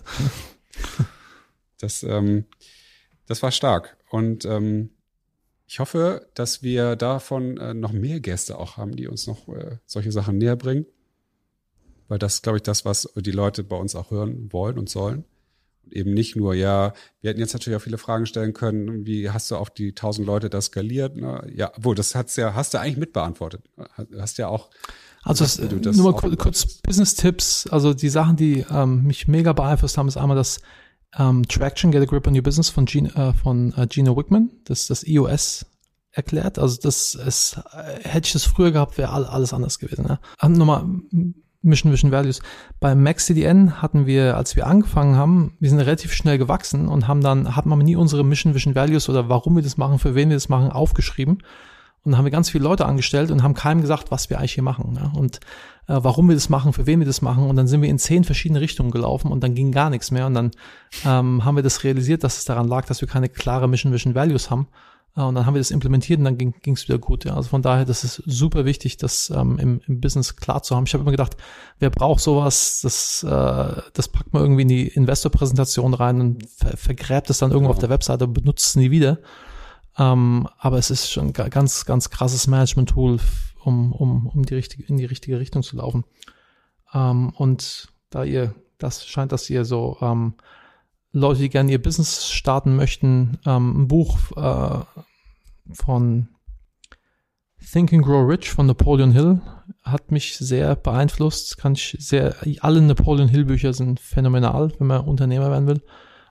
Das, 1.80 2.04
ähm, 2.04 2.46
das 3.26 3.42
war 3.42 3.52
stark. 3.52 3.98
Und 4.10 4.46
ähm, 4.46 4.92
ich 5.68 5.80
hoffe, 5.80 6.28
dass 6.34 6.64
wir 6.64 6.96
davon 6.96 7.58
äh, 7.58 7.74
noch 7.74 7.92
mehr 7.92 8.20
Gäste 8.20 8.58
auch 8.58 8.78
haben, 8.78 8.96
die 8.96 9.08
uns 9.08 9.28
noch 9.28 9.48
äh, 9.50 9.78
solche 9.86 10.12
Sachen 10.12 10.38
näher 10.38 10.56
bringen. 10.56 10.86
Weil 12.10 12.20
das, 12.20 12.42
glaube 12.42 12.58
ich, 12.58 12.64
das, 12.64 12.84
was 12.84 13.08
die 13.16 13.32
Leute 13.32 13.64
bei 13.64 13.78
uns 13.78 13.96
auch 13.96 14.12
hören 14.12 14.52
wollen 14.52 14.78
und 14.78 14.90
sollen. 14.90 15.24
eben 15.92 16.14
nicht 16.14 16.36
nur, 16.36 16.54
ja, 16.54 16.94
wir 17.22 17.30
hätten 17.30 17.40
jetzt 17.40 17.54
natürlich 17.54 17.78
auch 17.78 17.84
viele 17.84 17.98
Fragen 17.98 18.26
stellen 18.26 18.54
können, 18.54 19.06
wie 19.08 19.30
hast 19.30 19.50
du 19.50 19.56
auf 19.56 19.70
die 19.70 19.94
tausend 19.94 20.28
Leute 20.28 20.50
das 20.50 20.66
skaliert? 20.66 21.16
Ne? 21.16 21.50
Ja, 21.56 21.72
wo 21.78 21.94
das 21.94 22.14
hat's 22.14 22.36
ja, 22.36 22.54
hast 22.54 22.74
du 22.74 22.80
eigentlich 22.80 22.98
mitbeantwortet. 22.98 23.64
Hast 24.18 24.38
ja 24.38 24.50
auch. 24.50 24.70
Also 25.24 25.44
das, 25.44 25.62
das 25.82 25.98
nur 25.98 26.12
mal 26.12 26.36
kurz 26.36 26.66
Business-Tipps. 26.82 27.68
Also 27.68 27.94
die 27.94 28.10
Sachen, 28.10 28.36
die 28.36 28.66
ähm, 28.72 29.04
mich 29.04 29.28
mega 29.28 29.54
beeinflusst 29.54 29.98
haben, 29.98 30.08
ist 30.08 30.18
einmal 30.18 30.38
das 30.38 30.60
ähm, 31.18 31.48
Traction, 31.48 31.92
Get 31.92 32.02
a 32.02 32.06
Grip 32.06 32.28
on 32.28 32.36
Your 32.36 32.44
Business 32.44 32.70
von, 32.70 32.86
Gina, 32.86 33.30
äh, 33.30 33.34
von 33.34 33.74
äh, 33.76 33.88
Gina 33.88 34.16
Wickman. 34.16 34.52
Das 34.66 34.82
ist 34.82 34.90
das 34.90 35.08
EOS 35.08 35.66
erklärt. 36.12 36.58
Also 36.60 36.80
das 36.82 37.16
ist, 37.16 37.58
äh, 37.74 38.00
hätte 38.04 38.28
ich 38.28 38.34
das 38.34 38.44
früher 38.44 38.72
gehabt, 38.72 38.98
wäre 38.98 39.12
alles 39.12 39.54
anders 39.54 39.80
gewesen. 39.80 40.06
Ne? 40.06 40.20
Nochmal 40.48 40.86
Mission 41.62 41.92
Vision 41.92 42.12
Values. 42.12 42.42
Bei 42.80 42.96
MaxCDN 42.96 43.82
hatten 43.82 44.06
wir, 44.06 44.38
als 44.38 44.56
wir 44.56 44.66
angefangen 44.66 45.16
haben, 45.16 45.58
wir 45.60 45.70
sind 45.70 45.80
relativ 45.80 46.14
schnell 46.14 46.38
gewachsen 46.38 46.88
und 46.88 47.08
haben 47.08 47.22
dann, 47.22 47.56
hatten 47.56 47.70
wir 47.70 47.76
nie 47.76 47.96
unsere 47.96 48.24
Mission 48.24 48.56
Vision 48.56 48.76
Values 48.76 49.10
oder 49.10 49.30
warum 49.30 49.56
wir 49.56 49.64
das 49.64 49.78
machen, 49.78 50.00
für 50.00 50.16
wen 50.16 50.30
wir 50.30 50.38
das 50.38 50.50
machen, 50.50 50.72
aufgeschrieben. 50.72 51.40
Und 52.04 52.14
dann 52.14 52.18
haben 52.18 52.26
wir 52.26 52.32
ganz 52.32 52.50
viele 52.50 52.64
Leute 52.64 52.86
angestellt 52.86 53.30
und 53.30 53.44
haben 53.44 53.54
keinem 53.54 53.82
gesagt, 53.82 54.10
was 54.10 54.30
wir 54.30 54.40
eigentlich 54.40 54.54
hier 54.54 54.64
machen. 54.64 54.94
Ne? 54.94 55.12
Und 55.18 55.42
äh, 55.88 55.98
warum 56.02 56.30
wir 56.30 56.36
das 56.36 56.48
machen, 56.48 56.72
für 56.72 56.88
wen 56.88 57.00
wir 57.00 57.06
das 57.06 57.22
machen. 57.22 57.46
Und 57.50 57.58
dann 57.58 57.68
sind 57.68 57.82
wir 57.82 57.90
in 57.90 58.00
zehn 58.00 58.24
verschiedene 58.24 58.62
Richtungen 58.62 58.92
gelaufen 58.92 59.32
und 59.32 59.44
dann 59.44 59.54
ging 59.54 59.74
gar 59.74 59.90
nichts 59.90 60.10
mehr. 60.10 60.26
Und 60.26 60.34
dann 60.34 60.52
ähm, 61.06 61.44
haben 61.44 61.58
wir 61.58 61.64
das 61.64 61.84
realisiert, 61.84 62.24
dass 62.24 62.38
es 62.38 62.46
daran 62.46 62.70
lag, 62.70 62.86
dass 62.86 63.02
wir 63.02 63.08
keine 63.10 63.28
klare 63.28 63.68
Mission 63.68 63.92
Vision 63.92 64.16
Values 64.16 64.50
haben. 64.50 64.68
Äh, 65.16 65.22
und 65.22 65.36
dann 65.36 65.46
haben 65.46 65.54
wir 65.54 65.60
das 65.60 65.72
implementiert 65.72 66.20
und 66.20 66.26
dann 66.26 66.38
ging 66.38 66.54
es 66.66 66.88
wieder 66.88 66.98
gut. 66.98 67.26
Ja. 67.26 67.36
Also 67.36 67.50
von 67.50 67.62
daher, 67.62 67.86
das 67.86 68.04
ist 68.04 68.22
super 68.26 68.66
wichtig, 68.66 68.98
das 68.98 69.30
ähm, 69.30 69.58
im, 69.60 69.82
im 69.88 70.02
Business 70.02 70.36
klar 70.36 70.64
zu 70.64 70.76
haben. 70.76 70.86
Ich 70.86 70.94
habe 70.94 71.02
immer 71.02 71.12
gedacht, 71.12 71.38
wer 71.80 71.90
braucht 71.90 72.22
sowas? 72.22 72.82
Das, 72.82 73.24
äh, 73.24 73.82
das 73.94 74.08
packt 74.08 74.34
man 74.34 74.44
irgendwie 74.44 74.62
in 74.64 74.68
die 74.68 74.88
Investorpräsentation 74.88 75.94
rein 75.94 76.22
und 76.22 76.50
ver 76.50 76.78
vergräbt 76.78 77.30
es 77.30 77.40
dann 77.40 77.52
irgendwo 77.52 77.72
ja. 77.72 77.76
auf 77.76 77.80
der 77.80 77.90
Webseite 77.90 78.26
und 78.26 78.34
benutzt 78.34 78.68
es 78.68 78.76
nie 78.76 78.92
wieder. 78.92 79.20
Ähm, 79.98 80.48
aber 80.58 80.78
es 80.78 80.92
ist 80.92 81.12
schon 81.12 81.28
ein 81.28 81.34
ganz, 81.34 81.86
ganz 81.86 82.10
krasses 82.10 82.48
Management-Tool, 82.48 83.20
um, 83.64 83.92
um, 83.92 84.28
um 84.28 84.46
die 84.46 84.56
richtige, 84.56 84.84
in 84.84 84.98
die 84.98 85.06
richtige 85.06 85.40
Richtung 85.40 85.64
zu 85.64 85.76
laufen. 85.76 86.06
Ähm, 86.94 87.32
und 87.36 87.90
da 88.10 88.24
ihr, 88.24 88.56
das 88.78 89.06
scheint, 89.06 89.32
dass 89.32 89.50
ihr 89.50 89.66
so 89.66 89.98
ähm, 90.02 90.36
Leute, 91.12 91.42
die 91.42 91.50
gerne 91.50 91.72
ihr 91.72 91.82
Business 91.82 92.30
starten 92.30 92.76
möchten, 92.76 93.40
ähm, 93.46 93.84
ein 93.84 93.88
Buch 93.88 94.18
äh, 94.36 94.84
von 95.74 96.30
Think 97.72 97.94
and 97.94 98.04
Grow 98.04 98.28
Rich 98.28 98.52
von 98.52 98.68
Napoleon 98.68 99.12
Hill 99.12 99.42
hat 99.84 100.12
mich 100.12 100.38
sehr 100.38 100.76
beeinflusst. 100.76 101.58
Kann 101.58 101.74
ich 101.74 101.96
sehr, 102.00 102.36
alle 102.62 102.82
Napoleon 102.82 103.28
Hill 103.28 103.46
Bücher 103.46 103.74
sind 103.74 104.00
phänomenal, 104.00 104.72
wenn 104.78 104.88
man 104.88 105.02
Unternehmer 105.02 105.50
werden 105.50 105.68
will. 105.68 105.82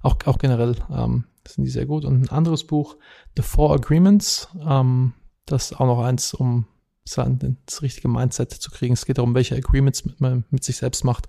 Auch, 0.03 0.17
auch 0.27 0.39
generell 0.39 0.77
ähm, 0.91 1.25
sind 1.47 1.65
die 1.65 1.71
sehr 1.71 1.87
gut. 1.87 2.05
Und 2.05 2.23
ein 2.23 2.29
anderes 2.31 2.65
Buch, 2.65 2.97
The 3.37 3.43
Four 3.43 3.75
Agreements, 3.75 4.49
ähm, 4.67 5.13
das 5.47 5.71
ist 5.71 5.81
auch 5.81 5.87
noch 5.87 6.03
eins, 6.03 6.35
um 6.35 6.67
das 7.05 7.83
richtige 7.83 8.09
Mindset 8.09 8.53
zu 8.53 8.71
kriegen. 8.71 8.93
Es 8.93 9.07
geht 9.07 9.19
darum, 9.19 9.35
welche 9.35 9.57
Agreements 9.57 10.05
man 10.19 10.45
mit 10.51 10.63
sich 10.63 10.77
selbst 10.77 11.05
macht 11.05 11.29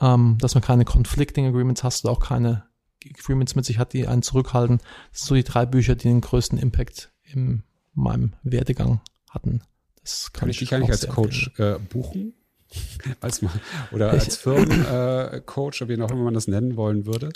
ähm, 0.00 0.38
dass 0.40 0.54
man 0.54 0.62
keine 0.62 0.84
Conflicting 0.84 1.46
Agreements 1.46 1.84
hast 1.84 2.04
oder 2.04 2.12
auch 2.12 2.20
keine 2.20 2.64
Agreements 3.04 3.54
mit 3.54 3.64
sich 3.64 3.78
hat, 3.78 3.92
die 3.92 4.06
einen 4.06 4.22
zurückhalten. 4.22 4.78
Das 5.12 5.20
sind 5.20 5.28
so 5.28 5.34
die 5.34 5.44
drei 5.44 5.66
Bücher, 5.66 5.94
die 5.94 6.08
den 6.08 6.20
größten 6.20 6.58
Impact 6.58 7.12
in 7.22 7.62
meinem 7.94 8.34
Werdegang 8.42 9.00
hatten. 9.28 9.62
Das 10.02 10.32
kann, 10.32 10.40
kann 10.40 10.50
ich 10.50 10.58
dich 10.58 10.74
eigentlich 10.74 10.90
als 10.90 11.08
Coach 11.08 11.50
äh, 11.58 11.78
buchen? 11.78 12.34
als 13.20 13.42
oder 13.90 14.10
als 14.10 14.36
Firmencoach, 14.36 15.80
äh, 15.82 15.88
wie 15.88 16.00
auch 16.00 16.10
immer 16.10 16.24
man 16.24 16.34
das 16.34 16.46
nennen 16.46 16.76
wollen 16.76 17.04
würde? 17.04 17.30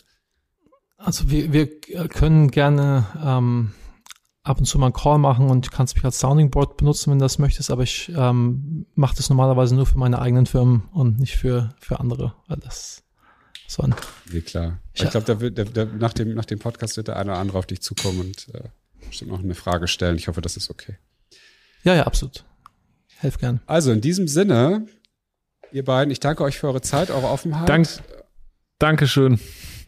Also 0.97 1.29
wir, 1.29 1.53
wir 1.53 1.81
können 2.09 2.51
gerne 2.51 3.07
ähm, 3.23 3.73
ab 4.45 4.59
und 4.59 4.66
zu 4.66 4.78
mal 4.78 4.86
einen 4.86 4.92
Call 4.92 5.18
machen 5.18 5.51
und 5.51 5.66
du 5.66 5.70
kannst 5.70 5.97
mich 5.97 6.05
als 6.05 6.20
Sounding 6.20 6.51
Board 6.51 6.76
benutzen, 6.76 7.11
wenn 7.11 7.18
du 7.18 7.24
das 7.24 7.38
möchtest, 7.38 7.70
aber 7.70 7.82
ich 7.82 8.12
ähm, 8.14 8.86
mache 8.95 9.16
das 9.16 9.30
normalerweise 9.30 9.74
nur 9.74 9.86
für 9.86 9.99
meine 9.99 10.20
eigenen 10.20 10.47
Firmen 10.47 10.84
und 10.92 11.18
nicht 11.18 11.36
für, 11.36 11.74
für 11.80 11.99
andere, 11.99 12.34
weil 12.47 12.59
das 12.59 13.03
so 13.66 13.82
ein. 13.82 13.95
Nee, 14.30 14.42
klar. 14.42 14.78
Ich, 14.92 15.03
ich 15.03 15.11
glaube, 15.11 15.26
da 15.26 15.40
wird, 15.40 15.57
der, 15.57 15.64
der, 15.64 15.86
nach, 15.86 16.12
dem, 16.12 16.34
nach 16.34 16.45
dem 16.45 16.59
Podcast 16.59 16.97
wird 16.99 17.09
der 17.09 17.16
eine 17.16 17.32
oder 17.32 17.40
andere 17.40 17.59
auf 17.59 17.66
dich 17.66 17.80
zukommen 17.80 18.20
und 18.20 18.55
äh, 18.55 18.68
bestimmt 19.09 19.30
noch 19.30 19.40
eine 19.40 19.55
Frage 19.55 19.88
stellen. 19.88 20.16
Ich 20.16 20.28
hoffe, 20.28 20.42
das 20.42 20.57
ist 20.59 20.70
okay. 20.70 20.99
Ja, 21.82 21.95
ja, 21.95 22.05
absolut. 22.05 22.45
Helf 23.16 23.38
gern. 23.38 23.61
Also 23.66 23.92
in 23.92 24.03
diesem 24.03 24.28
Sinne, 24.28 24.86
ihr 25.72 25.84
beiden, 25.84 26.11
ich 26.11 26.20
danke 26.20 26.45
euch 26.45 26.59
für 26.59 26.66
eure 26.66 26.82
Zeit, 26.82 27.11
eure 27.11 27.28
Offenheit. 27.28 27.68
Dank, 27.68 27.88
Dankeschön. 28.78 29.40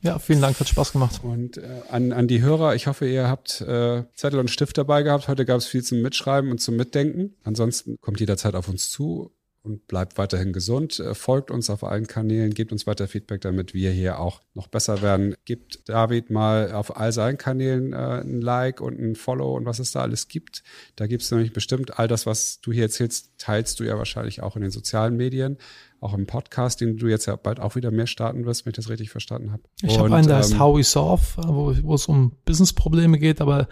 Ja, 0.03 0.19
vielen 0.19 0.41
Dank, 0.41 0.59
hat 0.61 0.69
Spaß 0.69 0.93
gemacht. 0.93 1.21
Und 1.23 1.59
äh, 1.59 1.83
an, 1.91 2.13
an 2.13 2.29
die 2.29 2.41
Hörer, 2.41 2.75
ich 2.75 2.87
hoffe, 2.87 3.09
ihr 3.09 3.29
habt 3.29 3.61
äh, 3.61 4.05
Zettel 4.15 4.39
und 4.39 4.51
Stift 4.51 4.79
dabei 4.79 5.03
gehabt. 5.03 5.29
Heute 5.29 5.45
gab 5.45 5.59
es 5.59 5.67
viel 5.67 5.83
zum 5.83 6.03
Mitschreiben 6.03 6.51
und 6.51 6.61
zum 6.61 6.77
Mitdenken. 6.77 7.35
Ansonsten 7.45 7.97
kommt 8.01 8.21
jederzeit 8.21 8.55
auf 8.55 8.69
uns 8.69 8.91
zu 8.91 9.36
und 9.67 9.87
bleibt 9.89 10.17
weiterhin 10.17 10.53
gesund. 10.53 11.01
Äh, 11.01 11.15
folgt 11.15 11.51
uns 11.51 11.69
auf 11.69 11.85
allen 11.85 12.07
Kanälen, 12.07 12.55
gebt 12.55 12.73
uns 12.73 12.87
weiter 12.87 13.09
Feedback, 13.09 13.41
damit 13.41 13.75
wir 13.75 13.91
hier 13.91 14.21
auch 14.21 14.41
noch 14.55 14.69
besser 14.69 15.03
werden. 15.03 15.35
Gebt 15.45 15.89
David 15.89 16.31
mal 16.31 16.73
auf 16.73 16.97
all 16.97 17.13
seinen 17.13 17.37
Kanälen 17.37 17.93
äh, 17.93 18.21
ein 18.21 18.41
Like 18.41 18.81
und 18.81 18.99
ein 18.99 19.17
Follow 19.17 19.57
und 19.57 19.67
was 19.67 19.81
es 19.81 19.91
da 19.91 20.03
alles 20.03 20.29
gibt. 20.29 20.63
Da 20.95 21.07
gibt 21.07 21.23
es 21.23 21.31
nämlich 21.31 21.53
bestimmt 21.53 21.99
all 21.99 22.09
das, 22.09 22.27
was 22.27 22.61
du 22.61 22.73
hier 22.73 22.85
erzählst, 22.85 23.33
teilst 23.39 23.81
du 23.81 23.85
ja 23.85 23.99
wahrscheinlich 23.99 24.43
auch 24.43 24.57
in 24.57 24.63
den 24.63 24.71
sozialen 24.71 25.17
Medien 25.17 25.59
auch 26.01 26.15
im 26.15 26.27
Podcast, 26.27 26.81
den 26.81 26.99
du 26.99 27.09
jetzt 27.09 27.27
ja 27.27 27.37
bald 27.37 27.59
auch 27.59 27.75
wieder 27.75 27.91
mehr 27.91 28.07
starten 28.07 28.45
wirst, 28.45 28.65
wenn 28.65 28.71
ich 28.71 28.77
das 28.77 28.89
richtig 28.89 29.11
verstanden 29.11 29.51
habe. 29.51 29.63
Ich 29.83 29.99
habe 29.99 30.15
einen, 30.15 30.29
der 30.29 30.37
ähm, 30.37 30.43
ist 30.43 30.59
How 30.59 30.77
We 30.77 30.85
Solve, 30.85 31.23
wo, 31.37 31.75
wo 31.83 31.95
es 31.95 32.07
um 32.07 32.33
Business-Probleme 32.45 33.19
geht, 33.19 33.41
aber 33.41 33.67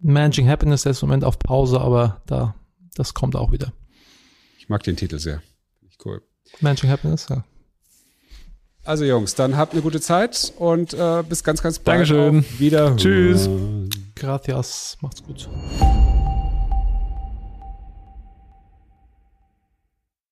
Managing 0.00 0.48
Happiness 0.48 0.84
ist 0.86 1.02
im 1.02 1.08
Moment 1.08 1.24
auf 1.24 1.38
Pause, 1.38 1.80
aber 1.80 2.20
da, 2.26 2.54
das 2.94 3.14
kommt 3.14 3.36
auch 3.36 3.52
wieder. 3.52 3.72
Ich 4.68 4.70
mag 4.70 4.82
den 4.82 4.96
Titel 4.96 5.18
sehr. 5.18 5.40
Cool. 6.04 6.20
Managing 6.60 6.90
Happiness, 6.90 7.26
ja. 7.30 7.42
Also 8.84 9.06
Jungs, 9.06 9.34
dann 9.34 9.56
habt 9.56 9.72
eine 9.72 9.80
gute 9.80 9.98
Zeit 9.98 10.52
und 10.58 10.92
äh, 10.92 11.22
bis 11.26 11.42
ganz, 11.42 11.62
ganz 11.62 11.78
bald. 11.78 12.00
Dankeschön. 12.00 12.44
Wieder. 12.58 12.94
Tschüss. 12.94 13.48
Gracias. 14.14 14.98
Macht's 15.00 15.22
gut. 15.22 15.48